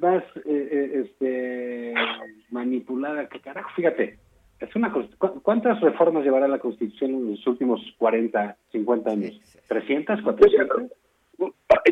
[0.00, 1.94] más eh, eh, este
[2.50, 3.70] manipulada que carajo.
[3.76, 4.18] Fíjate,
[4.60, 9.40] es una const- ¿cu- ¿cuántas reformas llevará la Constitución en los últimos 40, 50 años?
[9.68, 10.82] ¿300, 400?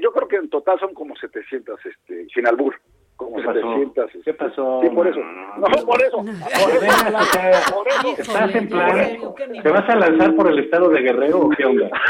[0.01, 2.75] Yo creo que en total son como 700, este, sin albur,
[3.17, 3.61] como ¿Qué pasó?
[3.61, 4.07] 700.
[4.07, 4.21] este.
[4.23, 4.81] ¿Qué pasó?
[4.83, 5.21] Sí, por eso.
[5.21, 6.17] No, No, por eso.
[6.19, 8.15] Por eso.
[8.19, 9.17] ¿Estás en plan?
[9.63, 11.91] ¿Te vas a lanzar por el estado de Guerrero o qué onda?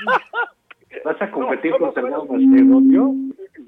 [1.04, 3.14] ¿Vas a competir No, no, con no, Fernando Macedonio?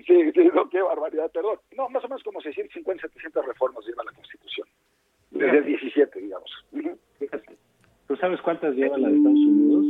[0.06, 1.58] Sí, sí, no, qué barbaridad, perdón.
[1.76, 4.68] No, más o menos como 650, 700 reformas lleva la Constitución.
[5.32, 6.50] Desde el 17, digamos.
[8.06, 9.84] ¿Tú sabes cuántas lleva la de Estados Unidos?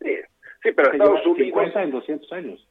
[0.00, 0.14] Sí,
[0.62, 1.46] sí, pero Estados Unidos...
[1.46, 2.68] 50 en 200 años.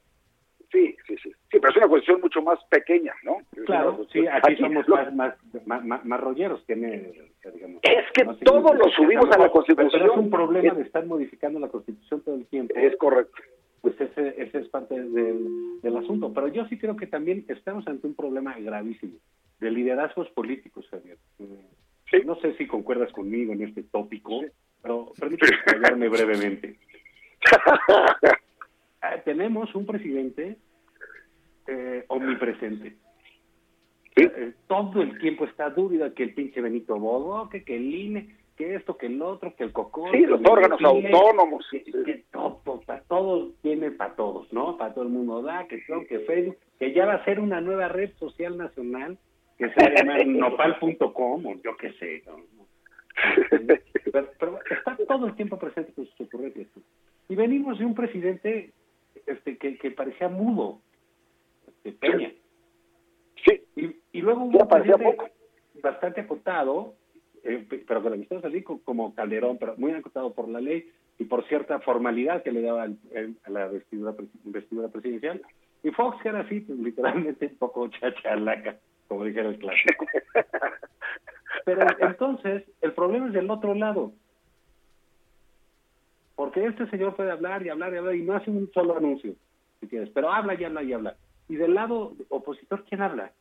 [0.72, 1.30] Sí, sí, sí.
[1.52, 3.40] Sí, pero es una cuestión mucho más pequeña, ¿no?
[3.56, 5.36] Es Claro, sí, aquí somos lo- más,
[5.66, 7.12] más, más, rolleros, tiene,
[7.54, 7.82] digamos.
[7.84, 9.90] Es que no todo significa lo que subimos a la Constitución.
[9.92, 12.74] Pero es un problema Es- de estar modificando la Constitución todo el tiempo.
[12.78, 13.42] Es correcto.
[13.82, 16.32] Pues ese, ese es parte del, del asunto.
[16.34, 19.18] Pero yo sí creo que también estamos ante un problema gravísimo
[19.60, 21.18] de liderazgos políticos, Javier.
[21.40, 24.42] Eh, No sé si concuerdas conmigo en este tópico,
[24.82, 26.76] pero permíteme explayarme brevemente.
[29.02, 30.58] Ah, tenemos un presidente
[31.68, 32.96] eh, omnipresente.
[34.16, 38.36] Eh, todo el tiempo está dúvida que el pinche Benito Bodo, que, que el INE,
[38.58, 40.12] que esto, que el otro, que el COCO.
[40.12, 41.66] Sí, los órganos autónomos.
[41.72, 44.78] Que, que todo, para todo tiene para todos, ¿no?
[44.78, 47.88] Para todo el mundo da, que que Facebook, que ya va a ser una nueva
[47.88, 49.18] red social nacional
[49.58, 52.24] que se va a llamar nopal.com o yo qué sé.
[52.26, 52.38] ¿no?
[54.12, 56.68] Pero, pero está todo el tiempo presente con sus ocurrencias.
[57.30, 58.74] Y venimos de un presidente
[59.26, 60.82] este que, que parecía mudo,
[61.84, 62.32] este, Peña.
[63.46, 63.62] Sí.
[63.76, 64.46] Y, y luego
[64.98, 65.30] presidente- poco.
[65.82, 66.96] bastante acotado,
[67.44, 71.48] eh, pero lo que así como Calderón, pero muy acotado por la ley y por
[71.48, 74.14] cierta formalidad que le daba a la vestidura,
[74.44, 75.42] vestidura presidencial.
[75.84, 78.78] Y Fox que era así, pues, literalmente un poco chachalaca,
[79.08, 80.06] como dijera el clásico.
[81.66, 84.14] Pero entonces, el problema es del otro lado.
[86.42, 89.36] Porque este señor puede hablar y hablar y hablar y no hace un solo anuncio,
[89.80, 91.16] si quieres, pero habla y habla y habla.
[91.48, 93.32] Y del lado opositor, ¿quién habla?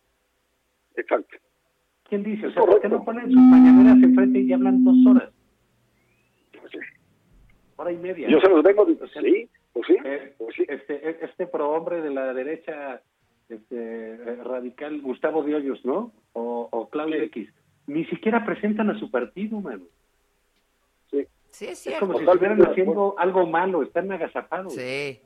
[0.97, 1.39] Exacto.
[2.10, 2.48] ¿Quién dice?
[2.48, 5.32] O sea, ¿por qué no ponen sus mañaneras enfrente y hablan dos horas?
[7.77, 8.28] Hora y media.
[8.28, 8.94] Yo se los vengo, de...
[8.94, 10.66] sí, pues sí, eh, pues sí.
[10.68, 13.01] Este, este prohombre de la derecha
[13.48, 16.12] este, radical, Gustavo de Hoyos, ¿no?
[16.35, 17.48] O, o Claudio X,
[17.86, 19.85] ni siquiera presentan a su partido, mano.
[21.51, 21.64] Sí.
[21.64, 22.06] Sí, es Es cierto.
[22.06, 24.74] como si estuvieran haciendo algo malo, están agazapados.
[24.74, 25.20] Sí.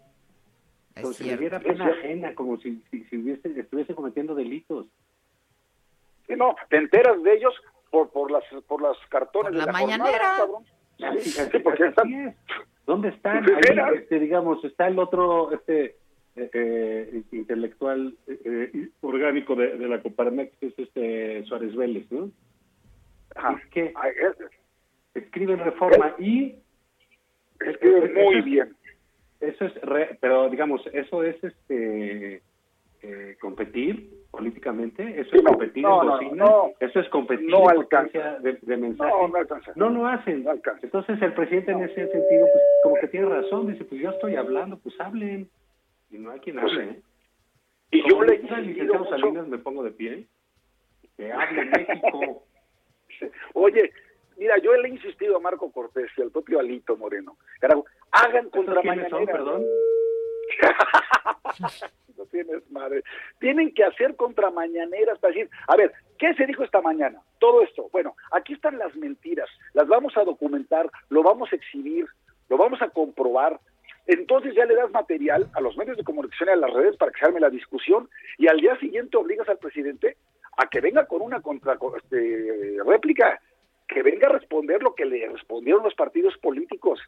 [0.94, 1.40] Como Es si les cierto.
[1.40, 4.86] diera pena ajena, como si, si, si hubiese, estuviese cometiendo delitos.
[6.26, 7.54] Sí, no, te enteras de ellos
[7.90, 10.34] por por las por las cartones Por la de la mañanera.
[10.38, 10.64] jornada,
[11.20, 12.36] Sí, así- porque están- es.
[12.86, 13.44] ¿Dónde están?
[13.44, 15.96] Pues, Ahí, este, digamos, está el otro este
[16.36, 22.10] eh, eh, intelectual eh, eh, orgánico de, de la Coparmex, que es este Suárez Vélez,
[22.10, 22.30] ¿no?
[23.34, 23.58] Ajá.
[23.62, 23.92] Es que
[25.14, 26.56] Ay, es- escribe en reforma y
[27.60, 28.76] escribe eso muy es- bien.
[29.40, 32.40] Eso es, re- pero digamos, eso es este
[33.02, 36.70] eh, competir políticamente, eso Sí, es competir no, en no, bocina, no.
[36.80, 38.38] eso es competir No en alcanza.
[38.38, 39.10] de, de mensaje.
[39.12, 39.72] No, no alcanza.
[39.76, 40.42] No lo hacen.
[40.44, 40.80] No alcanza.
[40.86, 44.36] Entonces el presidente en ese sentido, pues como que tiene razón, dice, pues yo estoy
[44.36, 45.48] hablando, pues hablen.
[46.10, 46.84] Y no hay quien Pues, hable.
[46.84, 47.00] ¿eh?
[47.90, 49.18] Y Como yo le insistido licenciado mucho.
[49.18, 50.26] Salinas, me pongo de pie.
[51.18, 52.46] Que hable México.
[53.52, 53.92] Oye,
[54.36, 57.36] mira, yo le he insistido a Marco Cortés y al propio Alito Moreno.
[57.60, 59.64] Carajo, hagan contra son, perdón?
[62.16, 63.02] no tienes madre.
[63.38, 67.20] Tienen que hacer contramañaneras para decir, a ver, ¿qué se dijo esta mañana?
[67.38, 67.88] Todo esto.
[67.92, 72.06] Bueno, aquí están las mentiras, las vamos a documentar, lo vamos a exhibir,
[72.48, 73.58] lo vamos a comprobar.
[74.06, 77.10] Entonces ya le das material a los medios de comunicación y a las redes para
[77.10, 80.18] que se arme la discusión y al día siguiente obligas al presidente
[80.58, 83.40] a que venga con una contra este, réplica,
[83.94, 86.98] que venga a responder lo que le respondieron los partidos políticos.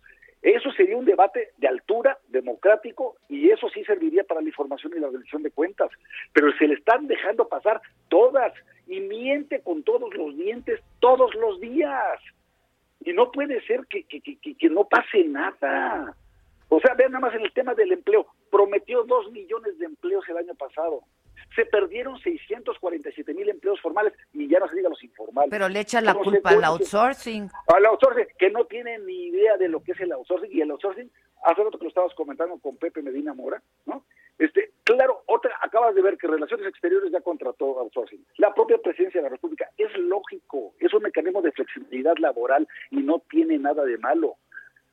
[0.41, 5.01] Eso sería un debate de altura, democrático, y eso sí serviría para la información y
[5.01, 5.91] la rendición de cuentas.
[6.33, 8.53] Pero se le están dejando pasar todas,
[8.87, 12.21] y miente con todos los dientes todos los días.
[13.05, 16.15] Y no puede ser que, que, que, que no pase nada.
[16.69, 18.29] O sea, vean nada más en el tema del empleo.
[18.49, 21.01] Prometió dos millones de empleos el año pasado.
[21.55, 25.51] Se perdieron 647 mil empleos formales y ya no se diga los informales.
[25.51, 27.49] Pero le echa la culpa al outsourcing.
[27.75, 30.51] Al outsourcing, que no tiene ni idea de lo que es el outsourcing.
[30.53, 31.11] Y el outsourcing,
[31.45, 34.05] hace rato que lo estabas comentando con Pepe Medina Mora, ¿no?
[34.39, 38.25] Este, claro, otra, acabas de ver que Relaciones Exteriores ya contrató outsourcing.
[38.37, 42.97] La propia presidencia de la República, es lógico, es un mecanismo de flexibilidad laboral y
[42.97, 44.37] no tiene nada de malo.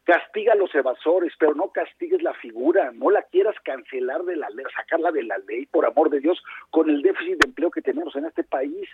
[0.04, 4.50] Castiga a los evasores, pero no castigues la figura, no la quieras cancelar de la
[4.50, 7.82] ley, sacarla de la ley, por amor de Dios, con el déficit de empleo que
[7.82, 8.90] tenemos en este país.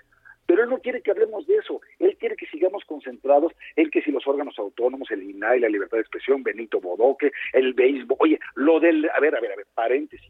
[0.46, 4.02] Pero él no quiere que hablemos de eso, él quiere que sigamos concentrados en que
[4.02, 8.40] si los órganos autónomos, el INAI, la libertad de expresión, Benito Bodoque, el béisbol, oye,
[8.56, 10.30] lo del, a ver, a ver, a ver, paréntesis,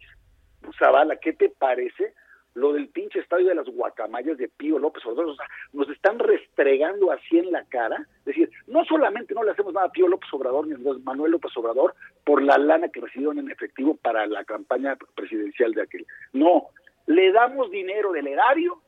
[0.78, 2.14] Zavala, ¿qué te parece
[2.56, 5.32] lo del pinche estadio de las guacamayas de Pío López Obrador?
[5.32, 9.52] O sea, nos están restregando así en la cara, es decir, no solamente no le
[9.52, 13.02] hacemos nada a Pío López Obrador ni a Manuel López Obrador por la lana que
[13.02, 16.68] recibieron en efectivo para la campaña presidencial de aquel, no,
[17.08, 18.82] le damos dinero del erario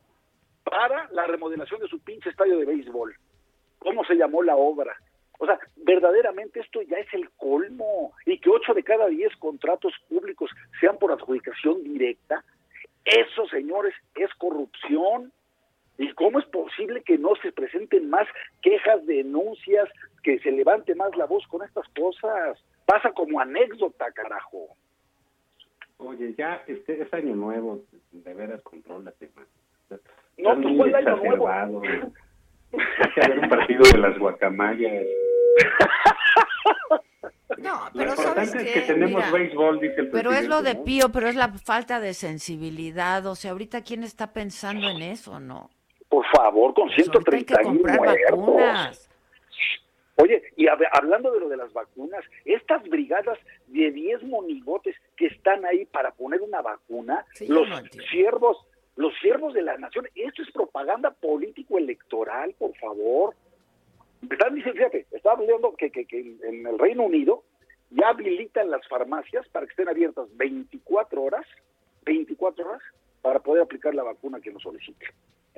[0.64, 3.14] para la remodelación de su pinche estadio de béisbol.
[3.78, 4.96] ¿Cómo se llamó la obra?
[5.38, 8.12] O sea, verdaderamente esto ya es el colmo.
[8.26, 12.44] Y que ocho de cada diez contratos públicos sean por adjudicación directa,
[13.04, 15.32] eso, señores, es corrupción.
[15.98, 18.26] ¿Y cómo es posible que no se presenten más
[18.62, 19.88] quejas, denuncias,
[20.22, 22.58] que se levante más la voz con estas cosas?
[22.86, 24.68] Pasa como anécdota, carajo.
[25.98, 29.46] Oye, ya este es año nuevo, de veras contrólate, man.
[30.38, 31.48] No, pues, muy ¿cuál año nuevo?
[32.72, 35.04] Hay que haber un partido de las guacamayas.
[37.58, 38.72] No, Lo pero importante ¿sabes es qué?
[38.80, 40.84] que tenemos Mira, béisbol, dice el Pero es lo de ¿no?
[40.84, 43.24] Pío, pero es la falta de sensibilidad.
[43.26, 45.70] O sea, ahorita quién está pensando en eso, ¿no?
[46.08, 48.30] Por favor, con Pues ahorita hay que 130 comprar muertos.
[48.38, 49.08] vacunas.
[50.16, 53.38] Oye, y hab- hablando de lo de las vacunas, estas brigadas
[53.68, 57.76] de 10 monigotes que están ahí para poner una vacuna, Sí, los no
[58.10, 58.56] siervos,
[58.96, 63.34] los siervos de la nación, esto es propaganda político-electoral, por favor.
[64.30, 65.90] Están diciendo, fíjate, estaba hablando que,
[66.42, 67.42] en el Reino Unido
[67.90, 71.46] ya habilitan las farmacias para que estén abiertas 24 horas,
[72.04, 72.82] 24 horas,
[73.20, 75.06] para poder aplicar la vacuna que nos solicite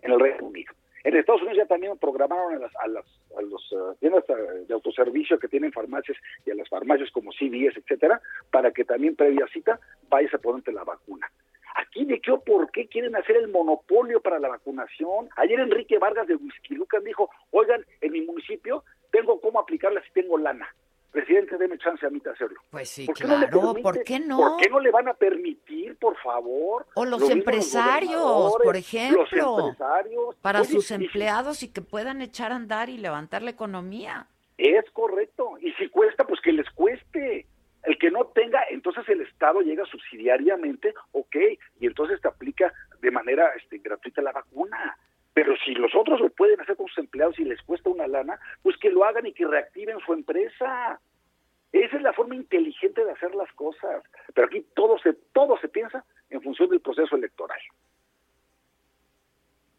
[0.03, 0.73] en el Reino Unido.
[1.05, 3.05] En Estados Unidos ya también programaron a las, a las
[3.37, 6.17] a los uh, tiendas uh, de autoservicio que tienen farmacias
[6.47, 8.21] y a las farmacias como CVS, etcétera,
[8.51, 9.79] para que también previa cita
[10.09, 11.31] vayas a ponerte la vacuna.
[11.75, 15.29] Aquí de qué o por qué quieren hacer el monopolio para la vacunación.
[15.37, 20.39] Ayer Enrique Vargas de Whisky dijo, oigan, en mi municipio tengo cómo aplicarla si tengo
[20.39, 20.69] lana.
[21.11, 22.61] Presidente, deme chance a mí de hacerlo.
[22.71, 23.83] Pues sí, ¿Por claro, no permite?
[23.83, 24.37] ¿por qué no?
[24.37, 26.87] ¿Por qué no le van a permitir, por favor?
[26.95, 30.35] O los Lo empresarios, por ejemplo, Los empresarios.
[30.43, 34.27] para Oye, sus empleados y que puedan echar a andar y levantar la economía.
[34.59, 35.57] Es correcto.
[35.61, 37.44] Y si cuesta, pues que les cueste.
[38.05, 41.37] Que no tenga, entonces el Estado llega subsidiariamente, ok,
[41.81, 42.71] y entonces te aplica
[43.01, 44.95] de manera este, gratuita la vacuna.
[45.33, 48.39] Pero si los otros lo pueden hacer con sus empleados y les cuesta una lana,
[48.63, 51.01] pues que lo hagan y que reactiven su empresa.
[51.73, 54.05] Esa es la forma inteligente de hacer las cosas.
[54.35, 57.59] Pero aquí todo se, todo se piensa en función del proceso electoral.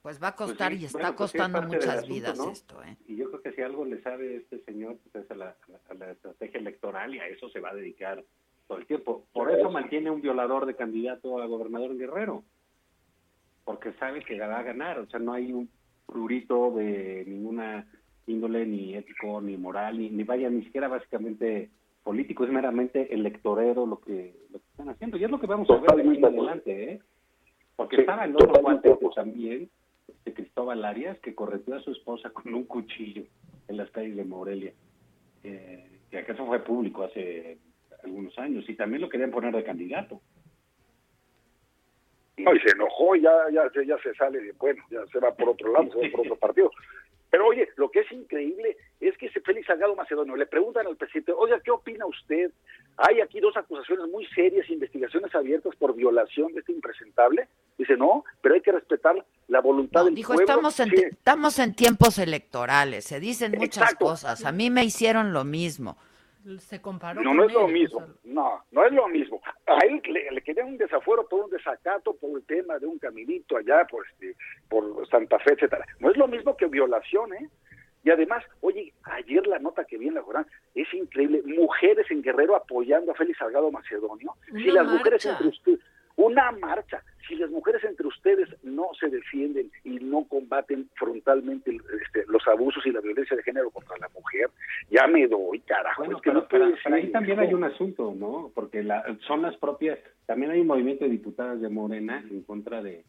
[0.05, 2.13] Pues va a costar Pues sí, y está bueno, pues sí, es costando muchas asunto,
[2.13, 2.51] vidas ¿no?
[2.51, 2.95] esto, ¿eh?
[3.07, 6.11] Y yo creo que si algo le sabe este señor, pues es a la, a
[6.11, 8.23] estrategia electoral y a eso se va a dedicar
[8.67, 9.25] todo el tiempo.
[9.33, 12.43] Por eso mantiene un violador de candidato a gobernador en Guerrero,
[13.63, 14.99] porque sabe que va a ganar.
[14.99, 15.67] O sea, no hay un
[16.05, 17.91] prurito de ninguna
[18.27, 21.71] índole, ni ético, ni moral, ni, ni vaya, ni siquiera básicamente
[22.03, 25.17] político, es meramente electorero lo que, lo que están haciendo.
[25.17, 26.99] Y es lo que vamos a ver de aquí en adelante, ¿eh?
[27.75, 29.67] Porque Sí, estaba el otro pues, también,
[30.25, 33.23] de Cristóbal Arias, que correteó a su esposa con un cuchillo
[33.67, 34.73] en las calles de Morelia.
[35.43, 37.57] Eh, que acaso fue público hace
[38.03, 38.67] algunos años.
[38.67, 40.19] Y también lo querían poner de candidato.
[42.37, 45.49] No, y se enojó, ya, ya, ya se sale, de, bueno, ya se va por
[45.49, 46.71] otro lado, se va por otro partido.
[47.35, 50.95] Pero oye, lo que es increíble es que ese Félix Salgado Macedonio le preguntan al
[50.95, 52.49] presidente, oiga, ¿qué opina usted?
[52.95, 57.49] Hay aquí dos acusaciones muy serias, investigaciones abiertas por violación de este impresentable.
[57.77, 59.17] Dice, no, pero hay que respetar
[59.49, 60.45] la voluntad del Dijo, pueblo.
[60.45, 64.05] estamos en, Sí, estamos en tiempos electorales, se dicen muchas Exacto.
[64.05, 64.45] cosas.
[64.45, 65.97] A mí me hicieron lo mismo.
[66.59, 67.99] Se comparó No, con no es lo mismo.
[67.99, 69.41] o sea, No, no es lo mismo.
[69.65, 72.99] A él le, le querían un desafuero por un desacato, por el tema de un
[72.99, 74.35] caminito allá, por, este,
[74.69, 75.85] por Santa Fe, etcétera.
[75.99, 77.49] No es lo mismo que violación, ¿eh?
[78.03, 80.45] Y además, oye, ayer la nota que vi en la jornada
[80.75, 81.41] es increíble.
[81.43, 84.33] Mujeres en Guerrero apoyando a Félix Salgado Macedonio.
[84.51, 85.47] si las mujeres marcha.
[85.47, 85.79] ustedes,
[86.17, 91.71] una marcha, si las mujeres entre ustedes no se defienden y no combaten frontalmente
[92.01, 94.49] este, los abusos y la violencia de género contra la mujer,
[94.89, 96.03] ya me doy, carajo.
[96.03, 98.51] Bueno, es que pero, no puede pero- ser pero ahí también hay un asunto, ¿no?
[98.53, 102.81] Porque la, son las propias, también hay un movimiento de diputadas de Morena en contra
[102.81, 103.03] de,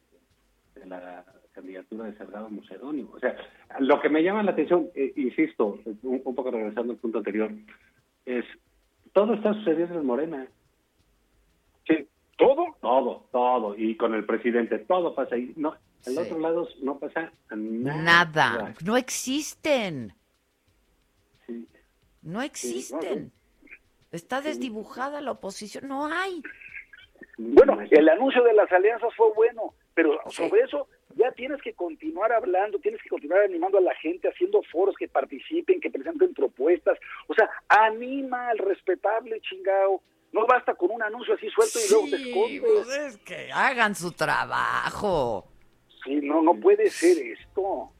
[0.74, 3.09] de la candidatura de Salgado Macedonio.
[3.12, 3.37] O sea,
[3.81, 7.51] lo que me llama la atención, eh, insisto, un, un poco regresando al punto anterior,
[8.24, 8.45] es
[9.12, 10.47] todo está sucediendo en Morena.
[12.36, 12.76] Todo.
[12.80, 13.74] Todo, todo.
[13.76, 15.52] Y con el presidente, todo pasa ahí.
[15.56, 16.14] No, en Sí.
[16.14, 18.02] los otros lados no pasa nada.
[18.02, 20.12] Nada, no existen.
[21.46, 21.66] Sí.
[22.22, 23.32] No existen.
[24.12, 26.42] Está desdibujada la oposición, no hay.
[27.38, 32.32] Bueno, el anuncio de las alianzas fue bueno, pero sobre eso ya tienes que continuar
[32.32, 36.98] hablando, tienes que continuar animando a la gente, haciendo foros que participen, que presenten propuestas.
[37.26, 40.02] O sea, anima al respetable chingao.
[40.36, 42.60] No basta con un anuncio así suelto y luego te escondes.
[42.60, 45.46] pues es que hagan su trabajo.
[46.04, 47.90] Sí, no, no puede ser esto.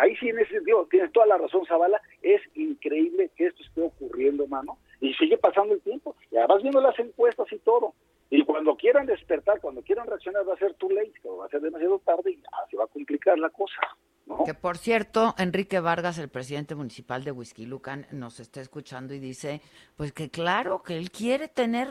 [0.00, 2.00] Ahí sí en ese sentido tienes toda la razón, Zavala.
[2.22, 4.78] Es increíble que esto esté ocurriendo, mano.
[5.00, 6.14] Y sigue pasando el tiempo.
[6.30, 7.94] Ya vas viendo las encuestas y todo.
[8.30, 11.48] Y cuando quieran despertar, cuando quieran reaccionar, va a ser too late, pero va a
[11.48, 13.80] ser demasiado tarde y ya se va a complicar la cosa.
[14.26, 14.44] ¿No?
[14.44, 19.18] Que por cierto, Enrique Vargas, el presidente municipal de Whisky Lucan, nos está escuchando y
[19.18, 19.60] dice,
[19.96, 21.88] pues que claro, que él quiere tener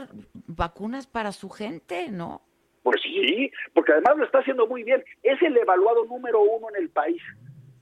[0.48, 2.42] vacunas para su gente, ¿no?
[2.84, 5.04] Pues sí, porque además lo está haciendo muy bien.
[5.24, 7.22] Es el evaluado número uno en el país.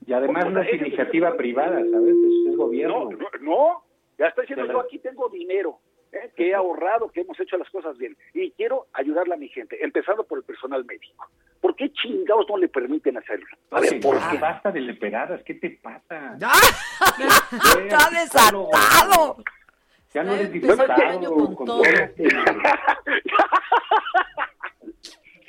[0.06, 2.14] Y además no es iniciativa privada, ¿sabes?
[2.14, 3.10] Es, es gobierno.
[3.10, 3.84] No, no, no,
[4.18, 5.80] ya está diciendo yo aquí tengo dinero,
[6.14, 6.30] ¿eh?
[6.36, 9.82] que he ahorrado, que hemos hecho las cosas bien y quiero ayudarle a mi gente,
[9.82, 11.28] empezando por el personal médico.
[11.60, 13.46] ¿Por qué chingados no le permiten hacerlo?
[13.70, 14.38] A ver, ¿por ya qué?
[14.38, 16.36] basta de leperadas, ¿qué te pasa?
[17.78, 19.36] ¡Está desatado!
[20.12, 21.54] Ya no eres diputado.
[21.56, 21.82] con todo.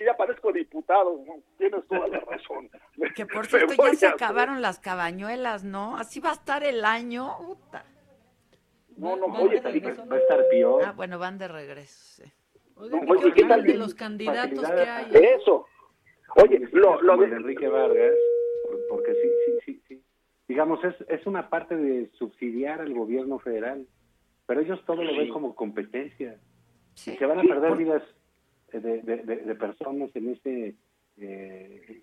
[0.05, 1.33] ya parezco diputado, ¿no?
[1.57, 2.69] tienes toda la razón.
[3.15, 5.97] Que por cierto, ya se acabaron las cabañuelas, ¿no?
[5.97, 7.35] Así va a estar el año.
[7.37, 7.85] Puta.
[8.97, 10.07] No, no, oye, regreso.
[10.07, 10.83] Va a estar peor.
[10.85, 12.23] Ah, bueno, van de regreso.
[12.23, 12.31] sí.
[12.75, 13.63] Oigan, No, ¿y ¿qué oye, ¿qué opinan tal?
[13.67, 15.11] de los candidatos que hay?
[15.39, 15.65] Eso.
[16.35, 17.35] Oye, lo, lo Como de...
[17.35, 18.15] Enrique Vargas,
[18.63, 20.03] por- porque sí, sí, sí, sí.
[20.47, 23.87] Digamos, es, es una parte de subsidiar al gobierno federal,
[24.45, 26.37] pero ellos todo lo ven como competencia.
[26.95, 27.11] Sí.
[27.13, 28.03] Y se van a Sí, perder por- vidas
[28.71, 30.75] de, de, de- de personas en ese
[31.17, 32.01] eh,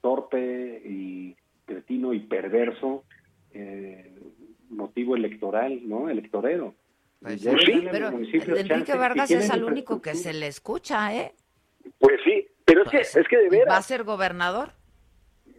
[0.00, 0.82] torpe
[2.20, 3.04] perverso
[3.52, 4.12] eh,
[4.76, 6.08] motivo electoral, ¿no?
[6.08, 6.74] Electorero.
[7.20, 11.32] Pues sí, pero Enrique Vargas es al único que se le escucha, ¿eh?
[11.98, 13.74] Pues sí, pero es que, es que de veras.
[13.74, 14.72] ¿Va a ser gobernador?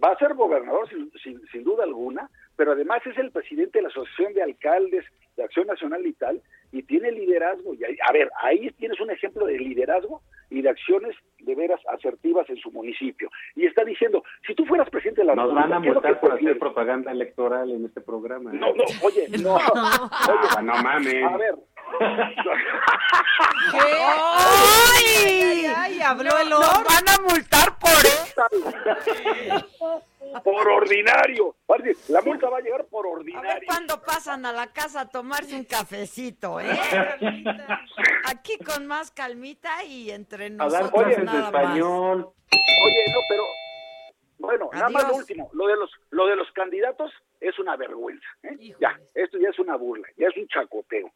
[0.04, 3.84] va a ser gobernador sin, sin, sin, duda alguna, pero además es el presidente de
[3.84, 5.06] la Asociación de Alcaldes
[5.36, 6.42] de Acción Nacional y tal,
[6.76, 7.74] y tiene liderazgo.
[7.74, 11.80] Y ahí, a ver, ahí tienes un ejemplo de liderazgo y de acciones de veras
[11.94, 13.30] asertivas en su municipio.
[13.56, 15.94] Y está diciendo, si tú fueras presidente de la Nos República, van a ¿qué es
[15.94, 18.52] lo multar por hacer propaganda electoral en este programa.
[18.52, 19.58] No, no, oye, no.
[19.58, 21.24] Ah, no mames.
[21.24, 21.56] A ver.
[23.72, 23.78] ¿Qué?
[23.78, 25.66] ¡Ay!
[25.76, 26.84] ay, habló el Nos oro.
[26.90, 30.02] van a multar por eso.
[30.44, 31.56] por ordinario.
[32.10, 33.68] La multa va a llegar por A ver ordinario.
[33.68, 36.65] cuándo pasan a la casa a tomarse un cafecito, ¿eh?
[38.30, 41.64] Aquí con más calmita y entre nosotros de nada más.
[41.64, 42.30] español.
[42.84, 43.44] Oye, no, pero
[44.38, 45.20] bueno, nada más lo Adiós.
[45.22, 48.76] último, lo de los lo de los candidatos es una vergüenza, ¿eh?
[48.80, 51.12] Ya, esto ya es una burla, ya es un chacoteo.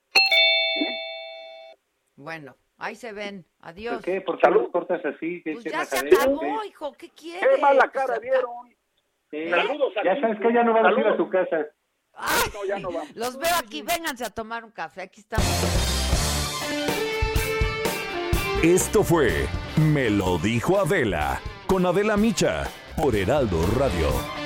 [2.16, 3.46] Bueno, ahí se ven.
[3.62, 3.96] Adiós.
[3.96, 4.22] ¿Por qué?
[4.22, 5.42] ¿Por qué los cortas así?
[5.44, 6.22] ¿Qué, Pues ya se majadero?
[6.22, 6.68] acabó, ¿Qué?
[6.68, 6.94] hijo.
[6.94, 7.48] ¿Qué quieres?
[7.56, 8.76] Qué mala cara dieron.
[9.32, 11.18] Saludos a Ya sabes que ya no vamos a ir a Saludos.
[11.18, 11.30] tu
[12.10, 12.50] casa.
[12.54, 13.16] No, ya no vamos.
[13.16, 13.82] Los veo aquí.
[13.82, 15.04] Vénganse a tomar un café.
[15.04, 15.46] Aquí estamos.
[18.64, 22.68] Esto fue Me lo dijo Adela con Adela Micha
[22.98, 24.39] por Heraldo Radio.